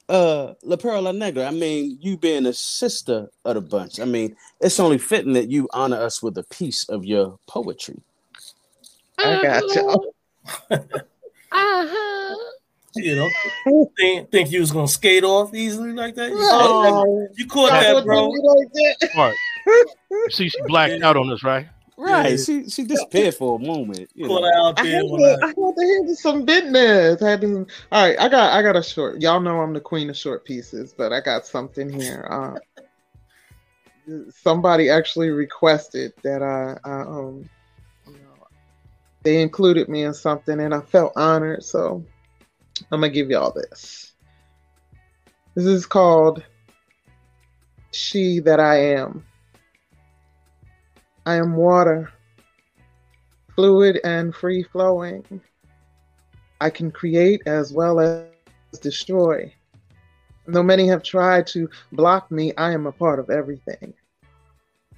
uh 0.09 0.55
La 0.65 0.77
Perla 0.77 1.13
Negra, 1.13 1.47
I 1.47 1.51
mean, 1.53 1.99
you 2.01 2.17
being 2.17 2.47
a 2.47 2.53
sister 2.53 3.29
of 3.45 3.55
the 3.55 3.61
bunch, 3.61 4.01
I 4.01 4.05
mean, 4.07 4.35
it's 4.61 4.81
only 4.81 4.99
fitting 4.99 5.35
that 5.35 5.51
you 5.51 5.69
honor 5.73 5.99
us 6.03 6.21
with 6.23 6.37
a 6.37 6.45
piece 6.45 6.85
of 6.89 7.05
your 7.05 7.39
poetry. 7.47 8.03
I 9.19 9.41
got 9.41 9.63
you. 9.75 10.13
You 12.95 13.15
know, 13.15 13.31
think, 13.97 14.31
think 14.31 14.51
you 14.51 14.61
was 14.61 14.73
gonna 14.73 14.89
skate 14.89 15.23
off 15.23 15.55
easily 15.55 15.93
like 15.93 16.15
that? 16.17 16.31
You 16.31 16.37
caught 16.37 16.71
Oh, 16.71 17.05
that, 17.05 17.35
you 17.39 17.47
caught 17.47 17.73
I 17.73 17.93
that 17.93 18.05
bro. 18.05 18.33
do 18.33 18.43
like 18.43 18.73
that. 18.73 19.11
All 19.15 19.29
right. 19.29 20.31
See, 20.31 20.49
she 20.49 20.61
blacked 20.67 21.03
out 21.03 21.17
on 21.17 21.31
us, 21.31 21.45
right? 21.45 21.69
Right. 21.97 22.31
Yeah. 22.31 22.37
She 22.37 22.69
she 22.71 22.85
disappeared 22.85 23.35
for 23.35 23.57
a 23.57 23.59
moment. 23.59 24.09
You 24.15 24.27
Caught 24.29 24.43
know. 24.43 24.47
her 24.49 24.69
out 24.69 24.81
I 24.81 24.83
there 24.85 24.97
had, 24.97 25.05
when 25.11 25.21
to, 25.21 25.27
I, 25.27 25.45
I 25.45 25.47
had 25.49 25.55
to 25.77 25.95
handle 25.95 26.15
some 26.17 26.45
business. 26.45 27.23
I 27.23 27.31
had 27.31 27.41
to, 27.43 27.67
all 27.93 28.07
right, 28.09 28.19
I 28.21 28.29
got 28.29 28.53
I 28.53 28.63
got 28.63 28.77
a 28.77 28.83
short. 28.83 29.21
Y'all 29.21 29.41
know 29.41 29.61
I'm 29.61 29.73
the 29.73 29.81
queen 29.81 30.09
of 30.09 30.17
short 30.17 30.45
pieces, 30.45 30.95
but 30.97 31.13
I 31.13 31.21
got 31.21 31.45
something 31.47 31.91
here. 31.93 32.27
Uh, 32.31 32.59
somebody 34.31 34.91
actually 34.91 35.31
requested 35.31 36.13
that 36.23 36.43
I, 36.43 36.79
I 36.89 37.01
um, 37.01 37.07
you 37.07 37.45
know, 37.45 37.49
they 39.23 39.43
included 39.43 39.89
me 39.89 40.05
in 40.05 40.15
something, 40.15 40.61
and 40.61 40.75
I 40.75 40.81
felt 40.81 41.13
honored. 41.17 41.65
So 41.65 42.05
I'm 42.91 43.01
gonna 43.01 43.11
give 43.11 43.31
y'all 43.31 43.53
this. 43.53 44.13
This 45.55 45.67
is 45.67 45.87
called 45.87 46.43
"She 47.93 48.41
That 48.41 48.61
I 48.61 48.77
Am." 48.77 49.25
I 51.27 51.35
am 51.35 51.57
water 51.57 52.11
fluid 53.59 54.01
and 54.05 54.33
free 54.33 54.63
flowing. 54.63 55.25
I 56.61 56.71
can 56.71 56.93
create 56.93 57.43
as 57.45 57.73
well 57.73 57.99
as 57.99 58.29
destroy. 58.81 59.53
Though 60.47 60.63
many 60.63 60.87
have 60.87 61.03
tried 61.03 61.49
to 61.49 61.69
block 61.91 62.31
me, 62.31 62.55
I 62.57 62.71
am 62.71 62.87
a 62.87 62.93
part 62.93 63.19
of 63.19 63.31
everything. 63.31 63.95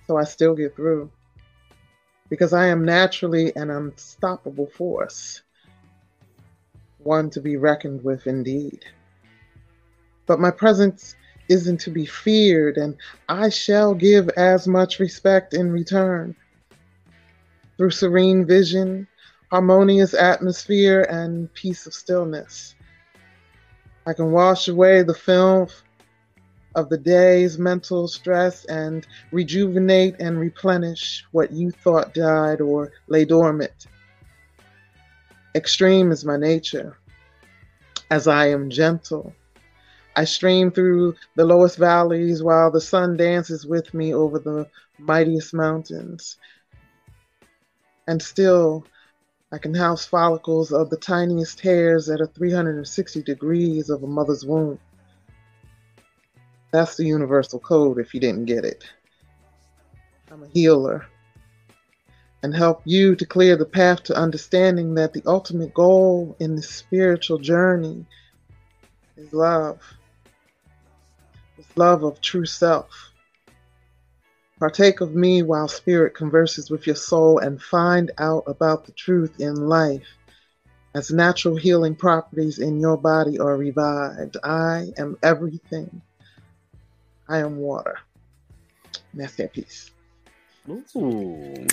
So 0.06 0.18
I 0.18 0.24
still 0.24 0.54
get 0.54 0.76
through. 0.76 1.10
Because 2.30 2.54
I 2.54 2.68
am 2.68 2.84
naturally 2.84 3.54
an 3.56 3.70
unstoppable 3.70 4.68
force, 4.68 5.42
one 6.98 7.28
to 7.30 7.40
be 7.40 7.56
reckoned 7.56 8.02
with 8.02 8.26
indeed. 8.26 8.84
But 10.26 10.40
my 10.40 10.50
presence 10.50 11.16
isn't 11.48 11.80
to 11.80 11.90
be 11.90 12.06
feared, 12.06 12.76
and 12.76 12.96
I 13.28 13.48
shall 13.48 13.92
give 13.94 14.28
as 14.30 14.68
much 14.68 15.00
respect 15.00 15.52
in 15.52 15.72
return 15.72 16.36
through 17.76 17.90
serene 17.90 18.46
vision, 18.46 19.08
harmonious 19.50 20.14
atmosphere, 20.14 21.02
and 21.10 21.52
peace 21.54 21.86
of 21.86 21.94
stillness. 21.94 22.76
I 24.06 24.12
can 24.12 24.30
wash 24.30 24.68
away 24.68 25.02
the 25.02 25.14
film 25.14 25.66
of 26.74 26.88
the 26.88 26.98
day's 26.98 27.58
mental 27.58 28.08
stress 28.08 28.64
and 28.66 29.06
rejuvenate 29.32 30.16
and 30.20 30.38
replenish 30.38 31.24
what 31.32 31.52
you 31.52 31.70
thought 31.70 32.14
died 32.14 32.60
or 32.60 32.92
lay 33.08 33.24
dormant. 33.24 33.86
Extreme 35.54 36.12
is 36.12 36.24
my 36.24 36.36
nature, 36.36 36.96
as 38.10 38.28
I 38.28 38.46
am 38.46 38.70
gentle. 38.70 39.34
I 40.16 40.24
stream 40.24 40.70
through 40.70 41.14
the 41.36 41.44
lowest 41.44 41.76
valleys 41.76 42.42
while 42.42 42.70
the 42.70 42.80
sun 42.80 43.16
dances 43.16 43.66
with 43.66 43.92
me 43.94 44.14
over 44.14 44.38
the 44.38 44.68
mightiest 44.98 45.54
mountains 45.54 46.36
and 48.10 48.20
still 48.20 48.84
I 49.52 49.58
can 49.58 49.72
house 49.72 50.04
follicles 50.04 50.72
of 50.72 50.90
the 50.90 50.96
tiniest 50.96 51.60
hairs 51.60 52.10
at 52.10 52.20
a 52.20 52.26
360 52.26 53.22
degrees 53.22 53.88
of 53.88 54.02
a 54.02 54.06
mother's 54.06 54.44
womb. 54.44 54.80
That's 56.72 56.96
the 56.96 57.04
universal 57.04 57.58
code 57.58 57.98
if 57.98 58.14
you 58.14 58.20
didn't 58.20 58.44
get 58.44 58.64
it. 58.64 58.84
I'm 60.30 60.44
a 60.44 60.48
healer 60.48 61.06
and 62.42 62.54
help 62.54 62.82
you 62.84 63.16
to 63.16 63.26
clear 63.26 63.56
the 63.56 63.66
path 63.66 64.04
to 64.04 64.16
understanding 64.16 64.94
that 64.94 65.12
the 65.12 65.22
ultimate 65.26 65.74
goal 65.74 66.36
in 66.40 66.56
the 66.56 66.62
spiritual 66.62 67.38
journey 67.38 68.06
is 69.16 69.32
love. 69.32 69.80
It's 71.58 71.76
love 71.76 72.04
of 72.04 72.20
true 72.20 72.46
self. 72.46 73.10
Partake 74.58 75.00
of 75.00 75.14
me 75.14 75.42
while 75.42 75.68
spirit 75.68 76.14
converses 76.14 76.70
with 76.70 76.86
your 76.86 76.96
soul 76.96 77.38
and 77.38 77.60
find 77.60 78.10
out 78.18 78.44
about 78.46 78.86
the 78.86 78.92
truth 78.92 79.40
in 79.40 79.54
life 79.54 80.06
as 80.94 81.10
natural 81.10 81.56
healing 81.56 81.94
properties 81.94 82.58
in 82.58 82.80
your 82.80 82.96
body 82.96 83.38
are 83.38 83.56
revived. 83.56 84.36
I 84.42 84.92
am 84.98 85.16
everything. 85.22 86.02
I 87.30 87.38
am 87.38 87.56
water. 87.56 87.96
And 89.12 89.20
that's 89.20 89.36
that 89.36 89.52
piece. 89.52 89.92
Ooh. 90.68 91.66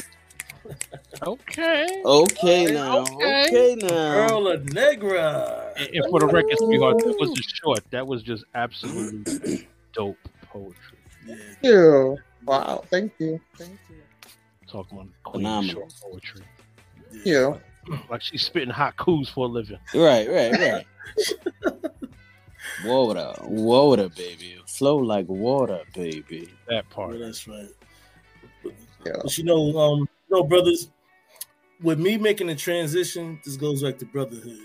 Okay. 1.25 1.87
Okay 2.05 2.65
now. 2.65 2.99
Okay. 2.99 3.45
Okay 3.47 3.75
now. 3.81 4.27
Perla 4.27 4.57
Negra. 4.59 5.73
And, 5.77 5.87
and 5.89 6.05
for 6.09 6.19
the 6.19 6.27
record, 6.27 6.57
sweetheart, 6.57 6.99
that 6.99 7.15
was 7.19 7.31
just 7.31 7.55
short. 7.55 7.79
That 7.91 8.05
was 8.05 8.21
just 8.21 8.43
absolutely 8.53 9.67
dope 9.93 10.17
poetry. 10.43 10.97
Yeah. 11.25 11.35
Thank 11.35 11.63
you. 11.63 12.17
Wow. 12.45 12.83
Thank 12.89 13.13
you. 13.17 13.41
Thank 13.57 13.79
you. 13.89 13.95
Talking 14.69 14.99
about 14.99 15.09
queen 15.23 15.43
Phenomenal. 15.43 15.73
short 15.73 15.93
poetry. 16.01 16.41
Yeah. 17.23 17.53
Like 18.09 18.21
she's 18.21 18.43
spitting 18.43 18.73
haikus 18.73 19.29
for 19.29 19.45
a 19.45 19.49
living. 19.49 19.79
Right, 19.95 20.29
right, 20.29 20.51
right. 20.51 20.85
water, 22.86 23.34
water, 23.43 24.09
baby. 24.09 24.57
Flow 24.68 24.97
like 24.97 25.28
water, 25.28 25.82
baby. 25.93 26.49
That 26.68 26.89
part. 26.89 27.15
Yeah, 27.18 27.26
that's 27.26 27.47
right. 27.47 27.70
Yeah. 29.05 29.13
But 29.24 29.38
you 29.38 29.43
know, 29.43 29.78
um, 29.78 29.99
you 29.99 30.36
know, 30.36 30.43
brothers, 30.43 30.89
with 31.82 31.99
me 31.99 32.18
making 32.18 32.47
the 32.47 32.55
transition, 32.55 33.39
this 33.45 33.55
goes 33.57 33.84
back 33.84 33.97
to 33.99 34.05
brotherhood. 34.05 34.59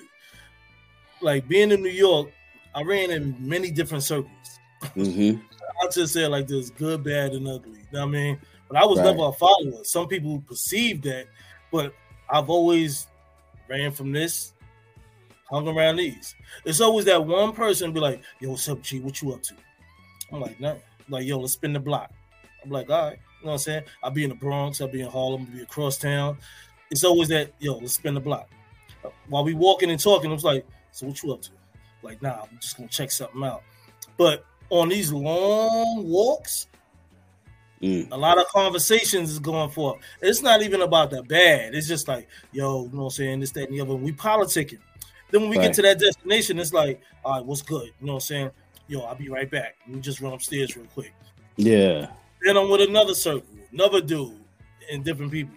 Like 1.20 1.46
being 1.48 1.70
in 1.70 1.82
New 1.82 1.90
York, 1.90 2.30
I 2.74 2.82
ran 2.82 3.10
in 3.10 3.36
many 3.38 3.70
different 3.70 4.02
circles. 4.02 4.58
Mm-hmm. 4.96 5.40
I'll 5.82 5.90
just 5.90 6.12
say 6.12 6.24
it 6.24 6.28
like 6.28 6.46
this 6.48 6.70
good, 6.70 7.02
bad, 7.04 7.32
and 7.32 7.46
ugly. 7.48 7.72
You 7.72 7.86
know 7.92 8.00
what 8.00 8.08
I 8.08 8.10
mean? 8.10 8.38
But 8.68 8.76
I 8.82 8.86
was 8.86 8.98
Right. 8.98 9.06
never 9.06 9.28
a 9.28 9.32
follower. 9.32 9.84
Some 9.84 10.08
people 10.08 10.42
perceive 10.46 11.02
that, 11.02 11.26
but 11.70 11.94
I've 12.30 12.48
always 12.50 13.06
ran 13.68 13.92
from 13.92 14.12
this, 14.12 14.52
hung 15.52 15.68
around 15.68 15.96
these. 15.96 16.34
It's 16.64 16.80
always 16.80 17.04
that 17.04 17.24
one 17.24 17.52
person 17.52 17.92
be 17.92 18.00
like, 18.00 18.22
"Yo, 18.40 18.50
what's 18.50 18.68
up, 18.68 18.82
G? 18.82 19.00
What 19.00 19.20
you 19.20 19.32
up 19.32 19.42
to?" 19.44 19.54
I'm 20.32 20.40
like, 20.40 20.58
"Nothing." 20.58 20.82
Like, 21.08 21.26
"Yo, 21.26 21.38
let's 21.38 21.52
spin 21.52 21.72
the 21.72 21.80
block." 21.80 22.10
I'm 22.64 22.70
like, 22.70 22.88
"All 22.90 23.10
right." 23.10 23.18
You 23.40 23.46
know 23.46 23.52
what 23.52 23.52
I'm 23.52 23.58
saying? 23.58 23.82
I'll 24.02 24.10
be 24.10 24.24
in 24.24 24.30
the 24.30 24.36
Bronx. 24.36 24.80
I'll 24.80 24.88
be 24.88 25.02
in 25.02 25.10
Harlem. 25.10 25.46
I'll 25.48 25.56
be 25.56 25.62
across 25.62 25.98
town. 25.98 26.38
It's 26.90 27.04
always 27.04 27.28
that, 27.28 27.52
"Yo, 27.58 27.76
let's 27.76 27.94
spin 27.94 28.14
the 28.14 28.20
block." 28.20 28.48
While 29.28 29.44
we 29.44 29.54
walking 29.54 29.90
and 29.90 30.00
talking, 30.00 30.30
I 30.30 30.34
was 30.34 30.44
like, 30.44 30.66
"So 30.92 31.06
what 31.06 31.22
you 31.22 31.32
up 31.32 31.42
to?" 31.42 31.50
Like, 32.02 32.22
nah, 32.22 32.42
I'm 32.42 32.58
just 32.60 32.76
gonna 32.76 32.88
check 32.88 33.10
something 33.10 33.42
out. 33.42 33.62
But 34.16 34.44
on 34.70 34.88
these 34.88 35.12
long 35.12 36.08
walks, 36.08 36.66
Mm. 37.82 38.12
a 38.12 38.16
lot 38.16 38.38
of 38.38 38.46
conversations 38.46 39.28
is 39.28 39.40
going 39.40 39.68
forth. 39.70 40.00
It's 40.20 40.40
not 40.40 40.62
even 40.62 40.82
about 40.82 41.10
the 41.10 41.20
bad. 41.24 41.74
It's 41.74 41.88
just 41.88 42.06
like, 42.06 42.28
yo, 42.52 42.84
you 42.84 42.90
know 42.90 42.98
what 42.98 43.04
I'm 43.06 43.10
saying? 43.10 43.40
This, 43.40 43.50
that, 43.52 43.68
and 43.68 43.76
the 43.76 43.80
other. 43.80 43.96
We 43.96 44.12
politicking. 44.12 44.78
Then 45.32 45.40
when 45.40 45.50
we 45.50 45.56
Right. 45.56 45.64
get 45.64 45.74
to 45.74 45.82
that 45.82 45.98
destination, 45.98 46.58
it's 46.60 46.72
like, 46.72 47.00
all 47.24 47.32
right, 47.32 47.44
what's 47.44 47.62
good? 47.62 47.86
You 48.00 48.06
know 48.06 48.12
what 48.12 48.16
I'm 48.16 48.20
saying? 48.20 48.50
Yo, 48.86 49.00
I'll 49.00 49.14
be 49.14 49.28
right 49.28 49.50
back. 49.50 49.76
Let 49.86 49.96
me 49.96 50.00
just 50.00 50.20
run 50.20 50.32
upstairs 50.34 50.76
real 50.76 50.86
quick. 50.94 51.12
Yeah. 51.56 52.08
Then 52.42 52.56
I'm 52.56 52.68
with 52.68 52.82
another 52.82 53.14
circle, 53.14 53.48
another 53.72 54.00
dude, 54.00 54.38
and 54.90 55.04
different 55.04 55.32
people. 55.32 55.54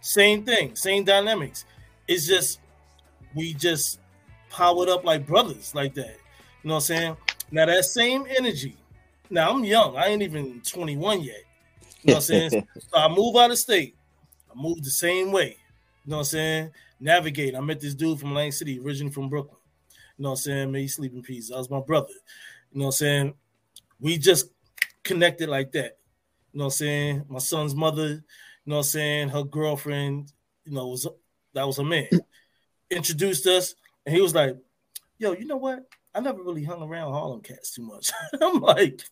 Same 0.00 0.44
thing, 0.44 0.74
same 0.74 1.04
dynamics. 1.04 1.66
It's 2.06 2.26
just 2.26 2.60
we 3.34 3.52
just 3.52 4.00
powered 4.50 4.88
up 4.88 5.04
like 5.04 5.26
brothers 5.26 5.74
like 5.74 5.94
that. 5.94 6.16
You 6.62 6.68
know 6.68 6.74
what 6.74 6.90
I'm 6.90 6.96
saying? 6.96 7.16
Now 7.50 7.66
that 7.66 7.84
same 7.84 8.26
energy. 8.30 8.76
Now 9.28 9.50
I'm 9.50 9.62
young. 9.64 9.96
I 9.96 10.06
ain't 10.06 10.22
even 10.22 10.62
21 10.62 11.22
yet. 11.22 11.36
You 12.02 12.10
know 12.10 12.14
what 12.14 12.16
I'm 12.16 12.20
saying? 12.22 12.50
so 12.78 12.96
I 12.96 13.08
move 13.08 13.36
out 13.36 13.50
of 13.50 13.58
state. 13.58 13.94
I 14.50 14.58
move 14.58 14.82
the 14.82 14.90
same 14.90 15.32
way. 15.32 15.58
You 16.06 16.10
know 16.10 16.16
what 16.16 16.20
I'm 16.20 16.24
saying? 16.24 16.70
Navigate. 17.00 17.54
I 17.54 17.60
met 17.60 17.80
this 17.80 17.94
dude 17.94 18.20
from 18.20 18.34
Lang 18.34 18.52
City, 18.52 18.78
originally 18.78 19.12
from 19.12 19.28
Brooklyn. 19.28 19.58
You 20.16 20.24
know 20.24 20.30
what 20.30 20.32
I'm 20.32 20.42
saying? 20.42 20.72
May 20.72 20.82
he 20.82 20.88
sleep 20.88 21.12
in 21.12 21.22
peace. 21.22 21.48
That 21.48 21.58
was 21.58 21.70
my 21.70 21.80
brother. 21.80 22.12
You 22.72 22.80
know 22.80 22.86
what 22.86 22.88
I'm 22.88 22.92
saying? 22.92 23.34
We 24.00 24.18
just 24.18 24.50
connected 25.02 25.48
like 25.48 25.72
that. 25.72 25.98
You 26.52 26.58
know 26.58 26.64
what 26.64 26.74
I'm 26.74 26.78
saying? 26.78 27.24
My 27.28 27.38
son's 27.38 27.74
mother, 27.74 28.08
you 28.08 28.22
know 28.66 28.76
what 28.76 28.78
I'm 28.78 28.84
saying? 28.84 29.28
Her 29.28 29.44
girlfriend, 29.44 30.32
you 30.64 30.72
know, 30.72 30.88
was 30.88 31.06
that 31.54 31.66
was 31.66 31.78
a 31.78 31.84
man. 31.84 32.08
Introduced 32.90 33.46
us, 33.46 33.74
and 34.06 34.14
he 34.14 34.20
was 34.20 34.34
like, 34.34 34.56
Yo, 35.18 35.32
you 35.32 35.46
know 35.46 35.56
what? 35.56 35.84
I 36.14 36.20
never 36.20 36.42
really 36.42 36.64
hung 36.64 36.82
around 36.82 37.12
Harlem 37.12 37.40
cats 37.40 37.72
too 37.72 37.82
much. 37.82 38.10
I'm 38.40 38.60
like, 38.60 39.02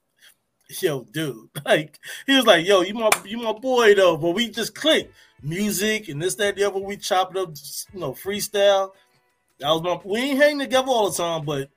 yo, 0.80 1.04
dude. 1.04 1.48
Like, 1.64 1.98
he 2.26 2.36
was 2.36 2.46
like, 2.46 2.64
yo, 2.64 2.82
you 2.82 2.94
my 2.94 3.10
you 3.24 3.38
my 3.38 3.52
boy 3.52 3.94
though, 3.94 4.16
but 4.16 4.30
we 4.30 4.48
just 4.50 4.74
clicked. 4.74 5.12
Music 5.42 6.08
and 6.08 6.20
this, 6.20 6.34
that, 6.36 6.56
the 6.56 6.64
other, 6.64 6.78
we 6.78 6.96
chopped 6.96 7.36
up, 7.36 7.50
you 7.92 8.00
know, 8.00 8.12
freestyle. 8.12 8.90
That 9.58 9.70
was 9.70 9.82
my 9.82 9.98
we 10.04 10.20
ain't 10.20 10.38
hang 10.38 10.58
together 10.58 10.88
all 10.88 11.10
the 11.10 11.16
time, 11.16 11.44
but 11.44 11.70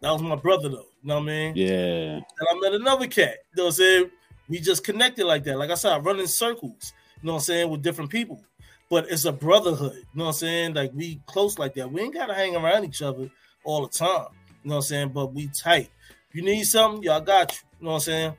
that 0.00 0.10
was 0.10 0.22
my 0.22 0.36
brother 0.36 0.68
though. 0.68 0.86
You 1.02 1.08
know 1.08 1.14
what 1.16 1.22
I 1.22 1.26
mean? 1.26 1.52
Yeah. 1.56 2.16
And 2.16 2.24
I 2.50 2.60
met 2.60 2.74
another 2.74 3.06
cat. 3.06 3.36
You 3.54 3.62
know 3.62 3.64
what 3.64 3.68
I'm 3.68 3.72
saying? 3.72 4.10
We 4.48 4.58
just 4.60 4.84
connected 4.84 5.26
like 5.26 5.44
that. 5.44 5.58
Like 5.58 5.70
I 5.70 5.74
said, 5.74 5.92
I 5.92 5.98
run 5.98 6.20
in 6.20 6.26
circles, 6.26 6.92
you 7.22 7.26
know 7.26 7.34
what 7.34 7.38
I'm 7.38 7.44
saying, 7.44 7.70
with 7.70 7.82
different 7.82 8.10
people. 8.10 8.42
But 8.90 9.10
it's 9.10 9.26
a 9.26 9.32
brotherhood, 9.32 9.96
you 9.96 10.06
know 10.14 10.24
what 10.24 10.30
I'm 10.30 10.34
saying? 10.34 10.74
Like 10.74 10.92
we 10.94 11.20
close 11.26 11.58
like 11.58 11.74
that. 11.74 11.90
We 11.90 12.00
ain't 12.02 12.14
gotta 12.14 12.34
hang 12.34 12.56
around 12.56 12.84
each 12.84 13.02
other 13.02 13.30
all 13.64 13.86
the 13.86 13.88
time. 13.88 14.28
You 14.62 14.70
know 14.70 14.76
what 14.76 14.76
I'm 14.76 14.82
saying? 14.82 15.08
But 15.10 15.34
we 15.34 15.48
tight. 15.48 15.90
You 16.32 16.42
need 16.42 16.64
something, 16.64 17.02
y'all 17.02 17.20
got 17.20 17.52
you. 17.52 17.58
You 17.80 17.84
know 17.84 17.90
what 17.92 17.96
I'm 17.96 18.00
saying? 18.02 18.34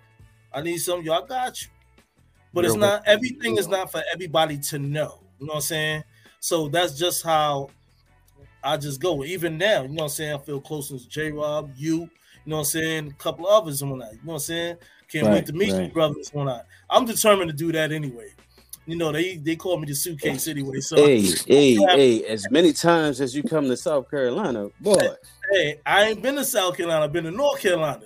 I 0.53 0.61
need 0.61 0.77
something, 0.77 1.05
y'all 1.05 1.25
got 1.25 1.61
you. 1.61 1.67
But 2.53 2.65
it's 2.65 2.75
not 2.75 3.03
everything 3.05 3.57
is 3.57 3.67
not 3.67 3.91
for 3.91 4.01
everybody 4.13 4.57
to 4.57 4.79
know. 4.79 5.23
You 5.39 5.47
know 5.47 5.51
what 5.51 5.55
I'm 5.55 5.61
saying? 5.61 6.03
So 6.39 6.67
that's 6.67 6.97
just 6.97 7.23
how 7.23 7.69
I 8.63 8.77
just 8.77 8.99
go. 8.99 9.23
Even 9.23 9.57
now, 9.57 9.83
you 9.83 9.89
know 9.89 9.95
what 9.95 10.03
I'm 10.03 10.09
saying? 10.09 10.33
I 10.33 10.37
feel 10.39 10.61
close 10.61 10.89
to 10.89 11.07
J 11.07 11.31
Rob, 11.31 11.71
you, 11.75 12.01
you 12.01 12.09
know 12.45 12.57
what 12.57 12.61
I'm 12.61 12.65
saying? 12.65 13.07
A 13.07 13.23
couple 13.23 13.47
of 13.47 13.63
others 13.63 13.81
and 13.81 13.91
whatnot. 13.91 14.11
You 14.13 14.17
know 14.17 14.23
what 14.25 14.33
I'm 14.35 14.39
saying? 14.39 14.77
Can't 15.11 15.29
wait 15.29 15.45
to 15.47 15.53
meet 15.53 15.69
you, 15.69 15.75
right. 15.75 15.93
brothers 15.93 16.29
and 16.33 16.39
whatnot. 16.45 16.65
I'm 16.89 17.05
determined 17.05 17.49
to 17.49 17.55
do 17.55 17.71
that 17.71 17.91
anyway. 17.91 18.29
You 18.85 18.95
know, 18.95 19.11
they 19.11 19.37
they 19.37 19.55
call 19.55 19.77
me 19.77 19.87
the 19.87 19.93
suitcase 19.93 20.47
anyway. 20.47 20.79
So 20.79 20.95
Hey, 20.95 21.21
hey, 21.47 21.73
Yeah. 21.73 21.95
hey, 21.95 22.23
as 22.25 22.49
many 22.49 22.73
times 22.73 23.21
as 23.21 23.35
you 23.35 23.43
come 23.43 23.65
to 23.65 23.77
South 23.77 24.09
Carolina, 24.09 24.69
boy. 24.79 24.97
hey, 25.51 25.79
I 25.85 26.05
ain't 26.05 26.21
been 26.21 26.35
to 26.35 26.45
South 26.45 26.75
Carolina, 26.75 27.05
I've 27.05 27.13
been 27.13 27.25
to 27.25 27.31
North 27.31 27.61
Carolina. 27.61 28.01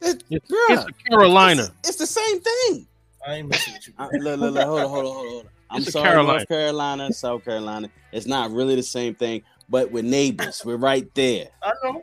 It, 0.00 0.24
It's, 0.30 0.52
it's 0.68 1.02
Carolina. 1.08 1.72
It's, 1.80 1.90
it's 1.90 1.98
the 1.98 2.06
same 2.06 2.40
thing. 2.40 2.86
I 3.26 3.34
ain't 3.36 3.48
messing 3.48 3.74
with 3.74 3.88
you. 3.88 3.94
Uh, 3.98 4.08
look, 4.12 4.40
look, 4.40 4.54
look, 4.54 4.64
hold 4.66 4.80
on, 4.80 4.88
hold 4.88 5.06
on, 5.06 5.06
hold 5.06 5.06
on, 5.06 5.12
hold 5.12 5.44
on. 5.44 5.50
I'm 5.70 5.82
It's 5.82 5.92
sorry, 5.92 6.08
Carolina. 6.08 6.32
North 6.32 6.48
Carolina, 6.48 7.12
South 7.12 7.44
Carolina. 7.44 7.90
It's 8.12 8.26
not 8.26 8.50
really 8.50 8.74
the 8.76 8.82
same 8.82 9.14
thing, 9.14 9.42
but 9.68 9.90
we're 9.90 10.02
neighbors. 10.02 10.62
We're 10.64 10.76
right 10.76 11.12
there. 11.14 11.48
I 11.62 11.72
know. 11.82 12.02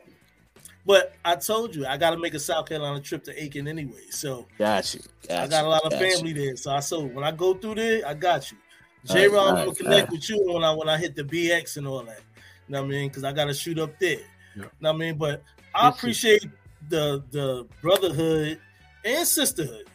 But 0.85 1.13
I 1.23 1.35
told 1.35 1.75
you 1.75 1.85
I 1.85 1.97
gotta 1.97 2.17
make 2.17 2.33
a 2.33 2.39
South 2.39 2.67
Carolina 2.67 2.99
trip 2.99 3.23
to 3.25 3.43
Aiken 3.43 3.67
anyway. 3.67 4.05
So 4.09 4.47
Got 4.57 4.93
you. 4.95 5.01
Got 5.27 5.43
I 5.43 5.47
got 5.47 5.61
you, 5.61 5.67
a 5.67 5.69
lot 5.69 5.83
of 5.85 5.91
got 5.91 6.01
you. 6.01 6.11
family 6.15 6.33
there. 6.33 6.55
So 6.55 6.71
I 6.71 6.79
so 6.79 7.01
when 7.03 7.23
I 7.23 7.31
go 7.31 7.53
through 7.53 7.75
there, 7.75 8.07
I 8.07 8.15
got 8.15 8.51
you. 8.51 8.57
All 9.09 9.15
J 9.15 9.27
right, 9.27 9.31
Rob 9.35 9.47
all 9.47 9.53
will 9.53 9.67
right, 9.67 9.77
connect 9.77 9.93
all 9.93 9.99
right. 9.99 10.11
with 10.11 10.29
you 10.29 10.43
when 10.51 10.63
I 10.63 10.73
when 10.73 10.89
I 10.89 10.97
hit 10.97 11.15
the 11.15 11.23
BX 11.23 11.77
and 11.77 11.85
all 11.87 12.01
that. 12.03 12.21
You 12.67 12.73
know 12.73 12.81
what 12.81 12.87
I 12.87 12.89
mean? 12.91 13.09
Because 13.09 13.23
I 13.23 13.33
gotta 13.33 13.53
shoot 13.53 13.77
up 13.77 13.91
there. 13.99 14.17
Yeah. 14.17 14.21
You 14.55 14.61
know 14.61 14.69
what 14.79 14.95
I 14.95 14.97
mean? 14.97 15.15
But 15.17 15.43
I 15.75 15.89
appreciate 15.89 16.45
the 16.87 17.23
the 17.29 17.67
brotherhood 17.81 18.59
and 19.05 19.27
sisterhood. 19.27 19.88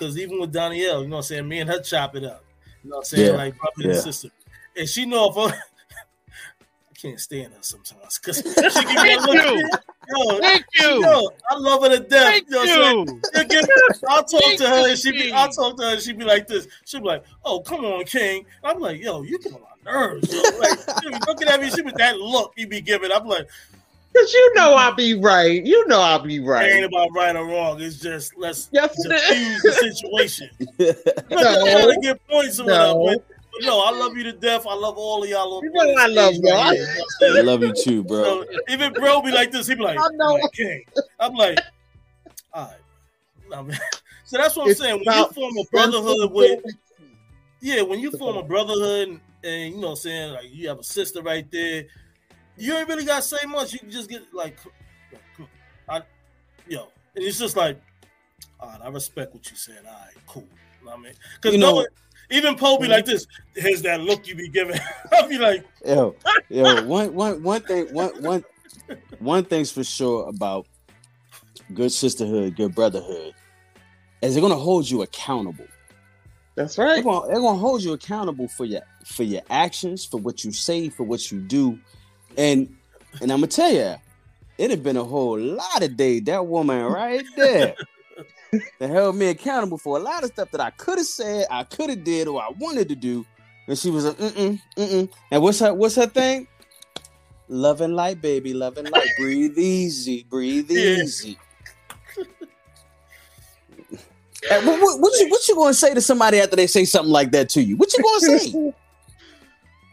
Because 0.00 0.16
even 0.16 0.40
with 0.40 0.50
Danielle, 0.50 1.02
you 1.02 1.08
know 1.08 1.16
what 1.16 1.18
I'm 1.18 1.22
saying, 1.24 1.46
me 1.46 1.60
and 1.60 1.68
her 1.68 1.82
chop 1.82 2.16
it 2.16 2.24
up. 2.24 2.42
You 2.82 2.88
know 2.88 2.96
what 2.96 3.00
I'm 3.00 3.04
saying? 3.04 3.26
Yeah, 3.26 3.36
Like 3.36 3.54
brother 3.58 3.90
and 3.90 3.96
sister. 3.98 4.30
And 4.74 4.88
she 4.88 5.04
know 5.04 5.28
if 5.28 5.36
I, 5.36 5.54
I 5.58 6.94
can't 6.94 7.20
stand 7.20 7.52
her 7.52 7.58
sometimes 7.60 8.18
because 8.18 8.38
she 8.38 8.84
give 8.86 9.02
me 9.02 9.12
a 9.12 9.20
Thank 9.20 9.26
look. 9.26 9.36
you. 9.36 9.70
Yo, 10.08 10.40
Thank 10.40 10.64
you. 10.78 11.02
yo, 11.02 11.28
I 11.50 11.56
love 11.58 11.82
her 11.82 11.90
to 11.90 12.00
death. 12.00 12.32
Thank 12.32 12.46
you 12.46 12.52
know 12.52 12.60
what 12.60 12.70
I'm 12.70 12.96
saying? 12.96 13.06
you. 13.08 13.22
She'll 13.34 13.48
give 13.48 13.68
I'll 14.08 14.24
talk 14.24 14.40
Thank 14.40 14.58
to 14.58 14.68
her 14.68 14.88
and 14.88 14.98
she 14.98 15.12
be 15.12 15.32
I'll 15.32 15.50
talk 15.50 15.76
to 15.76 15.82
her 15.84 15.92
and 15.92 16.00
she 16.00 16.14
be 16.14 16.24
like 16.24 16.46
this. 16.46 16.66
She'll 16.86 17.02
be 17.02 17.06
like, 17.08 17.24
Oh, 17.44 17.60
come 17.60 17.84
on, 17.84 18.04
King. 18.04 18.46
I'm 18.64 18.80
like, 18.80 19.02
yo, 19.02 19.20
you 19.22 19.38
get 19.38 19.52
on 19.52 19.60
my 19.60 19.92
nerves. 19.92 20.32
Yo. 20.32 20.40
Like, 20.58 20.70
she 21.02 21.10
be 21.10 21.18
looking 21.26 21.48
at 21.48 21.60
me, 21.60 21.68
she 21.68 21.82
be 21.82 21.92
that 21.98 22.16
look 22.18 22.54
you 22.56 22.66
be 22.66 22.80
giving. 22.80 23.12
I'm 23.12 23.26
like, 23.26 23.46
Cause 24.16 24.32
you 24.32 24.54
know 24.54 24.74
I'll 24.74 24.94
be 24.94 25.14
right. 25.14 25.64
You 25.64 25.86
know 25.86 26.00
I'll 26.00 26.18
be 26.18 26.40
right. 26.40 26.68
it 26.68 26.72
ain't 26.74 26.84
about 26.84 27.10
right 27.14 27.34
or 27.36 27.46
wrong. 27.46 27.80
It's 27.80 27.96
just 27.98 28.36
let's 28.36 28.68
Yes, 28.72 28.92
it 29.04 29.08
diffuse 29.08 29.62
the 29.62 29.72
situation. 29.94 30.50
No. 31.30 31.92
to 31.92 31.98
get 32.02 32.28
points 32.28 32.58
or. 32.58 32.66
No. 32.66 33.06
But, 33.06 33.24
but 33.28 33.66
no, 33.66 33.80
I 33.80 33.90
love 33.90 34.16
you 34.16 34.24
to 34.24 34.32
death. 34.32 34.66
I 34.68 34.74
love 34.74 34.96
all 34.96 35.22
of 35.22 35.28
y'all. 35.28 35.62
You 35.62 35.70
know 35.70 35.94
I 35.96 36.06
love 36.06 36.34
stage 36.34 36.44
y'all. 36.44 36.72
here. 36.72 36.82
You 36.82 36.86
know 36.86 36.92
what 36.92 37.00
I'm 37.00 37.30
I 37.30 37.34
saying? 37.34 37.46
love 37.46 37.62
you 37.62 37.72
too, 37.72 38.04
bro. 38.04 38.24
So 38.24 38.46
even 38.68 38.92
bro 38.94 39.22
be 39.22 39.30
like 39.30 39.52
this, 39.52 39.68
he 39.68 39.76
be 39.76 39.82
like, 39.82 39.98
I 39.98 40.08
know. 40.14 40.34
I'm 40.34 40.40
like, 40.40 40.52
King. 40.52 40.84
I'm 41.20 41.34
like, 41.34 41.60
all 42.52 42.64
right. 42.64 43.56
I 43.56 43.62
mean, 43.62 43.78
so 44.24 44.38
that's 44.38 44.56
what 44.56 44.64
I'm 44.64 44.70
It's 44.70 44.80
saying. 44.80 45.02
When 45.04 45.16
you 45.16 45.28
form 45.32 45.56
a 45.56 45.64
brotherhood 45.70 46.32
with, 46.32 46.64
yeah, 47.60 47.82
when 47.82 48.00
you 48.00 48.10
form 48.12 48.36
a 48.36 48.42
brotherhood 48.42 49.08
and, 49.08 49.20
and, 49.44 49.74
you 49.74 49.80
know, 49.80 49.88
what 49.88 49.92
I'm 49.92 49.96
saying 49.96 50.32
like 50.32 50.52
you 50.54 50.68
have 50.68 50.78
a 50.80 50.84
sister 50.84 51.22
right 51.22 51.48
there, 51.50 51.84
you 52.60 52.76
ain't 52.76 52.88
really 52.88 53.04
got 53.04 53.22
to 53.22 53.22
say 53.22 53.46
much. 53.46 53.72
You 53.72 53.78
can 53.80 53.90
just 53.90 54.08
get 54.08 54.22
like, 54.32 54.58
like. 55.38 55.48
I, 55.88 56.02
yo, 56.68 56.88
and 57.14 57.24
it's 57.24 57.38
just 57.38 57.56
like, 57.56 57.80
all 58.60 58.68
right, 58.68 58.80
I 58.82 58.88
respect 58.88 59.34
what 59.34 59.50
you 59.50 59.56
said. 59.56 59.78
All 59.86 59.92
right, 59.92 60.14
cool. 60.26 60.46
You 60.80 60.86
know 60.86 60.92
what 60.92 61.00
I 61.00 61.02
mean, 61.02 61.12
because 61.36 61.54
You 61.54 61.60
no 61.60 61.70
know- 61.70 61.74
one, 61.76 61.86
even 62.30 62.54
Poe 62.56 62.76
be 62.78 62.84
mm-hmm. 62.84 62.92
like 62.92 63.04
this. 63.06 63.26
Here's 63.56 63.82
that 63.82 64.00
look 64.00 64.26
you 64.28 64.34
be 64.36 64.48
giving. 64.48 64.78
I'll 65.12 65.28
be 65.28 65.38
like, 65.38 65.66
yo, 65.84 66.14
yo, 66.48 66.84
one, 66.84 67.12
one, 67.14 67.42
one 67.42 67.60
thing, 67.62 67.86
one, 67.92 68.10
one, 68.22 68.44
one 69.18 69.44
thing's 69.44 69.72
for 69.72 69.82
sure 69.82 70.28
about 70.28 70.66
good 71.74 71.90
sisterhood, 71.90 72.56
good 72.56 72.74
brotherhood, 72.74 73.34
is 74.22 74.34
they're 74.34 74.42
gonna 74.42 74.54
hold 74.54 74.88
you 74.88 75.02
accountable. 75.02 75.66
That's 76.54 76.76
They're 76.76 76.86
right. 76.86 77.04
gonna, 77.04 77.26
they're 77.26 77.40
gonna 77.40 77.58
hold 77.58 77.82
you 77.82 77.92
accountable 77.94 78.48
for 78.48 78.64
your 78.64 78.82
for 79.04 79.22
your 79.22 79.42
actions, 79.50 80.04
for 80.04 80.18
what 80.18 80.44
you 80.44 80.52
say, 80.52 80.88
for 80.88 81.04
what 81.04 81.32
you 81.32 81.40
do, 81.40 81.78
and 82.36 82.74
and 83.20 83.32
I'm 83.32 83.38
gonna 83.38 83.46
tell 83.48 83.72
you, 83.72 83.94
it 84.58 84.70
had 84.70 84.82
been 84.82 84.96
a 84.96 85.04
whole 85.04 85.38
lot 85.38 85.82
of 85.82 85.96
days. 85.96 86.22
That 86.24 86.46
woman 86.46 86.84
right 86.84 87.24
there 87.36 87.74
that 88.78 88.90
held 88.90 89.16
me 89.16 89.28
accountable 89.28 89.78
for 89.78 89.96
a 89.96 90.00
lot 90.00 90.24
of 90.24 90.30
stuff 90.30 90.50
that 90.50 90.60
I 90.60 90.70
could 90.70 90.98
have 90.98 91.06
said, 91.06 91.46
I 91.50 91.64
could 91.64 91.90
have 91.90 92.04
did, 92.04 92.28
or 92.28 92.40
I 92.40 92.50
wanted 92.58 92.88
to 92.88 92.96
do, 92.96 93.24
and 93.66 93.78
she 93.78 93.90
was 93.90 94.04
like, 94.04 94.16
mm 94.16 94.34
mm 94.34 94.60
mm. 94.76 95.08
And 95.30 95.42
what's 95.42 95.60
her 95.60 95.74
what's 95.74 95.96
her 95.96 96.06
thing? 96.06 96.46
Love 97.48 97.80
and 97.80 97.96
light, 97.96 98.20
baby, 98.20 98.54
love 98.54 98.78
and 98.78 98.90
light. 98.90 99.08
breathe 99.18 99.58
easy, 99.58 100.24
breathe 100.28 100.70
easy. 100.70 101.38
Hey, 104.48 104.64
what, 104.64 104.80
what, 104.80 105.00
what 105.00 105.20
you 105.20 105.28
what 105.28 105.46
you 105.48 105.54
gonna 105.54 105.74
say 105.74 105.94
to 105.94 106.00
somebody 106.00 106.38
after 106.40 106.56
they 106.56 106.66
say 106.66 106.84
something 106.84 107.12
like 107.12 107.30
that 107.32 107.48
to 107.50 107.62
you? 107.62 107.76
What 107.76 107.92
you 107.96 108.02
gonna 108.02 108.38
say? 108.38 108.74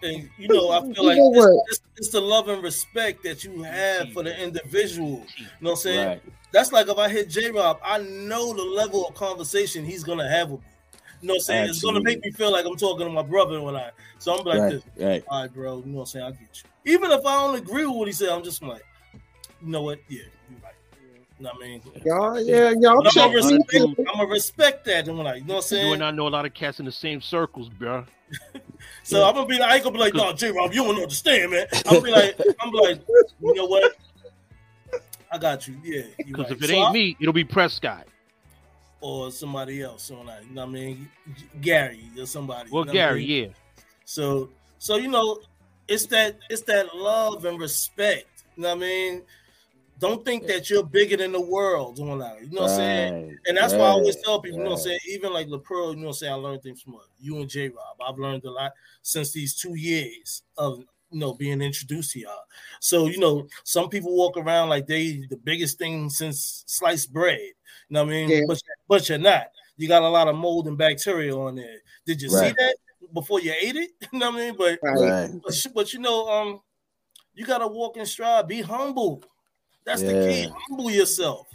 And 0.08 0.30
you 0.38 0.48
know, 0.48 0.72
I 0.72 0.82
feel 0.94 1.06
like 1.06 1.18
it's, 1.18 1.62
it's, 1.70 1.82
it's 1.98 2.10
the 2.10 2.22
love 2.22 2.50
and 2.50 2.64
respect 2.64 3.24
that 3.24 3.44
you 3.44 3.64
have 3.64 4.12
for 4.14 4.24
the 4.24 4.42
individual. 4.42 5.26
You 5.38 5.46
know 5.62 5.72
what 5.72 5.72
I'm 5.72 5.76
saying? 5.78 6.08
Right. 6.08 6.22
That's 6.52 6.72
like 6.72 6.88
if 6.88 6.98
I 6.98 7.10
hit 7.10 7.30
J 7.30 7.52
Rob, 7.52 7.80
I 7.84 8.00
know 8.00 8.54
the 8.54 8.64
level 8.64 9.08
of 9.08 9.16
conversation 9.16 9.86
he's 9.86 10.04
gonna 10.04 10.30
have 10.30 10.50
with 10.50 10.62
me. 10.62 10.68
You 11.22 11.28
know 11.28 11.34
what 11.34 11.38
I'm 11.38 11.42
saying? 11.42 11.70
It's 11.70 11.84
gonna 11.84 12.02
make 12.02 12.24
me 12.24 12.32
feel 12.32 12.52
like 12.52 12.66
I'm 12.66 12.78
talking 12.78 13.06
to 13.06 13.12
my 13.12 13.24
brother 13.24 13.62
when 13.62 13.76
I 13.76 13.92
so 14.20 14.38
I'm 14.38 14.46
like 14.46 14.62
Right, 14.62 14.70
this. 14.70 14.84
right. 14.98 15.24
All 15.28 15.42
right, 15.42 15.54
bro. 15.54 15.80
You 15.80 15.86
know 15.86 15.98
what 15.98 16.02
I'm 16.02 16.06
saying? 16.06 16.26
I 16.26 16.32
get 16.32 16.64
you. 16.86 16.94
Even 16.94 17.12
if 17.12 17.26
I 17.26 17.36
don't 17.46 17.56
agree 17.56 17.86
with 17.86 17.96
what 17.96 18.08
he 18.08 18.14
said, 18.14 18.30
I'm 18.30 18.44
just 18.44 18.64
like, 18.64 18.84
you 19.62 19.68
know 19.68 19.82
what? 19.82 20.00
Yeah, 20.08 20.22
you're 20.50 20.60
right. 20.64 20.74
You 21.38 21.44
know 21.44 21.52
what 21.54 21.64
I 21.64 21.68
mean? 21.68 21.82
Y'all, 22.06 22.42
yeah, 22.42 22.74
y'all 22.80 23.08
I'm 23.08 23.14
gonna, 23.14 23.34
respect, 23.36 23.74
I'm 23.76 24.06
gonna 24.06 24.28
respect 24.28 24.86
that. 24.86 25.08
And 25.08 25.20
I'm 25.20 25.24
like, 25.24 25.42
you 25.42 25.48
know 25.48 25.56
what 25.56 25.72
I'm 25.72 25.80
You 25.80 25.94
and 25.94 26.04
I 26.04 26.12
know 26.12 26.28
a 26.28 26.30
lot 26.30 26.46
of 26.46 26.54
cats 26.54 26.80
in 26.80 26.86
the 26.86 26.92
same 26.92 27.22
circles, 27.22 27.70
bro. 27.70 28.06
So 29.04 29.26
I'm 29.26 29.34
gonna 29.36 29.46
be 29.48 29.58
like, 29.60 29.70
I 29.70 29.76
ain't 29.76 29.84
gonna 29.84 29.94
be 29.94 30.00
like, 30.00 30.14
no, 30.14 30.34
J 30.34 30.52
Rob, 30.52 30.74
you 30.74 30.84
don't 30.84 30.96
understand, 31.02 31.52
man. 31.52 31.68
I'm 31.74 31.82
gonna 31.94 32.02
be 32.02 32.12
like, 32.12 32.40
I'm 32.62 32.72
like, 32.72 33.02
you 33.42 33.54
know 33.56 33.66
what? 33.66 33.94
I 35.32 35.38
got 35.38 35.68
you. 35.68 35.76
Yeah. 35.84 36.04
Because 36.18 36.46
right. 36.46 36.52
if 36.52 36.64
it 36.64 36.68
So 36.68 36.74
ain't 36.74 36.90
I- 36.90 36.94
me, 36.94 37.18
it'll 37.20 37.34
be 37.34 37.44
Prescott. 37.44 38.08
or 39.02 39.32
somebody 39.32 39.82
else, 39.82 40.04
so 40.04 40.22
like, 40.22 40.44
you 40.48 40.56
know 40.56 40.62
what 40.66 40.70
I 40.70 40.74
mean? 40.74 41.10
Gary 41.62 42.10
or 42.20 42.26
somebody. 42.26 42.70
Well, 42.72 42.86
you 42.88 42.94
know 42.94 43.00
what 43.00 43.06
I 43.06 43.10
Gary, 43.10 43.28
mean? 43.28 43.44
yeah. 43.44 43.84
So 44.06 44.50
so 44.80 44.96
you 44.98 45.08
know, 45.10 45.40
it's 45.88 46.06
that 46.08 46.38
it's 46.50 46.62
that 46.64 46.96
love 46.96 47.46
and 47.46 47.60
respect. 47.60 48.26
You 48.56 48.64
know 48.64 48.70
what 48.70 48.78
I 48.78 48.80
mean? 48.82 49.22
Don't 50.00 50.24
think 50.24 50.46
that 50.48 50.70
you're 50.70 50.86
bigger 50.86 51.18
than 51.18 51.32
the 51.32 51.42
world 51.42 51.96
doing 51.96 52.20
that. 52.20 52.40
You 52.42 52.50
know 52.52 52.64
what 52.64 52.72
I'm 52.72 52.78
saying? 52.78 53.38
And 53.48 53.58
that's 53.58 53.74
why 53.74 53.80
I 53.80 53.88
always 53.88 54.16
right, 54.16 54.24
tell 54.24 54.42
people, 54.42 54.60
you 54.60 54.64
know 54.64 54.72
what 54.72 54.80
I'm 54.80 54.84
saying? 54.84 55.00
Even 55.10 55.34
like 55.34 55.48
LaPearl, 55.48 55.92
you 55.92 55.96
know 55.98 56.02
what 56.04 56.08
I'm 56.10 56.14
saying? 56.14 56.34
I 56.34 56.36
learned 56.36 56.62
things 56.62 56.82
from 56.82 56.96
uh, 56.96 57.00
you 57.20 57.38
and 57.40 57.50
J 57.50 57.70
Rob. 57.70 57.98
I've 58.08 58.20
learned 58.20 58.44
a 58.46 58.52
lot 58.52 58.74
since 59.02 59.32
these 59.32 59.56
two 59.56 59.76
years 59.76 60.44
of 60.58 60.80
you 61.10 61.20
know 61.20 61.34
being 61.34 61.62
introduced 61.62 62.12
to 62.12 62.20
y'all. 62.20 62.44
So, 62.80 63.08
you 63.08 63.18
know, 63.18 63.48
some 63.64 63.90
people 63.90 64.16
walk 64.16 64.38
around 64.38 64.70
like 64.70 64.86
they 64.86 65.26
the 65.30 65.38
biggest 65.38 65.80
thing 65.80 66.10
since 66.10 66.64
sliced 66.68 67.12
bread. 67.12 67.40
You 67.40 67.54
know 67.90 68.04
what 68.04 68.10
I 68.10 68.14
mean? 68.14 68.30
Yeah. 68.30 68.42
But 68.48 68.62
but 68.88 69.10
you're 69.10 69.18
not. 69.18 69.48
You 69.78 69.88
got 69.88 70.04
a 70.04 70.10
lot 70.10 70.28
of 70.28 70.36
mold 70.36 70.68
and 70.68 70.78
bacteria 70.78 71.36
on 71.36 71.56
there. 71.56 71.78
Did 72.06 72.22
you 72.22 72.30
see 72.30 72.52
that 72.52 72.76
before 73.14 73.40
you 73.42 73.54
ate 73.60 73.76
it? 73.76 73.92
You 74.12 74.20
know 74.20 74.32
what 74.32 74.42
I 74.42 74.46
mean? 74.46 74.56
But 74.58 74.80
Right. 74.84 75.00
Right. 75.00 75.42
but, 75.44 75.66
but 75.74 75.94
you 75.94 76.00
know, 76.00 76.28
um, 76.28 76.62
you 77.34 77.46
gotta 77.46 77.68
walk 77.68 77.98
in 77.98 78.06
stride, 78.06 78.48
be 78.48 78.62
humble. 78.62 79.24
That's 79.88 80.02
the 80.02 80.14
key. 80.14 80.54
Humble 80.68 80.92
yourself. 80.92 81.48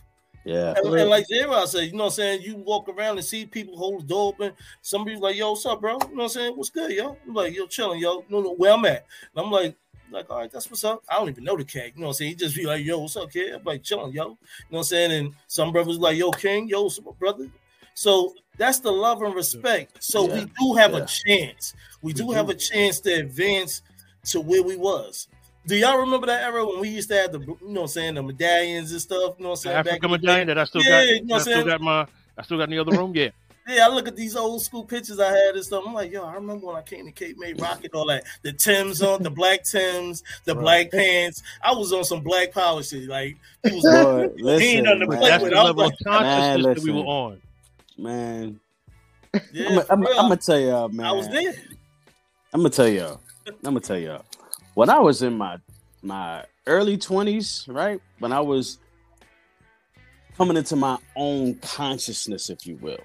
Yeah. 0.45 0.75
And, 0.77 0.87
and 0.95 1.11
like 1.11 1.29
J-Rob 1.29 1.69
said, 1.69 1.83
you 1.83 1.93
know 1.93 1.99
what 1.99 2.05
I'm 2.07 2.11
saying? 2.13 2.43
You 2.43 2.57
walk 2.57 2.89
around 2.89 3.19
and 3.19 3.25
see 3.25 3.45
people 3.45 3.77
hold 3.77 4.01
the 4.01 4.07
door 4.07 4.29
open. 4.31 4.53
Somebody's 4.81 5.21
like, 5.21 5.37
yo, 5.37 5.51
what's 5.51 5.67
up, 5.67 5.83
bro? 5.83 5.93
You 5.93 5.99
know 5.99 6.07
what 6.15 6.23
I'm 6.25 6.29
saying? 6.31 6.57
What's 6.57 6.71
good, 6.71 6.91
yo? 6.91 7.17
I'm 7.27 7.35
like, 7.35 7.55
yo, 7.55 7.67
chilling, 7.67 8.01
yo. 8.01 8.25
No, 8.31 8.41
no, 8.41 8.55
where 8.55 8.73
I'm 8.73 8.85
at. 8.87 9.05
And 9.37 9.45
I'm 9.45 9.53
like, 9.53 9.77
like, 10.11 10.31
all 10.31 10.39
right, 10.39 10.51
that's 10.51 10.69
what's 10.71 10.83
up. 10.83 11.03
I 11.09 11.17
don't 11.19 11.29
even 11.29 11.45
know 11.45 11.57
the 11.57 11.65
cat. 11.65 11.93
You 11.95 12.01
know 12.01 12.07
what 12.07 12.09
I'm 12.09 12.15
saying? 12.15 12.31
He 12.31 12.35
just 12.37 12.57
be 12.57 12.67
like, 12.67 12.85
yo, 12.85 12.99
what's 13.01 13.17
up, 13.17 13.31
kid? 13.31 13.53
I'm 13.55 13.65
like, 13.65 13.83
chilling, 13.83 14.13
yo. 14.13 14.23
You 14.23 14.29
know 14.31 14.37
what 14.69 14.79
I'm 14.79 14.85
saying? 14.85 15.13
And 15.13 15.35
some 15.47 15.71
brothers 15.71 15.99
like, 15.99 16.17
yo, 16.17 16.31
King, 16.31 16.69
yo, 16.69 16.91
brother? 17.19 17.49
So 17.95 18.35
that's 18.57 18.81
the 18.81 18.91
love 18.91 19.23
and 19.23 19.35
respect. 19.35 20.03
So 20.03 20.27
Yeah. 20.27 20.35
we 20.35 20.45
do 20.59 20.75
have 20.75 20.93
Yeah. 20.93 20.99
a 20.99 21.07
chance. 21.07 21.75
We, 22.01 22.09
We 22.09 22.13
do, 22.15 22.27
do. 22.29 22.33
have 22.33 22.49
a 22.49 22.55
chance 22.55 22.99
to 23.01 23.13
advance 23.13 23.83
to 24.31 24.41
where 24.41 24.63
we 24.63 24.77
was. 24.77 25.29
Do 25.67 25.77
y'all 25.77 25.99
remember 25.99 26.27
that 26.27 26.43
era 26.43 26.67
when 26.67 26.81
we 26.81 26.89
used 26.89 27.09
to 27.11 27.17
have 27.17 27.33
the, 27.33 27.39
you 27.39 27.47
know 27.47 27.57
what 27.67 27.81
I'm 27.83 27.89
saying, 27.89 28.15
the 28.15 28.23
medallions 28.23 28.91
and 28.91 29.01
stuff? 29.01 29.35
You 29.39 29.45
know 29.45 29.51
what 29.51 29.51
I'm 29.51 29.57
saying? 29.57 29.77
Back 29.85 29.87
African 29.87 30.05
in 30.07 30.11
the 30.13 30.19
day? 30.19 30.27
medallion 30.27 30.47
that 30.49 30.59
I 30.59 30.65
still 30.65 30.83
Yeah, 30.83 30.91
got. 30.91 31.07
you 31.07 31.15
know 31.15 31.23
what 31.23 31.33
I 31.33 31.37
I'm 31.37 31.41
still 31.41 31.65
got 31.67 31.81
my. 31.81 32.07
I 32.37 32.43
still 32.43 32.59
got 32.59 32.65
in 32.65 32.71
the 32.71 32.79
other 32.79 32.93
room. 32.93 33.13
Yeah. 33.15 33.29
Yeah, 33.69 33.87
I 33.87 33.95
look 33.95 34.09
at 34.09 34.17
these 34.17 34.35
old 34.35 34.61
school 34.63 34.85
pictures 34.85 35.21
I 35.21 35.29
had 35.29 35.55
and 35.55 35.65
stuff. 35.65 35.85
I'm 35.87 35.95
like, 35.95 36.11
yo, 36.11 36.25
I 36.25 36.35
remember 36.35 36.67
when 36.67 36.75
I 36.75 36.83
came 36.83 37.07
to 37.07 37.13
Cape 37.13 37.39
May 37.39 37.55
Rocket, 37.55 37.95
all 37.95 38.07
that. 38.07 38.25
The 38.43 38.53
Tims 38.53 39.03
on, 39.03 39.23
the 39.23 39.31
black 39.31 39.63
Tims, 39.63 40.25
the 40.45 40.55
black 40.57 40.91
pants. 40.91 41.45
I 41.63 41.73
was 41.73 41.93
on 41.93 42.03
some 42.05 42.23
black 42.23 42.53
power 42.53 42.83
shit. 42.83 43.09
Like, 43.09 43.37
people 43.63 43.79
was 43.79 43.85
like, 43.87 43.95
Boy, 43.95 44.29
He 44.37 44.43
ain't 44.43 44.43
listen, 44.43 44.83
nothing 44.83 45.01
to 45.01 45.07
But 45.07 45.19
play 45.21 45.31
that's 45.31 45.43
with. 45.45 45.53
the 45.53 45.59
I 45.59 45.63
was 45.63 45.69
level 45.69 45.85
of 45.85 45.93
like, 45.93 45.99
consciousness 46.05 46.65
Man, 46.65 46.75
that 46.75 46.83
we 46.83 46.91
were 46.91 46.99
on. 47.07 47.43
man. 47.99 48.61
yeah, 49.53 49.69
I'm, 49.69 49.81
for 49.81 49.93
I'm, 49.93 50.01
real. 50.01 50.11
I'm 50.11 50.25
gonna 50.25 50.37
tell 50.39 50.59
y'all, 50.59 50.89
man. 50.89 51.07
I 51.07 51.13
was 51.13 51.29
there. 51.29 51.55
I'm 52.53 52.61
gonna 52.61 52.71
tell 52.71 52.89
y'all. 52.89 53.21
I'm 53.47 53.55
gonna 53.63 53.81
tell 53.81 53.99
y'all. 53.99 54.25
When 54.75 54.89
I 54.89 54.99
was 54.99 55.23
in 55.23 55.37
my 55.37 55.59
my 56.03 56.45
early 56.67 56.97
twenties, 56.97 57.65
right? 57.69 58.01
When 58.19 58.33
I 58.33 58.41
was 58.41 58.79
coming 60.37 60.57
into 60.57 60.77
my 60.77 60.99
own 61.15 61.57
consciousness, 61.57 62.49
if 62.51 62.67
you 62.67 62.77
will, 62.77 63.01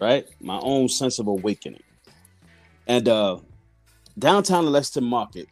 right? 0.00 0.26
My 0.40 0.58
own 0.60 0.88
sense 0.88 1.18
of 1.18 1.28
awakening. 1.28 1.82
And 2.86 3.08
uh 3.08 3.38
downtown 4.18 4.66
Lexington 4.66 5.08
Market 5.08 5.48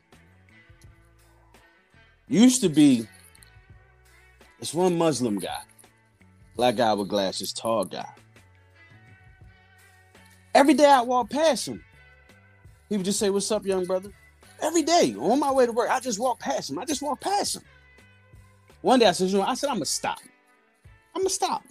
used 2.28 2.60
to 2.62 2.68
be 2.68 3.06
this 4.58 4.74
one 4.74 4.96
Muslim 4.96 5.38
guy, 5.38 5.62
black 6.56 6.76
guy 6.76 6.92
with 6.94 7.08
glasses, 7.08 7.52
tall 7.52 7.84
guy. 7.84 8.08
Every 10.54 10.74
day 10.74 10.86
I 10.86 11.02
walk 11.02 11.30
past 11.30 11.68
him, 11.68 11.82
he 12.88 12.96
would 12.96 13.04
just 13.04 13.18
say, 13.18 13.30
What's 13.30 13.50
up, 13.50 13.64
young 13.64 13.84
brother? 13.84 14.10
Every 14.62 14.82
day 14.82 15.14
on 15.18 15.40
my 15.40 15.50
way 15.50 15.66
to 15.66 15.72
work, 15.72 15.90
I 15.90 15.98
just 15.98 16.20
walk 16.20 16.38
past 16.38 16.70
him. 16.70 16.78
I 16.78 16.84
just 16.84 17.02
walk 17.02 17.20
past 17.20 17.56
him. 17.56 17.62
One 18.80 19.00
day 19.00 19.06
I 19.06 19.12
said, 19.12 19.28
You 19.28 19.38
know, 19.38 19.44
I 19.44 19.54
said, 19.54 19.68
I'm 19.68 19.76
gonna 19.76 19.86
stop. 19.86 20.20
I'm 21.14 21.22
gonna 21.22 21.30
stop. 21.30 21.62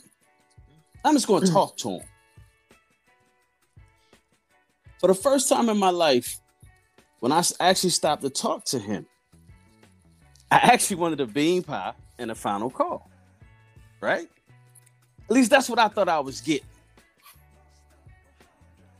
I'm 1.03 1.15
just 1.15 1.25
gonna 1.25 1.45
mm. 1.45 1.53
talk 1.53 1.77
to 1.77 1.89
him. 1.89 2.01
For 4.99 5.07
the 5.07 5.15
first 5.15 5.47
time 5.49 5.69
in 5.69 5.77
my 5.77 5.89
life, 5.89 6.39
when 7.21 7.31
I 7.31 7.41
actually 7.59 7.89
stopped 7.91 8.23
to 8.23 8.29
talk 8.29 8.65
to 8.65 8.79
him, 8.79 9.05
I 10.51 10.57
actually 10.57 10.97
wanted 10.97 11.21
a 11.21 11.25
bean 11.25 11.63
pie 11.63 11.93
and 12.19 12.29
a 12.29 12.35
final 12.35 12.69
call. 12.69 13.09
Right? 14.01 14.27
At 15.29 15.31
least 15.31 15.49
that's 15.49 15.69
what 15.69 15.79
I 15.79 15.87
thought 15.87 16.09
I 16.09 16.19
was 16.19 16.41
getting. 16.41 16.67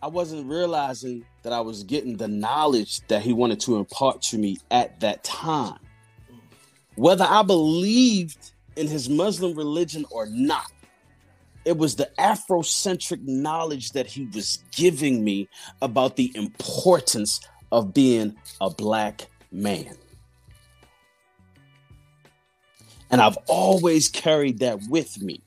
I 0.01 0.07
wasn't 0.07 0.47
realizing 0.47 1.25
that 1.43 1.53
I 1.53 1.61
was 1.61 1.83
getting 1.83 2.17
the 2.17 2.27
knowledge 2.27 3.01
that 3.07 3.21
he 3.21 3.33
wanted 3.33 3.59
to 3.61 3.77
impart 3.77 4.21
to 4.23 4.37
me 4.37 4.59
at 4.69 4.99
that 4.99 5.23
time. 5.23 5.79
Whether 6.95 7.25
I 7.27 7.41
believed 7.43 8.51
in 8.75 8.87
his 8.87 9.09
Muslim 9.09 9.55
religion 9.55 10.05
or 10.11 10.27
not, 10.27 10.71
it 11.65 11.77
was 11.77 11.95
the 11.95 12.09
Afrocentric 12.17 13.21
knowledge 13.23 13.91
that 13.91 14.07
he 14.07 14.25
was 14.33 14.63
giving 14.71 15.23
me 15.23 15.47
about 15.81 16.15
the 16.15 16.31
importance 16.35 17.39
of 17.71 17.93
being 17.93 18.35
a 18.59 18.69
black 18.69 19.27
man. 19.51 19.95
And 23.09 23.21
I've 23.21 23.37
always 23.47 24.07
carried 24.07 24.59
that 24.59 24.79
with 24.89 25.21
me. 25.21 25.41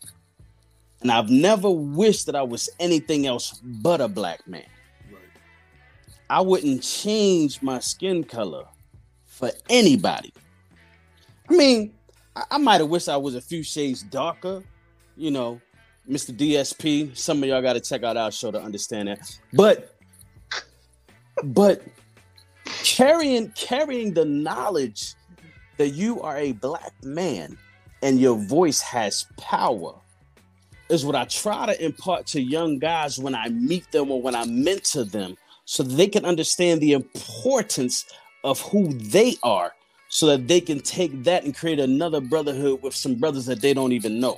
And 1.01 1.11
I've 1.11 1.30
never 1.30 1.70
wished 1.70 2.26
that 2.26 2.36
I 2.36 2.42
was 2.42 2.70
anything 2.78 3.26
else 3.26 3.61
but 3.62 4.01
a 4.01 4.09
black 4.09 4.47
man. 4.47 4.64
I 6.35 6.41
wouldn't 6.41 6.82
change 6.82 7.62
my 7.62 7.78
skin 7.78 8.24
color 8.24 8.64
for 9.24 9.53
anybody. 9.70 10.35
I 11.49 11.53
mean, 11.53 11.95
I, 12.35 12.43
I 12.51 12.59
might 12.59 12.80
have 12.80 12.91
wished 12.91 13.09
I 13.09 13.16
was 13.16 13.37
a 13.37 13.41
few 13.41 13.62
shades 13.62 14.03
darker, 14.03 14.64
you 15.16 15.30
know, 15.30 15.61
Mr. 16.11 16.37
DSP. 16.37 17.16
Some 17.16 17.41
of 17.41 17.49
y'all 17.49 17.62
got 17.62 17.74
to 17.74 17.80
check 17.80 18.03
out 18.03 18.16
our 18.16 18.32
show 18.32 18.51
to 18.51 18.61
understand 18.61 19.07
that. 19.07 19.39
But, 19.53 19.97
but 21.45 21.82
carrying 22.82 23.51
carrying 23.51 24.12
the 24.12 24.24
knowledge 24.24 25.14
that 25.76 25.91
you 25.91 26.20
are 26.20 26.37
a 26.37 26.51
black 26.51 26.95
man 27.05 27.57
and 28.03 28.18
your 28.18 28.39
voice 28.39 28.80
has 28.80 29.24
power 29.37 29.95
is 30.89 31.07
what 31.07 31.14
I 31.14 31.26
try 31.26 31.66
to 31.66 31.85
impart 31.85 32.26
to 32.28 32.43
young 32.43 32.80
guys 32.80 33.20
when 33.20 33.37
I 33.37 33.51
meet 33.51 33.89
them 33.93 34.11
or 34.11 34.20
when 34.20 34.35
I 34.35 34.45
mentor 34.47 35.05
them 35.05 35.37
so 35.65 35.83
they 35.83 36.07
can 36.07 36.25
understand 36.25 36.81
the 36.81 36.93
importance 36.93 38.07
of 38.43 38.61
who 38.61 38.93
they 38.95 39.37
are 39.43 39.73
so 40.09 40.27
that 40.27 40.47
they 40.47 40.61
can 40.61 40.81
take 40.81 41.25
that 41.25 41.45
and 41.45 41.57
create 41.57 41.81
another 41.81 42.21
brotherhood 42.21 42.83
with 42.83 42.95
some 42.95 43.15
brothers 43.15 43.47
that 43.47 43.61
they 43.61 43.75
don't 43.75 43.93
even 43.93 44.21
know. 44.21 44.37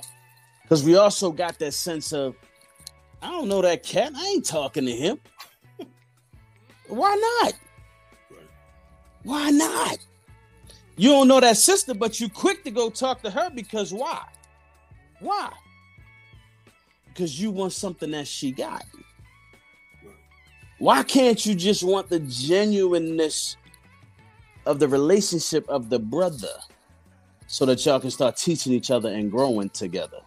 Because 0.63 0.83
we 0.83 0.95
also 0.95 1.31
got 1.31 1.59
that 1.59 1.73
sense 1.73 2.13
of, 2.13 2.35
I 3.21 3.29
don't 3.29 3.47
know 3.47 3.61
that 3.61 3.83
cat. 3.83 4.13
I 4.15 4.27
ain't 4.27 4.45
talking 4.45 4.85
to 4.85 4.91
him. 4.91 5.19
Why 6.87 7.41
not? 7.43 7.53
Why 9.23 9.49
not? 9.51 9.97
You 10.95 11.09
don't 11.09 11.27
know 11.27 11.39
that 11.39 11.57
sister, 11.57 11.93
but 11.93 12.19
you 12.19 12.27
quick 12.27 12.63
to 12.63 12.71
go 12.71 12.89
talk 12.89 13.21
to 13.21 13.29
her 13.29 13.51
because 13.53 13.93
why? 13.93 14.23
Why? 15.19 15.51
Because 17.07 17.39
you 17.39 17.51
want 17.51 17.73
something 17.73 18.09
that 18.11 18.27
she 18.27 18.51
got. 18.51 18.83
Why 20.79 21.03
can't 21.03 21.43
you 21.45 21.55
just 21.55 21.83
want 21.83 22.09
the 22.09 22.19
genuineness 22.19 23.57
of 24.65 24.79
the 24.79 24.87
relationship 24.87 25.67
of 25.69 25.89
the 25.89 25.97
brother 25.99 26.53
so 27.47 27.65
that 27.65 27.83
y'all 27.85 27.99
can 27.99 28.11
start 28.11 28.37
teaching 28.37 28.73
each 28.73 28.91
other 28.91 29.09
and 29.09 29.31
growing 29.31 29.69
together? 29.69 30.19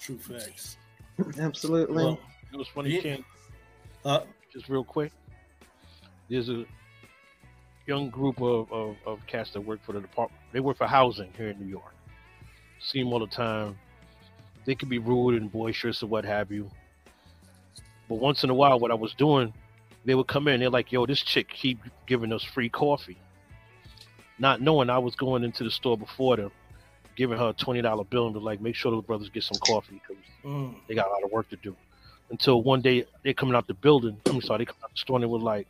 True 0.00 0.18
facts. 0.18 0.76
Absolutely. 1.38 1.94
Well, 1.96 2.18
It 2.52 2.56
was 2.56 2.68
funny, 2.68 2.90
Yeah. 2.90 3.00
Ken. 3.00 3.24
uh, 4.04 4.20
Just 4.52 4.68
real 4.68 4.84
quick. 4.84 5.12
There's 6.30 6.48
a 6.48 6.64
young 7.86 8.10
group 8.10 8.40
of, 8.42 8.70
of, 8.72 8.96
of 9.06 9.26
cats 9.26 9.50
that 9.52 9.60
work 9.62 9.80
for 9.84 9.92
the 9.92 10.00
department. 10.00 10.40
They 10.52 10.60
work 10.60 10.76
for 10.76 10.86
housing 10.86 11.32
here 11.36 11.48
in 11.50 11.58
New 11.58 11.66
York. 11.66 11.94
See 12.80 13.02
them 13.02 13.12
all 13.12 13.20
the 13.20 13.26
time. 13.26 13.78
They 14.66 14.74
can 14.74 14.88
be 14.88 14.98
rude 14.98 15.40
and 15.40 15.50
boisterous 15.50 16.02
or 16.02 16.06
what 16.06 16.24
have 16.24 16.50
you. 16.50 16.70
But 18.08 18.16
once 18.16 18.42
in 18.44 18.50
a 18.50 18.54
while, 18.54 18.78
what 18.78 18.90
I 18.90 18.94
was 18.94 19.14
doing, 19.14 19.52
they 20.04 20.14
would 20.14 20.26
come 20.28 20.48
in. 20.48 20.60
They're 20.60 20.70
like, 20.70 20.90
"Yo, 20.92 21.04
this 21.06 21.20
chick 21.20 21.48
keep 21.48 21.78
giving 22.06 22.32
us 22.32 22.42
free 22.42 22.68
coffee," 22.68 23.18
not 24.38 24.60
knowing 24.60 24.88
I 24.88 24.98
was 24.98 25.14
going 25.14 25.44
into 25.44 25.64
the 25.64 25.70
store 25.70 25.98
before 25.98 26.36
them, 26.36 26.50
giving 27.16 27.36
her 27.38 27.50
a 27.50 27.52
twenty 27.52 27.82
dollar 27.82 28.04
bill 28.04 28.26
and 28.26 28.34
be 28.34 28.40
like, 28.40 28.60
"Make 28.60 28.74
sure 28.74 28.90
the 28.92 29.02
brothers 29.02 29.28
get 29.28 29.42
some 29.42 29.58
coffee 29.58 30.00
because 30.00 30.22
Mm. 30.44 30.74
they 30.86 30.94
got 30.94 31.06
a 31.08 31.10
lot 31.10 31.24
of 31.24 31.30
work 31.30 31.48
to 31.50 31.56
do." 31.56 31.76
Until 32.30 32.62
one 32.62 32.80
day 32.80 33.04
they're 33.22 33.34
coming 33.34 33.54
out 33.54 33.66
the 33.66 33.74
building. 33.74 34.20
I'm 34.26 34.40
sorry, 34.40 34.58
they 34.58 34.64
come 34.66 34.76
out 34.84 34.90
the 34.90 34.96
store 34.98 35.16
and 35.16 35.22
they 35.24 35.28
were 35.28 35.38
like, 35.38 35.66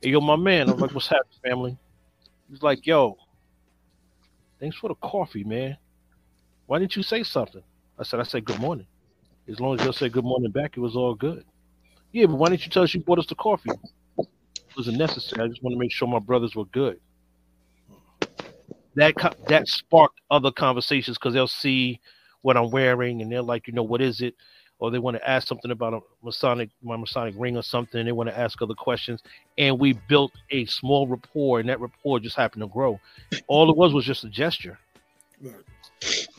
"Hey, 0.00 0.10
yo, 0.10 0.20
my 0.20 0.36
man." 0.36 0.68
I'm 0.70 0.78
like, 0.78 0.92
"What's 0.94 1.08
happening, 1.08 1.38
family?" 1.42 1.78
He's 2.50 2.62
like, 2.62 2.86
"Yo, 2.86 3.18
thanks 4.60 4.76
for 4.76 4.88
the 4.88 4.94
coffee, 4.96 5.44
man. 5.44 5.76
Why 6.66 6.78
didn't 6.78 6.96
you 6.96 7.02
say 7.02 7.22
something?" 7.22 7.62
I 7.98 8.04
said, 8.04 8.20
"I 8.20 8.22
said 8.22 8.44
good 8.44 8.60
morning. 8.60 8.86
As 9.48 9.60
long 9.60 9.78
as 9.78 9.84
you'll 9.84 9.92
say 9.92 10.08
good 10.08 10.24
morning 10.24 10.50
back, 10.50 10.76
it 10.76 10.80
was 10.80 10.96
all 10.96 11.14
good." 11.14 11.44
Yeah, 12.14 12.26
but 12.26 12.36
why 12.36 12.48
didn't 12.48 12.64
you 12.64 12.70
tell 12.70 12.84
us 12.84 12.94
you 12.94 13.00
bought 13.00 13.18
us 13.18 13.26
the 13.26 13.34
coffee? 13.34 13.70
It 14.18 14.28
wasn't 14.76 14.98
necessary. 14.98 15.42
I 15.42 15.48
just 15.48 15.64
want 15.64 15.74
to 15.74 15.78
make 15.80 15.90
sure 15.90 16.06
my 16.06 16.20
brothers 16.20 16.54
were 16.54 16.66
good. 16.66 17.00
That 18.94 19.16
co- 19.16 19.34
that 19.48 19.66
sparked 19.66 20.20
other 20.30 20.52
conversations 20.52 21.18
because 21.18 21.34
they'll 21.34 21.48
see 21.48 22.00
what 22.42 22.56
I'm 22.56 22.70
wearing 22.70 23.20
and 23.20 23.32
they're 23.32 23.42
like, 23.42 23.66
you 23.66 23.72
know, 23.72 23.82
what 23.82 24.00
is 24.00 24.20
it? 24.20 24.36
Or 24.78 24.92
they 24.92 25.00
want 25.00 25.16
to 25.16 25.28
ask 25.28 25.48
something 25.48 25.72
about 25.72 25.92
a 25.92 26.00
Masonic, 26.22 26.70
my 26.84 26.96
Masonic 26.96 27.34
ring 27.36 27.56
or 27.56 27.64
something. 27.64 28.04
They 28.04 28.12
want 28.12 28.28
to 28.28 28.38
ask 28.38 28.62
other 28.62 28.74
questions, 28.74 29.20
and 29.58 29.76
we 29.80 29.94
built 30.08 30.30
a 30.50 30.66
small 30.66 31.08
rapport, 31.08 31.58
and 31.58 31.68
that 31.68 31.80
rapport 31.80 32.20
just 32.20 32.36
happened 32.36 32.62
to 32.62 32.68
grow. 32.68 33.00
All 33.48 33.68
it 33.68 33.76
was 33.76 33.92
was 33.92 34.04
just 34.04 34.22
a 34.22 34.28
gesture. 34.28 34.78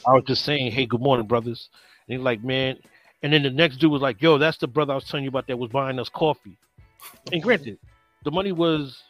I 0.07 0.13
was 0.13 0.23
just 0.25 0.45
saying, 0.45 0.71
"Hey, 0.71 0.85
good 0.85 1.01
morning, 1.01 1.27
brothers." 1.27 1.69
And 2.07 2.17
he's 2.17 2.23
like, 2.23 2.41
"Man," 2.41 2.77
and 3.25 3.33
then 3.33 3.41
the 3.41 3.49
next 3.49 3.77
dude 3.77 3.91
was 3.91 4.03
like, 4.03 4.21
"Yo, 4.21 4.37
that's 4.37 4.59
the 4.59 4.67
brother 4.67 4.91
I 4.93 4.95
was 4.97 5.05
telling 5.05 5.23
you 5.23 5.29
about 5.29 5.47
that 5.47 5.57
was 5.57 5.71
buying 5.71 5.97
us 5.97 6.09
coffee." 6.09 6.55
And 7.31 7.41
granted, 7.41 7.79
the 8.23 8.29
money 8.29 8.51
was 8.51 9.01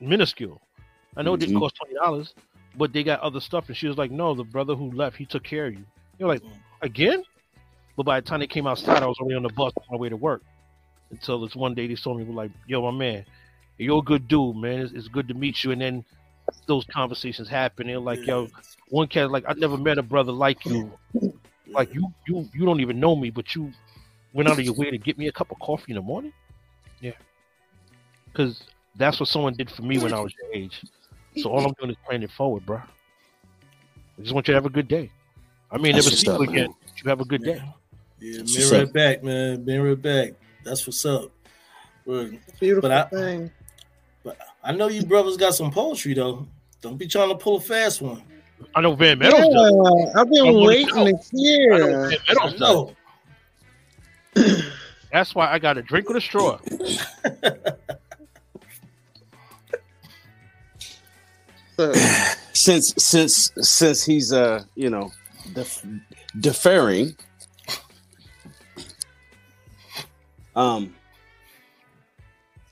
minuscule. 0.00 0.60
I 1.16 1.22
know 1.22 1.34
it 1.34 1.38
didn't 1.38 1.54
mm-hmm. 1.54 1.62
cost 1.62 1.76
twenty 1.76 1.94
dollars, 1.94 2.34
but 2.76 2.92
they 2.92 3.04
got 3.04 3.20
other 3.20 3.38
stuff. 3.38 3.68
And 3.68 3.76
she 3.76 3.86
was 3.86 3.96
like, 3.96 4.10
"No, 4.10 4.34
the 4.34 4.42
brother 4.42 4.74
who 4.74 4.90
left, 4.90 5.16
he 5.16 5.26
took 5.26 5.44
care 5.44 5.66
of 5.66 5.74
you." 5.74 5.84
You're 6.18 6.28
like, 6.28 6.42
"Again?" 6.82 7.22
But 7.96 8.02
by 8.02 8.20
the 8.20 8.26
time 8.26 8.40
they 8.40 8.48
came 8.48 8.66
outside, 8.66 9.00
I 9.00 9.06
was 9.06 9.18
already 9.20 9.36
on 9.36 9.44
the 9.44 9.50
bus 9.50 9.72
on 9.76 9.84
my 9.92 9.96
way 9.96 10.08
to 10.08 10.16
work. 10.16 10.42
Until 11.12 11.40
this 11.40 11.54
one 11.54 11.74
day, 11.74 11.86
they 11.86 11.94
saw 11.94 12.14
me, 12.14 12.24
"Like, 12.24 12.50
yo, 12.66 12.82
my 12.82 12.98
man, 12.98 13.24
you're 13.78 14.00
a 14.00 14.02
good 14.02 14.26
dude, 14.26 14.56
man. 14.56 14.80
It's, 14.80 14.92
it's 14.92 15.06
good 15.06 15.28
to 15.28 15.34
meet 15.34 15.62
you." 15.62 15.70
And 15.70 15.80
then 15.80 16.04
those 16.66 16.84
conversations 16.86 17.48
happen. 17.48 17.86
They're 17.86 18.00
like, 18.00 18.26
"Yo, 18.26 18.48
one 18.88 19.06
cat 19.06 19.30
like 19.30 19.44
I 19.46 19.52
never 19.52 19.76
met 19.76 19.98
a 19.98 20.02
brother 20.02 20.32
like 20.32 20.66
you. 20.66 20.90
Like 21.72 21.94
you, 21.94 22.12
you, 22.26 22.48
you 22.52 22.64
don't 22.64 22.80
even 22.80 22.98
know 23.00 23.14
me, 23.16 23.30
but 23.30 23.54
you 23.54 23.72
went 24.32 24.48
out 24.48 24.58
of 24.58 24.64
your 24.64 24.74
way 24.74 24.90
to 24.90 24.98
get 24.98 25.18
me 25.18 25.28
a 25.28 25.32
cup 25.32 25.50
of 25.50 25.58
coffee 25.60 25.92
in 25.92 25.96
the 25.96 26.02
morning. 26.02 26.32
Yeah, 27.00 27.12
because 28.26 28.62
that's 28.96 29.20
what 29.20 29.28
someone 29.28 29.54
did 29.54 29.70
for 29.70 29.82
me 29.82 29.98
when 29.98 30.12
I 30.12 30.20
was 30.20 30.32
your 30.42 30.52
age. 30.52 30.82
So 31.38 31.50
all 31.50 31.64
I'm 31.64 31.72
doing 31.78 31.90
is 31.92 31.96
playing 32.06 32.22
it 32.22 32.30
forward, 32.32 32.66
bro. 32.66 32.78
I 32.78 34.22
just 34.22 34.34
want 34.34 34.48
you 34.48 34.52
to 34.52 34.56
have 34.56 34.66
a 34.66 34.70
good 34.70 34.88
day. 34.88 35.10
I 35.70 35.78
mean, 35.78 35.92
never 35.92 36.02
see 36.10 36.26
you 36.26 36.42
again. 36.42 36.54
man. 36.54 36.74
You 37.02 37.08
have 37.08 37.20
a 37.20 37.24
good 37.24 37.42
day. 37.44 37.62
Yeah, 38.18 38.38
That's 38.38 38.56
mirror 38.58 38.80
what's 38.80 38.90
it 38.90 38.92
back, 38.92 39.22
man. 39.22 39.64
Mirror 39.64 39.88
right 39.90 40.02
back. 40.02 40.32
That's 40.64 40.86
what's 40.86 41.06
up. 41.06 41.30
Word. 42.04 42.38
Beautiful 42.58 42.88
But 42.90 43.06
I- 43.06 43.16
thing. 43.16 43.50
But 44.22 44.36
I 44.62 44.72
know 44.72 44.88
you 44.88 45.04
brothers 45.06 45.36
got 45.38 45.54
some 45.54 45.70
poetry 45.70 46.12
though. 46.14 46.46
Don't 46.82 46.96
be 46.98 47.06
trying 47.06 47.30
to 47.30 47.36
pull 47.36 47.56
a 47.56 47.60
fast 47.60 48.02
one. 48.02 48.22
I 48.74 48.80
know 48.80 48.94
Van 48.94 49.18
Meadows. 49.18 49.40
does. 49.40 49.48
Yeah, 50.14 50.20
I've 50.20 50.30
been 50.30 50.44
wanna 50.46 50.66
waiting 50.66 50.94
know. 50.94 51.04
to 51.06 51.10
I 51.10 51.10
know 51.12 51.20
hear. 51.32 52.08
Van 52.10 52.18
I 52.28 52.34
Meadows 52.34 52.52
does. 52.52 52.60
know. 52.60 52.94
That's 55.12 55.34
why 55.34 55.50
I 55.52 55.58
got 55.58 55.76
a 55.76 55.82
drink 55.82 56.06
with 56.08 56.18
a 56.18 56.20
straw. 56.20 56.58
Since 62.52 62.94
since 62.98 63.50
since 63.60 64.04
he's 64.04 64.32
uh 64.32 64.64
you 64.74 64.90
know 64.90 65.10
def- 65.54 65.84
deferring 66.38 67.16
um 70.54 70.94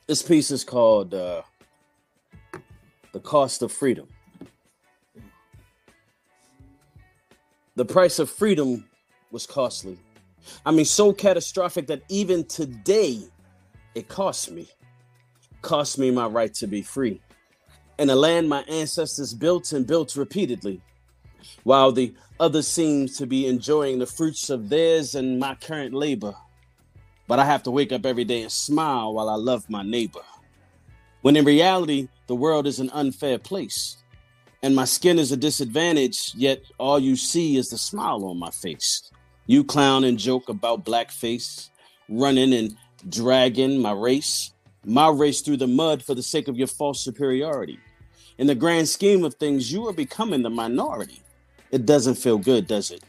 this 0.07 0.23
piece 0.23 0.51
is 0.51 0.63
called 0.65 1.15
uh 1.15 1.41
the 3.13 3.21
cost 3.21 3.63
of 3.63 3.73
freedom 3.73 4.09
the 7.79 7.85
price 7.85 8.19
of 8.19 8.29
freedom 8.29 8.85
was 9.31 9.47
costly 9.47 9.99
i 10.67 10.71
mean 10.71 10.85
so 10.85 11.13
catastrophic 11.13 11.87
that 11.87 12.03
even 12.09 12.45
today 12.45 13.21
it 13.95 14.09
cost 14.09 14.51
me 14.51 14.69
cost 15.63 15.99
me 15.99 16.11
my 16.11 16.27
right 16.27 16.55
to 16.55 16.67
be 16.67 16.83
free 16.83 17.21
in 17.99 18.11
a 18.11 18.17
land 18.17 18.49
my 18.49 18.63
ancestors 18.63 19.35
built 19.35 19.73
and 19.73 19.87
built 19.87 20.17
repeatedly, 20.17 20.81
while 21.65 21.93
the 21.93 22.15
others 22.39 22.69
seem 22.69 23.09
to 23.09 23.27
be 23.27 23.47
enjoying 23.47 23.99
the 23.99 24.07
fruits 24.07 24.51
of 24.51 24.69
theirs 24.69 25.15
and 25.15 25.39
my 25.39 25.55
current 25.57 25.93
labor. 25.93 26.35
But 27.27 27.41
I 27.41 27.45
have 27.45 27.65
to 27.65 27.71
wake 27.71 27.93
up 27.93 28.07
every 28.07 28.25
day 28.25 28.43
and 28.43 28.53
smile 28.53 29.13
while 29.13 29.29
I 29.29 29.35
love 29.35 29.69
my 29.69 29.83
neighbor. 29.83 30.23
When 31.23 31.37
in 31.37 31.45
reality, 31.45 32.09
the 32.29 32.37
world 32.37 32.67
is 32.67 32.79
an 32.79 32.91
unfair 32.91 33.39
place, 33.39 33.97
and 34.63 34.75
my 34.75 34.85
skin 34.85 35.19
is 35.19 35.33
a 35.33 35.37
disadvantage, 35.37 36.33
yet 36.35 36.63
all 36.79 36.99
you 36.99 37.17
see 37.17 37.57
is 37.57 37.71
the 37.71 37.79
smile 37.79 38.25
on 38.25 38.39
my 38.39 38.51
face. 38.51 39.11
You 39.47 39.65
clown 39.65 40.05
and 40.05 40.19
joke 40.19 40.49
about 40.49 40.85
blackface, 40.85 41.71
running 42.09 42.53
and 42.53 42.77
dragging 43.09 43.81
my 43.81 43.93
race, 43.93 44.53
my 44.85 45.09
race 45.09 45.41
through 45.41 45.59
the 45.59 45.67
mud 45.67 46.03
for 46.03 46.15
the 46.15 46.23
sake 46.23 46.49
of 46.49 46.57
your 46.57 46.67
false 46.67 47.01
superiority 47.01 47.79
in 48.39 48.47
the 48.47 48.55
grand 48.55 48.89
scheme 48.89 49.25
of 49.25 49.35
things, 49.35 49.71
you 49.73 49.87
are 49.89 49.93
becoming 49.93 50.43
the 50.43 50.51
minority. 50.51 51.21
It 51.73 51.85
doesn't 51.85 52.15
feel 52.15 52.39
good, 52.39 52.67
does 52.69 52.91
it? 52.93 53.03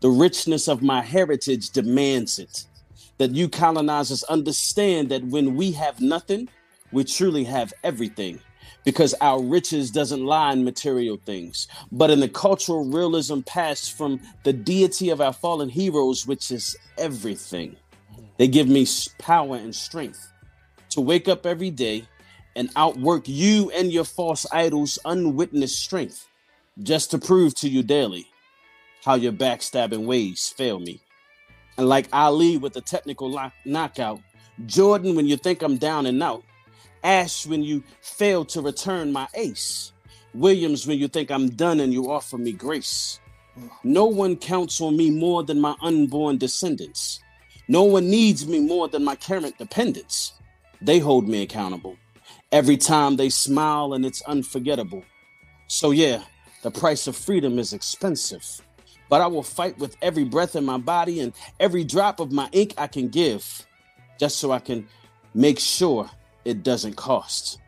The 0.00 0.08
richness 0.08 0.68
of 0.68 0.80
my 0.80 1.02
heritage 1.02 1.70
demands 1.70 2.38
it. 2.38 2.66
That 3.18 3.32
you 3.32 3.48
colonizers 3.48 4.22
understand 4.24 5.10
that 5.10 5.24
when 5.24 5.56
we 5.56 5.72
have 5.72 6.00
nothing, 6.00 6.48
we 6.92 7.04
truly 7.04 7.44
have 7.44 7.74
everything. 7.84 8.40
Because 8.84 9.14
our 9.20 9.42
riches 9.42 9.90
doesn't 9.90 10.24
lie 10.24 10.52
in 10.52 10.64
material 10.64 11.18
things, 11.24 11.68
but 11.92 12.10
in 12.10 12.20
the 12.20 12.28
cultural 12.28 12.84
realism 12.84 13.40
passed 13.40 13.96
from 13.96 14.20
the 14.42 14.52
deity 14.52 15.10
of 15.10 15.20
our 15.20 15.34
fallen 15.34 15.68
heroes, 15.68 16.26
which 16.26 16.50
is 16.50 16.76
everything. 16.96 17.76
They 18.38 18.48
give 18.48 18.68
me 18.68 18.86
power 19.18 19.56
and 19.56 19.74
strength 19.74 20.32
to 20.90 21.00
wake 21.02 21.28
up 21.28 21.44
every 21.44 21.70
day 21.70 22.04
and 22.56 22.70
outwork 22.74 23.28
you 23.28 23.70
and 23.70 23.92
your 23.92 24.04
false 24.04 24.46
idols' 24.50 24.98
unwitnessed 25.04 25.78
strength, 25.78 26.26
just 26.82 27.10
to 27.10 27.18
prove 27.18 27.54
to 27.56 27.68
you 27.68 27.82
daily 27.82 28.26
how 29.04 29.14
your 29.14 29.32
backstabbing 29.32 30.06
ways 30.06 30.52
fail 30.56 30.78
me. 30.78 31.00
And 31.78 31.88
like 31.88 32.08
Ali 32.12 32.56
with 32.56 32.72
the 32.72 32.80
technical 32.80 33.30
lock- 33.30 33.52
knockout, 33.64 34.20
Jordan 34.66 35.14
when 35.14 35.26
you 35.26 35.36
think 35.36 35.62
I'm 35.62 35.78
down 35.78 36.06
and 36.06 36.22
out, 36.22 36.42
Ash 37.02 37.46
when 37.46 37.62
you 37.62 37.82
fail 38.00 38.44
to 38.46 38.60
return 38.60 39.12
my 39.12 39.28
ace, 39.34 39.92
Williams 40.34 40.86
when 40.86 40.98
you 40.98 41.08
think 41.08 41.30
I'm 41.30 41.50
done 41.50 41.80
and 41.80 41.92
you 41.92 42.10
offer 42.10 42.38
me 42.38 42.52
grace. 42.52 43.20
No 43.82 44.06
one 44.06 44.36
counts 44.36 44.80
on 44.80 44.96
me 44.96 45.10
more 45.10 45.42
than 45.42 45.60
my 45.60 45.74
unborn 45.82 46.38
descendants. 46.38 47.20
No 47.68 47.84
one 47.84 48.08
needs 48.08 48.46
me 48.46 48.60
more 48.60 48.88
than 48.88 49.04
my 49.04 49.16
current 49.16 49.58
dependents. 49.58 50.32
They 50.80 50.98
hold 50.98 51.28
me 51.28 51.42
accountable. 51.42 51.96
Every 52.52 52.76
time 52.76 53.16
they 53.16 53.28
smile 53.28 53.92
and 53.92 54.04
it's 54.04 54.22
unforgettable. 54.22 55.04
So, 55.68 55.90
yeah, 55.90 56.22
the 56.62 56.70
price 56.70 57.06
of 57.06 57.16
freedom 57.16 57.58
is 57.58 57.72
expensive. 57.72 58.44
But 59.08 59.20
I 59.20 59.26
will 59.26 59.42
fight 59.42 59.78
with 59.78 59.96
every 60.02 60.24
breath 60.24 60.56
in 60.56 60.64
my 60.64 60.78
body 60.78 61.20
and 61.20 61.32
every 61.58 61.84
drop 61.84 62.20
of 62.20 62.32
my 62.32 62.48
ink 62.52 62.74
I 62.76 62.86
can 62.86 63.08
give, 63.08 63.66
just 64.18 64.38
so 64.38 64.52
I 64.52 64.58
can 64.58 64.88
make 65.34 65.58
sure 65.58 66.10
it 66.44 66.62
doesn't 66.62 66.94
cost. 66.96 67.58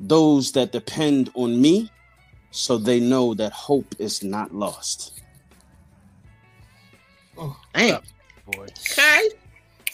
Those 0.00 0.52
that 0.52 0.72
depend 0.72 1.30
on 1.34 1.60
me, 1.60 1.90
so 2.50 2.76
they 2.78 3.00
know 3.00 3.34
that 3.34 3.52
hope 3.52 3.94
is 3.98 4.22
not 4.22 4.54
lost. 4.54 5.20
Oh, 7.38 7.56
damn. 7.74 8.02
Boy, 8.46 8.66
Okay. 8.90 9.28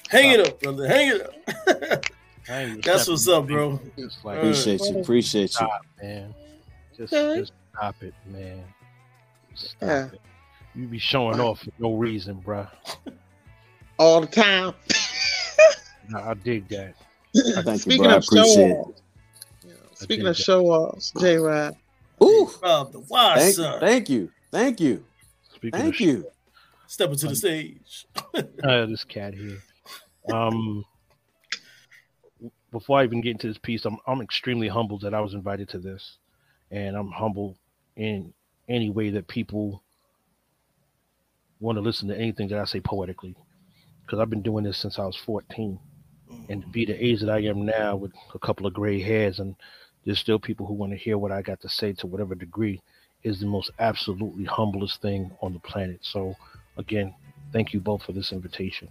Hang 0.09 0.31
it 0.33 0.41
up, 0.41 0.61
brother. 0.61 0.89
Hang 0.89 1.09
it 1.17 1.21
up. 1.23 2.05
I 2.49 2.79
That's 2.83 3.07
what's 3.09 3.29
up, 3.29 3.47
bro. 3.47 3.79
Like, 4.25 4.39
Appreciate 4.39 4.81
you. 4.81 5.01
Appreciate 5.01 5.55
you. 5.61 5.69
man. 6.03 6.35
Just, 6.97 7.13
Okay. 7.13 7.41
just 7.41 7.53
stop 7.75 8.03
it, 8.03 8.15
man. 8.27 8.65
Stop 9.55 9.77
Yeah. 9.83 10.07
it. 10.07 10.21
You 10.75 10.87
be 10.87 10.99
showing 10.99 11.41
off 11.41 11.61
for 11.61 11.71
no 11.79 11.95
reason, 11.95 12.37
bro. 12.41 12.67
All 13.99 14.21
the 14.23 14.27
time. 14.27 14.73
Nah, 16.11 16.31
I 16.31 16.35
dig 16.35 16.67
that. 16.69 16.95
Thank 17.35 17.67
you, 17.69 17.79
Speaking 17.79 18.05
bro. 18.05 18.15
I 18.15 18.17
of 18.17 18.25
show 18.25 18.41
appreciate 18.41 18.71
it. 18.71 18.77
offs, 18.77 20.01
speaking 20.01 20.27
of 20.27 20.37
show 20.37 20.67
offs, 20.67 21.13
J 21.21 21.37
Rob, 21.37 21.77
Ooh, 22.23 22.51
Rob 22.63 22.93
the 22.93 23.01
wise 23.01 23.41
thank, 23.41 23.55
son. 23.57 23.81
thank 23.81 24.09
you. 24.11 24.31
Thank 24.51 24.81
you. 24.81 25.05
Speaking 25.55 25.81
Thank 25.81 25.95
of 25.97 26.01
you. 26.01 26.27
Step 26.87 27.11
into 27.11 27.29
the 27.29 27.37
stage. 27.37 28.07
uh, 28.35 28.87
this 28.87 29.05
cat 29.05 29.35
here. 29.35 29.59
Um, 30.33 30.85
before 32.71 32.99
I 33.01 33.05
even 33.05 33.21
get 33.21 33.33
into 33.33 33.49
this 33.49 33.59
piece, 33.59 33.85
I'm 33.85 33.99
I'm 34.07 34.21
extremely 34.21 34.69
humbled 34.69 35.03
that 35.03 35.15
I 35.15 35.21
was 35.21 35.35
invited 35.35 35.69
to 35.71 35.79
this, 35.79 36.19
and 36.71 36.97
I'm 36.97 37.11
humble 37.11 37.57
in 37.97 38.33
any 38.69 38.91
way 38.91 39.11
that 39.11 39.29
people 39.29 39.83
want 41.61 41.77
to 41.77 41.83
listen 41.83 42.09
to 42.09 42.17
anything 42.17 42.49
that 42.49 42.59
I 42.59 42.65
say 42.65 42.81
poetically, 42.81 43.35
because 44.05 44.19
I've 44.19 44.31
been 44.31 44.43
doing 44.43 44.65
this 44.65 44.79
since 44.79 44.99
I 44.99 45.05
was 45.05 45.17
14, 45.17 45.79
and 46.49 46.63
to 46.63 46.69
be 46.69 46.85
the 46.85 47.05
age 47.05 47.21
that 47.21 47.31
I 47.31 47.41
am 47.41 47.65
now 47.67 47.97
with 47.97 48.13
a 48.35 48.39
couple 48.39 48.67
of 48.67 48.75
gray 48.75 49.01
hairs, 49.01 49.39
and 49.41 49.55
there's 50.05 50.19
still 50.19 50.39
people 50.39 50.67
who 50.67 50.75
want 50.75 50.93
to 50.93 50.99
hear 50.99 51.19
what 51.19 51.33
I 51.33 51.43
got 51.43 51.61
to 51.63 51.69
say 51.69 51.93
to 51.95 52.07
whatever 52.07 52.35
degree, 52.35 52.81
is 53.25 53.41
the 53.41 53.47
most 53.47 53.71
absolutely 53.79 54.45
humblest 54.45 55.03
thing 55.03 55.31
on 55.43 55.53
the 55.53 55.59
planet. 55.61 55.99
So, 56.03 56.37
again, 56.77 57.15
thank 57.53 57.73
you 57.73 57.81
both 57.81 58.03
for 58.03 58.13
this 58.13 58.33
invitation. 58.33 58.89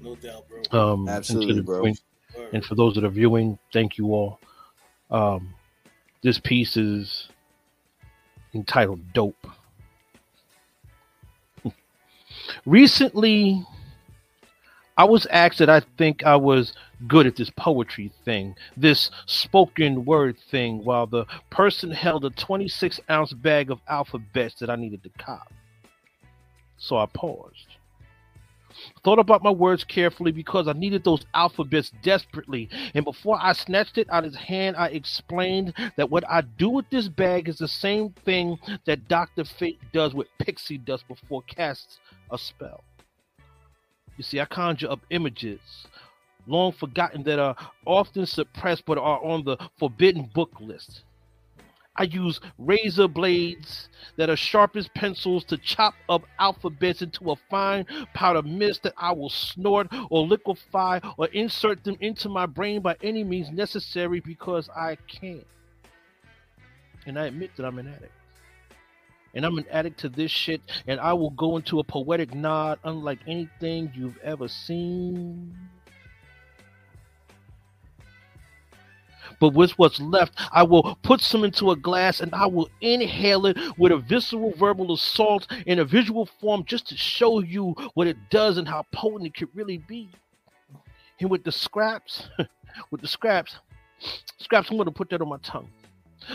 No 0.00 0.16
doubt, 0.16 0.46
bro. 0.70 0.92
Um, 0.92 1.08
Absolutely, 1.08 1.60
bro. 1.62 1.82
viewing- 1.82 1.98
and 2.52 2.64
for 2.64 2.74
those 2.74 2.94
that 2.94 3.04
are 3.04 3.10
viewing, 3.10 3.58
thank 3.72 3.98
you 3.98 4.06
all. 4.14 4.40
Um, 5.10 5.54
this 6.22 6.38
piece 6.38 6.76
is 6.76 7.28
entitled 8.54 9.12
Dope. 9.12 9.46
Recently, 12.66 13.64
I 15.00 15.04
was 15.04 15.24
asked 15.30 15.60
that 15.60 15.70
I 15.70 15.80
think 15.96 16.26
I 16.26 16.36
was 16.36 16.74
good 17.08 17.26
at 17.26 17.34
this 17.34 17.48
poetry 17.56 18.12
thing, 18.26 18.54
this 18.76 19.10
spoken 19.24 20.04
word 20.04 20.36
thing, 20.50 20.84
while 20.84 21.06
the 21.06 21.24
person 21.48 21.90
held 21.90 22.26
a 22.26 22.28
26 22.28 23.00
ounce 23.08 23.32
bag 23.32 23.70
of 23.70 23.80
alphabets 23.88 24.56
that 24.60 24.68
I 24.68 24.76
needed 24.76 25.02
to 25.04 25.08
cop. 25.18 25.50
So 26.76 26.98
I 26.98 27.06
paused 27.06 27.78
thought 29.04 29.18
about 29.18 29.42
my 29.42 29.50
words 29.50 29.84
carefully 29.84 30.32
because 30.32 30.68
I 30.68 30.72
needed 30.72 31.04
those 31.04 31.24
alphabets 31.34 31.92
desperately. 32.02 32.68
And 32.94 33.04
before 33.04 33.38
I 33.40 33.52
snatched 33.52 33.98
it 33.98 34.08
out 34.10 34.24
of 34.24 34.32
his 34.32 34.40
hand, 34.40 34.76
I 34.76 34.88
explained 34.88 35.74
that 35.96 36.10
what 36.10 36.28
I 36.28 36.42
do 36.42 36.68
with 36.68 36.88
this 36.90 37.08
bag 37.08 37.48
is 37.48 37.58
the 37.58 37.68
same 37.68 38.10
thing 38.24 38.58
that 38.86 39.08
Dr. 39.08 39.44
Fate 39.44 39.80
does 39.92 40.14
with 40.14 40.28
pixie 40.38 40.78
dust 40.78 41.06
before 41.08 41.42
casts 41.42 41.98
a 42.30 42.38
spell. 42.38 42.84
You 44.20 44.24
see, 44.24 44.38
I 44.38 44.44
conjure 44.44 44.90
up 44.90 45.00
images 45.08 45.60
long 46.46 46.72
forgotten 46.72 47.22
that 47.22 47.38
are 47.38 47.56
often 47.86 48.26
suppressed 48.26 48.84
but 48.84 48.98
are 48.98 49.24
on 49.24 49.44
the 49.44 49.56
forbidden 49.78 50.28
book 50.34 50.50
list. 50.60 51.04
I 51.96 52.02
use 52.02 52.38
razor 52.58 53.08
blades 53.08 53.88
that 54.18 54.28
are 54.28 54.36
sharp 54.36 54.76
as 54.76 54.88
pencils 54.88 55.42
to 55.44 55.56
chop 55.56 55.94
up 56.10 56.24
alphabets 56.38 57.00
into 57.00 57.30
a 57.30 57.36
fine 57.48 57.86
powder 58.12 58.42
mist 58.42 58.82
that 58.82 58.92
I 58.98 59.12
will 59.12 59.30
snort 59.30 59.86
or 60.10 60.26
liquefy 60.26 61.00
or 61.16 61.28
insert 61.28 61.82
them 61.82 61.96
into 62.00 62.28
my 62.28 62.44
brain 62.44 62.82
by 62.82 62.96
any 63.02 63.24
means 63.24 63.50
necessary 63.50 64.20
because 64.20 64.68
I 64.76 64.98
can't, 65.08 65.46
And 67.06 67.18
I 67.18 67.24
admit 67.24 67.52
that 67.56 67.64
I'm 67.64 67.78
an 67.78 67.88
addict. 67.88 68.12
And 69.34 69.44
I'm 69.44 69.58
an 69.58 69.66
addict 69.70 70.00
to 70.00 70.08
this 70.08 70.30
shit, 70.30 70.60
and 70.86 70.98
I 70.98 71.12
will 71.12 71.30
go 71.30 71.56
into 71.56 71.78
a 71.78 71.84
poetic 71.84 72.34
nod 72.34 72.78
unlike 72.84 73.20
anything 73.26 73.92
you've 73.94 74.18
ever 74.18 74.48
seen. 74.48 75.54
but 79.40 79.54
with 79.54 79.72
what's 79.72 79.98
left, 80.00 80.38
I 80.52 80.62
will 80.62 80.96
put 81.02 81.20
some 81.20 81.42
into 81.44 81.70
a 81.70 81.76
glass 81.76 82.20
and 82.20 82.32
I 82.34 82.46
will 82.46 82.68
inhale 82.80 83.46
it 83.46 83.56
with 83.78 83.90
a 83.90 83.96
visceral 83.96 84.52
verbal 84.52 84.92
assault 84.92 85.50
in 85.66 85.78
a 85.80 85.84
visual 85.84 86.26
form 86.26 86.64
just 86.66 86.86
to 86.88 86.96
show 86.96 87.40
you 87.40 87.74
what 87.94 88.06
it 88.06 88.18
does 88.30 88.58
and 88.58 88.68
how 88.68 88.84
potent 88.92 89.26
it 89.26 89.34
could 89.34 89.48
really 89.54 89.78
be. 89.78 90.10
And 91.20 91.30
with 91.30 91.42
the 91.42 91.52
scraps, 91.52 92.28
with 92.90 93.00
the 93.00 93.08
scraps, 93.08 93.56
scraps, 94.38 94.70
I'm 94.70 94.76
going 94.76 94.86
to 94.86 94.92
put 94.92 95.08
that 95.10 95.22
on 95.22 95.28
my 95.28 95.38
tongue. 95.42 95.70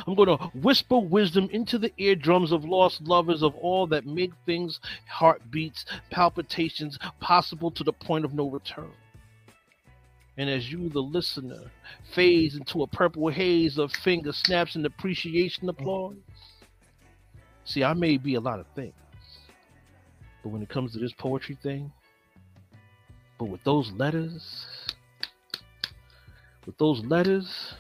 I'm 0.07 0.15
going 0.15 0.37
to 0.37 0.45
whisper 0.55 0.97
wisdom 0.97 1.49
into 1.51 1.77
the 1.77 1.91
eardrums 1.97 2.51
of 2.51 2.65
lost 2.65 3.01
lovers 3.01 3.43
of 3.43 3.55
all 3.55 3.87
that 3.87 4.05
make 4.05 4.31
things, 4.45 4.79
heartbeats, 5.07 5.85
palpitations 6.09 6.97
possible 7.19 7.71
to 7.71 7.83
the 7.83 7.93
point 7.93 8.25
of 8.25 8.33
no 8.33 8.49
return. 8.49 8.91
And 10.37 10.49
as 10.49 10.71
you, 10.71 10.89
the 10.89 11.01
listener, 11.01 11.71
fades 12.13 12.55
into 12.55 12.83
a 12.83 12.87
purple 12.87 13.29
haze 13.29 13.77
of 13.77 13.91
finger 13.91 14.33
snaps 14.33 14.75
and 14.75 14.85
appreciation 14.85 15.69
applause. 15.69 16.17
See, 17.63 17.83
I 17.83 17.93
may 17.93 18.17
be 18.17 18.35
a 18.35 18.39
lot 18.39 18.59
of 18.59 18.67
things, 18.75 18.93
but 20.43 20.49
when 20.49 20.61
it 20.61 20.69
comes 20.69 20.91
to 20.93 20.99
this 20.99 21.13
poetry 21.13 21.57
thing, 21.63 21.91
but 23.39 23.45
with 23.45 23.63
those 23.63 23.91
letters, 23.93 24.67
with 26.65 26.77
those 26.77 27.03
letters, 27.05 27.75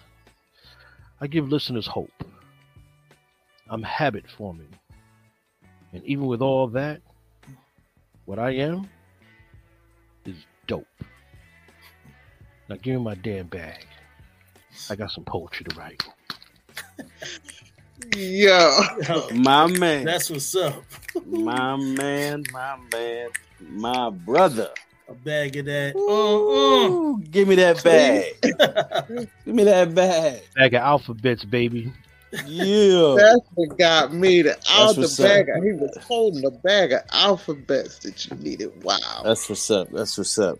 I 1.25 1.27
give 1.27 1.49
listeners 1.49 1.87
hope. 1.87 2.23
I'm 3.67 3.81
habit 3.81 4.25
forming. 4.37 4.69
And 5.91 6.03
even 6.03 6.27
with 6.27 6.39
all 6.39 6.67
that, 6.67 7.01
what 8.25 8.37
I 8.37 8.51
am 8.51 8.87
is 10.23 10.35
dope. 10.67 10.85
Now 12.69 12.75
give 12.79 12.93
me 12.99 13.01
my 13.03 13.15
damn 13.15 13.47
bag. 13.47 13.87
I 14.87 14.95
got 14.95 15.09
some 15.09 15.23
poetry 15.23 15.65
to 15.67 15.75
write. 15.75 16.03
Yo, 18.15 18.79
Yo, 19.09 19.27
My 19.33 19.65
man, 19.65 20.05
that's 20.05 20.29
what's 20.29 20.53
up. 20.53 20.83
my 21.25 21.75
man, 21.75 22.43
my 22.53 22.77
man, 22.93 23.29
my 23.61 24.11
brother. 24.11 24.69
A 25.07 25.13
bag 25.13 25.55
of 25.57 25.65
that. 25.65 25.95
Uh, 25.95 25.99
Ooh, 25.99 27.21
give 27.29 27.47
me 27.47 27.55
that 27.55 27.83
bag. 27.83 28.33
Give 29.45 29.55
me 29.55 29.63
that 29.63 29.93
bag. 29.93 30.41
Bag 30.55 30.73
of 30.73 30.81
alphabets, 30.81 31.45
baby. 31.45 31.93
Yeah. 32.47 33.15
that's 33.17 33.47
what 33.53 33.77
got 33.77 34.13
me 34.13 34.43
to 34.43 34.57
out 34.69 34.95
the 34.95 35.01
what's 35.01 35.19
up. 35.19 35.27
bag. 35.27 35.49
Of, 35.49 35.63
he 35.63 35.71
was 35.73 35.95
holding 36.01 36.45
a 36.45 36.51
bag 36.51 36.91
of 36.91 37.01
alphabets 37.11 37.99
that 37.99 38.25
you 38.25 38.35
needed. 38.37 38.83
Wow. 38.83 39.21
That's 39.23 39.47
what's 39.47 39.69
up. 39.69 39.89
That's 39.91 40.17
what's 40.17 40.37
up. 40.39 40.59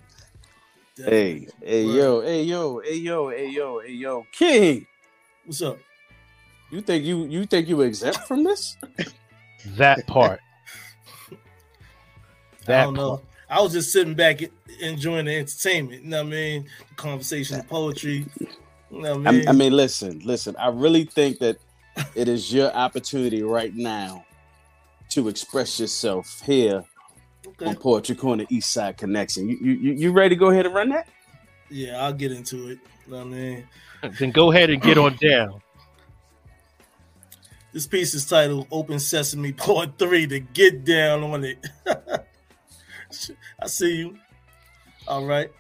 Hey, 0.96 1.48
hey, 1.62 1.84
yo, 1.84 2.22
hey, 2.22 2.44
yo, 2.44 2.80
hey, 2.80 2.96
yo, 2.96 3.30
hey, 3.30 3.50
yo, 3.50 3.80
hey, 3.80 3.92
yo, 3.92 4.26
King. 4.32 4.88
What's 5.44 5.62
up? 5.62 5.78
You 6.72 6.82
think 6.82 7.04
you 7.04 7.26
you 7.26 7.46
think 7.46 7.68
you 7.68 7.82
exempt 7.82 8.20
from 8.20 8.46
this? 8.46 8.78
That 9.76 10.08
part. 10.08 10.40
I 12.68 12.84
don't 12.84 12.94
know. 12.94 13.22
Part. 13.48 13.60
I 13.60 13.62
was 13.62 13.74
just 13.74 13.92
sitting 13.92 14.16
back 14.16 14.42
enjoying 14.80 15.26
the 15.26 15.36
entertainment. 15.38 16.04
You 16.04 16.10
know 16.10 16.24
what 16.24 16.28
I 16.28 16.30
mean? 16.30 16.70
The 16.90 16.96
conversation, 16.96 17.58
the 17.58 17.64
poetry. 17.64 18.26
You 18.92 19.02
know 19.02 19.18
what 19.18 19.28
I 19.28 19.30
I, 19.30 19.32
mean? 19.34 19.48
I 19.50 19.52
mean, 19.52 19.74
listen, 19.74 20.20
listen. 20.24 20.56
I 20.58 20.70
really 20.70 21.06
think 21.06 21.40
that 21.40 21.58
it 22.16 22.28
is 22.28 22.54
your 22.54 22.72
opportunity 22.74 23.44
right 23.44 23.74
now 23.76 24.26
to 25.10 25.28
express 25.28 25.80
yourself 25.80 26.42
here 26.46 26.84
okay. 27.48 27.66
on 27.66 27.76
Poetry 27.76 28.16
Corner 28.16 28.46
East 28.50 28.74
Side 28.74 28.98
Connection. 28.98 29.48
You, 29.50 29.58
you 29.62 29.74
you 29.74 29.94
you 29.94 30.12
ready 30.12 30.36
to 30.36 30.40
go 30.40 30.50
ahead 30.50 30.66
and 30.66 30.76
run 30.76 30.90
that? 30.90 31.08
Yeah, 31.70 32.04
I'll 32.04 32.14
get 32.14 32.32
into 32.32 32.70
it. 32.70 32.80
You 33.06 33.14
know 33.14 33.18
what 33.18 33.28
I 33.28 33.30
mean? 33.30 33.68
Then 34.20 34.32
go 34.32 34.52
ahead 34.52 34.70
and 34.70 34.82
get 34.82 34.98
on 34.98 35.16
down. 35.22 35.62
This 37.74 37.88
piece 37.88 38.14
is 38.14 38.26
titled 38.26 38.68
Open 38.72 39.00
Sesame 39.00 39.52
Part 39.52 39.98
3 40.00 40.28
to 40.28 40.40
get 40.40 40.86
down 40.86 41.24
on 41.24 41.44
it. 41.44 41.58
I 43.62 43.68
see 43.68 43.96
you. 43.96 44.18
All 45.08 45.26
right. 45.26 45.52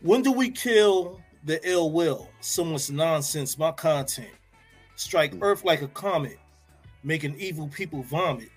When 0.00 0.22
do 0.22 0.32
we 0.32 0.50
kill 0.50 1.20
the 1.44 1.60
ill 1.68 1.90
will? 1.90 2.28
Someone's 2.40 2.90
nonsense, 2.90 3.58
my 3.58 3.72
content. 3.72 4.30
Strike 4.96 5.34
hmm. 5.34 5.42
Earth 5.42 5.64
like 5.64 5.82
a 5.82 5.88
comet, 5.88 6.38
making 7.02 7.38
evil 7.38 7.68
people 7.68 8.02
vomit. 8.02 8.50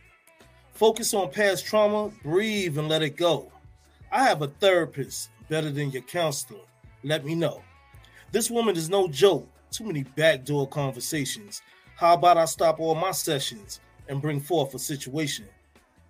Focus 0.74 1.14
on 1.14 1.32
past 1.32 1.66
trauma, 1.66 2.12
breathe 2.24 2.78
and 2.78 2.90
let 2.90 3.02
it 3.02 3.16
go. 3.16 3.52
I 4.12 4.24
have 4.24 4.42
a 4.42 4.48
therapist 4.48 5.30
better 5.50 5.72
than 5.72 5.92
your 5.92 6.02
counselor. 6.04 6.60
Let 7.04 7.26
me 7.26 7.36
know. 7.36 7.62
This 8.32 8.52
woman 8.52 8.76
is 8.76 8.90
no 8.90 9.08
joke. 9.08 9.48
Too 9.72 9.86
many 9.86 10.04
backdoor 10.04 10.68
conversations. 10.68 11.62
How 11.96 12.14
about 12.14 12.38
I 12.38 12.46
stop 12.46 12.80
all 12.80 12.96
my 12.96 13.12
sessions 13.12 13.80
and 14.08 14.22
bring 14.22 14.40
forth 14.40 14.74
a 14.74 14.80
situation? 14.80 15.46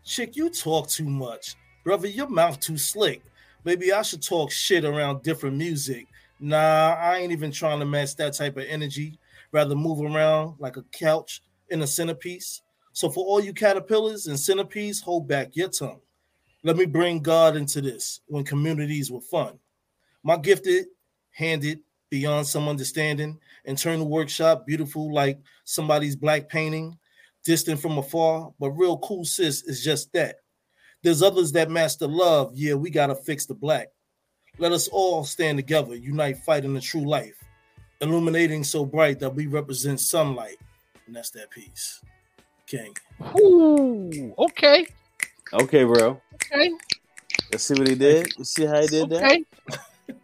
Chick, 0.04 0.36
you 0.36 0.50
talk 0.50 0.88
too 0.88 1.10
much. 1.10 1.56
Brother, 1.86 2.08
your 2.08 2.28
mouth 2.28 2.60
too 2.60 2.80
slick. 2.80 3.22
Maybe 3.64 3.94
I 3.94 4.02
should 4.02 4.24
talk 4.24 4.52
shit 4.52 4.84
around 4.84 5.22
different 5.22 5.56
music. 5.56 6.08
Nah, 6.40 6.96
I 7.00 7.18
ain't 7.20 7.32
even 7.32 7.52
trying 7.52 7.78
to 7.80 7.86
match 7.86 8.16
that 8.16 8.34
type 8.34 8.58
of 8.58 8.66
energy. 8.68 9.20
Rather 9.52 9.76
move 9.76 10.02
around 10.02 10.56
like 10.58 10.78
a 10.78 10.84
couch 10.92 11.44
in 11.70 11.84
a 11.84 11.88
centerpiece. 11.88 12.64
So 12.92 13.08
for 13.12 13.24
all 13.24 13.40
you 13.40 13.54
caterpillars 13.54 14.26
and 14.26 14.40
centipedes, 14.40 15.00
hold 15.00 15.28
back 15.28 15.56
your 15.56 15.70
tongue. 15.70 16.00
Let 16.64 16.76
me 16.76 16.86
bring 16.86 17.20
God 17.20 17.56
into 17.56 17.82
this 17.82 18.22
when 18.26 18.44
communities 18.44 19.12
were 19.12 19.22
fun. 19.22 19.60
My 20.24 20.38
gifted, 20.38 20.88
handed, 21.30 21.82
beyond 22.10 22.48
some 22.48 22.68
understanding, 22.68 23.38
the 23.64 24.04
workshop 24.04 24.66
beautiful 24.66 25.14
like 25.14 25.40
somebody's 25.66 26.16
black 26.16 26.50
painting, 26.50 26.98
distant 27.44 27.80
from 27.80 28.00
afar, 28.00 28.52
but 28.60 28.72
real 28.72 28.98
cool 28.98 29.24
sis 29.24 29.62
is 29.64 29.84
just 29.84 30.12
that. 30.14 30.38
There's 31.06 31.22
others 31.22 31.52
that 31.52 31.70
master 31.70 32.08
love. 32.08 32.54
Yeah, 32.56 32.74
we 32.74 32.90
gotta 32.90 33.14
fix 33.14 33.46
the 33.46 33.54
black. 33.54 33.90
Let 34.58 34.72
us 34.72 34.88
all 34.88 35.24
stand 35.24 35.60
together, 35.60 35.94
unite, 35.96 36.40
fight 36.40 36.66
in 36.66 36.74
the 36.74 36.82
true 36.82 37.06
life, 37.08 37.36
illuminating 38.02 38.64
so 38.64 38.84
bright 38.88 39.20
that 39.20 39.36
we 39.36 39.46
represent 39.46 40.00
sunlight. 40.00 40.58
And 41.06 41.16
that's 41.16 41.30
that 41.32 41.52
piece. 41.52 42.02
King. 42.66 42.96
Ooh, 43.40 44.34
okay, 44.40 44.88
Okay, 45.54 45.84
bro. 45.84 46.20
okay, 46.34 46.72
Let's 47.52 47.66
see 47.66 47.76
what 47.76 47.88
he 47.88 47.94
did. 47.94 48.36
Let's 48.40 48.56
see 48.56 48.66
how 48.66 48.82
he 48.82 48.88
did 48.88 49.10
that. 49.10 49.24
okay. 49.24 49.44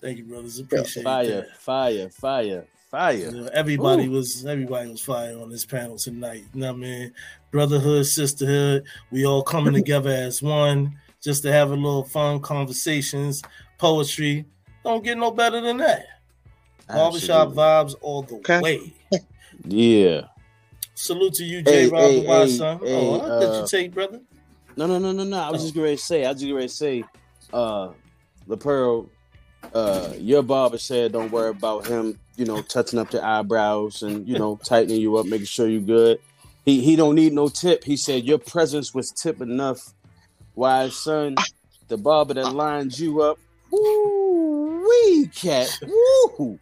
Thank 0.00 0.16
you, 0.16 0.24
brothers. 0.24 0.58
Appreciate 0.58 1.02
Fire, 1.02 1.26
that. 1.42 1.56
fire, 1.58 2.08
fire, 2.08 2.66
fire. 2.90 3.14
You 3.14 3.30
know, 3.30 3.50
everybody 3.52 4.06
Ooh. 4.06 4.12
was 4.12 4.46
everybody 4.46 4.88
was 4.88 5.02
fire 5.02 5.38
on 5.38 5.50
this 5.50 5.66
panel 5.66 5.98
tonight. 5.98 6.44
You 6.54 6.60
know 6.62 6.68
what 6.68 6.76
I 6.76 6.80
mean? 6.80 7.12
Brotherhood, 7.56 8.04
sisterhood, 8.04 8.84
we 9.10 9.24
all 9.24 9.42
coming 9.42 9.72
together 9.80 10.10
as 10.10 10.42
one 10.42 10.94
just 11.22 11.42
to 11.44 11.50
have 11.50 11.70
a 11.70 11.74
little 11.74 12.04
fun 12.04 12.38
conversations, 12.38 13.42
poetry. 13.78 14.44
Don't 14.84 15.02
get 15.02 15.16
no 15.16 15.30
better 15.30 15.62
than 15.62 15.78
that. 15.78 16.04
Barbershop 16.86 17.54
vibes 17.54 17.94
all 18.02 18.24
the 18.24 18.34
Okay. 18.34 18.60
way. 18.60 18.92
Yeah. 19.64 20.26
Salute 20.94 21.32
to 21.34 21.44
you, 21.44 21.62
J. 21.62 21.70
Hey, 21.70 21.86
Rob 21.86 22.02
hey, 22.02 22.20
the 22.20 22.28
Wise 22.28 22.58
hey, 22.58 22.78
oh, 22.92 23.20
I 23.20 23.26
let 23.38 23.48
uh, 23.48 23.60
you 23.62 23.66
take, 23.66 23.94
brother. 23.94 24.20
No, 24.76 24.86
no, 24.86 24.98
no, 24.98 25.12
no, 25.12 25.24
no. 25.24 25.38
I 25.38 25.50
was 25.50 25.62
Oh. 25.62 25.64
just 25.64 25.74
going 25.74 25.96
to 25.96 26.02
say. 26.02 26.26
I 26.26 26.32
was 26.32 26.40
just 26.42 26.52
going 26.52 26.68
to 26.68 26.74
say, 26.74 27.04
uh, 27.54 27.88
La 28.46 28.56
Pearl, 28.56 29.08
uh, 29.72 30.12
your 30.18 30.42
barber 30.42 30.76
said 30.76 31.12
don't 31.12 31.30
worry 31.30 31.48
about 31.48 31.86
him, 31.86 32.18
you 32.36 32.44
know, 32.44 32.60
touching 32.60 32.98
up 32.98 33.14
your 33.14 33.24
eyebrows 33.24 34.02
and 34.02 34.28
you 34.28 34.38
know 34.38 34.60
tightening 34.62 35.00
you 35.00 35.16
up, 35.16 35.24
making 35.24 35.46
sure 35.46 35.66
you're 35.66 35.80
good. 35.80 36.18
He 36.66 36.82
he 36.82 36.96
don't 36.96 37.14
need 37.14 37.32
no 37.32 37.48
tip. 37.48 37.84
He 37.84 37.96
said 37.96 38.24
your 38.24 38.38
presence 38.38 38.92
was 38.92 39.10
tip 39.10 39.40
enough. 39.40 39.94
Wise 40.54 40.96
son, 40.96 41.36
the 41.88 41.96
barber 41.96 42.34
that 42.34 42.52
lined 42.52 42.98
you 42.98 43.22
up. 43.22 43.38
Woo 43.70 44.84
wee 44.86 45.30
cat. 45.34 45.68
Woo. 46.38 46.58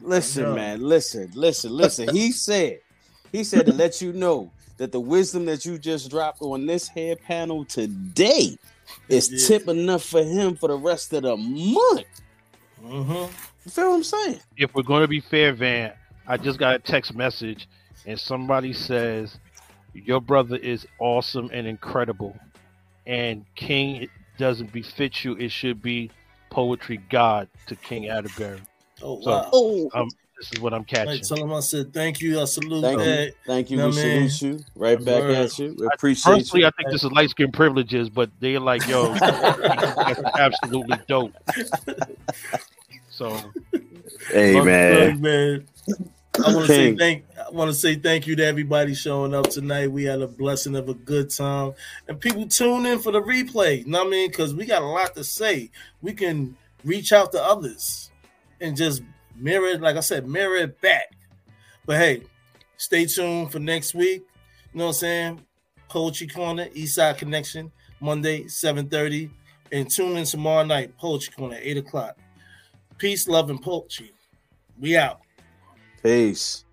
Listen, 0.00 0.54
man. 0.54 0.82
Listen, 0.82 1.30
listen, 1.34 1.72
listen. 1.72 2.14
He 2.14 2.32
said, 2.32 2.80
he 3.32 3.44
said 3.44 3.66
to 3.66 3.72
let 3.72 4.02
you 4.02 4.12
know 4.12 4.50
that 4.76 4.92
the 4.92 5.00
wisdom 5.00 5.44
that 5.46 5.64
you 5.64 5.78
just 5.78 6.10
dropped 6.10 6.42
on 6.42 6.66
this 6.66 6.88
hair 6.88 7.16
panel 7.16 7.64
today 7.64 8.58
is 9.08 9.30
Yeah. 9.30 9.58
tip 9.58 9.68
enough 9.68 10.02
for 10.04 10.22
him 10.22 10.56
for 10.56 10.68
the 10.68 10.76
rest 10.76 11.12
of 11.12 11.22
the 11.22 11.36
month. 11.36 12.06
Mm-hmm. 12.84 13.32
You 13.64 13.70
feel 13.70 13.88
what 13.90 13.94
I'm 13.96 14.04
saying? 14.04 14.40
If 14.56 14.74
we're 14.74 14.82
going 14.82 15.02
to 15.02 15.08
be 15.08 15.20
fair, 15.20 15.52
Van, 15.52 15.92
I 16.26 16.36
just 16.36 16.58
got 16.58 16.74
a 16.74 16.78
text 16.80 17.14
message 17.14 17.68
and 18.04 18.18
somebody 18.18 18.72
says 18.72 19.38
your 19.94 20.20
brother 20.20 20.56
is 20.56 20.86
awesome 20.98 21.50
and 21.52 21.66
incredible, 21.66 22.36
and 23.06 23.44
King 23.54 23.96
it 23.96 24.10
doesn't 24.38 24.72
befit 24.72 25.24
you. 25.24 25.34
It 25.36 25.50
should 25.50 25.80
be 25.82 26.10
poetry 26.50 26.98
god 27.10 27.48
to 27.66 27.76
King 27.76 28.08
Atterbury. 28.08 28.60
Oh 29.02 29.20
So- 29.22 29.30
wow. 29.30 29.50
Oh, 29.52 29.90
um, 29.94 30.08
This 30.38 30.52
is 30.52 30.60
what 30.60 30.74
I'm 30.74 30.80
I 30.82 30.84
catching. 30.84 31.22
tell 31.22 31.38
him 31.44 31.52
I 31.52 31.60
said 31.60 31.92
thank 31.94 32.20
you. 32.20 32.40
I 32.40 32.44
salute 32.44 32.82
Thank 32.82 33.00
you. 33.00 33.32
thank 33.46 33.70
you. 33.70 33.76
Know 33.76 33.88
we 33.88 33.94
what 33.94 34.04
I 34.04 34.26
salute 34.28 34.42
you. 34.42 34.64
Right 34.74 34.98
back 34.98 35.22
Word. 35.22 35.30
at 35.30 35.58
you. 35.58 35.76
We 35.78 35.86
appreciate 35.94 36.32
Personally, 36.38 36.60
you. 36.62 36.66
I 36.66 36.70
think 36.76 36.90
this 36.90 37.04
is 37.04 37.12
light 37.12 37.30
skin 37.30 37.52
privileges, 37.52 38.08
but 38.10 38.30
they're 38.40 38.58
like, 38.60 38.86
yo, 38.88 39.14
that's 39.14 40.20
absolutely 40.38 40.98
dope. 41.08 41.32
So 43.10 43.36
Hey 44.28 44.54
Look, 44.54 44.64
man. 44.66 45.10
look, 45.10 45.20
man. 45.20 45.66
I 46.36 46.52
want 46.52 46.66
to 46.66 46.74
say 46.74 46.96
thank. 46.96 47.24
I 47.38 47.50
want 47.50 47.70
to 47.70 47.74
say 47.74 47.94
thank 47.94 48.26
you 48.26 48.34
to 48.36 48.44
everybody 48.44 48.94
showing 48.94 49.34
up 49.34 49.48
tonight. 49.50 49.92
We 49.92 50.04
had 50.04 50.20
a 50.20 50.26
blessing 50.26 50.74
of 50.74 50.88
a 50.88 50.94
good 50.94 51.30
time, 51.30 51.74
and 52.08 52.20
people 52.20 52.46
tune 52.48 52.86
in 52.86 52.98
for 52.98 53.12
the 53.12 53.22
replay. 53.22 53.84
You 53.84 53.90
know 53.90 53.98
what 53.98 54.08
I 54.08 54.10
mean? 54.10 54.30
Because 54.30 54.54
we 54.54 54.66
got 54.66 54.82
a 54.82 54.86
lot 54.86 55.14
to 55.14 55.22
say. 55.22 55.70
We 56.02 56.12
can 56.12 56.56
reach 56.84 57.12
out 57.12 57.32
to 57.32 57.42
others 57.42 58.10
and 58.60 58.76
just 58.76 59.02
mirror 59.36 59.68
it. 59.68 59.80
Like 59.80 59.96
I 59.96 60.00
said, 60.00 60.26
mirror 60.26 60.56
it 60.56 60.80
back. 60.80 61.14
But 61.86 61.98
hey, 61.98 62.22
stay 62.78 63.06
tuned 63.06 63.52
for 63.52 63.60
next 63.60 63.94
week. 63.94 64.22
You 64.72 64.78
know 64.78 64.86
what 64.86 64.90
I'm 64.90 64.94
saying? 64.94 65.40
Poetry 65.88 66.26
Corner, 66.26 66.66
Eastside 66.70 67.18
Connection, 67.18 67.70
Monday, 68.00 68.44
7:30. 68.44 69.30
And 69.72 69.90
tune 69.90 70.16
in 70.16 70.24
tomorrow 70.24 70.64
night, 70.64 70.96
Poetry 70.98 71.32
Corner, 71.36 71.58
8 71.60 71.78
o'clock. 71.78 72.16
Peace, 72.98 73.26
love, 73.26 73.50
and 73.50 73.60
poetry. 73.60 74.12
We 74.78 74.96
out. 74.96 75.20
Peace. 76.04 76.63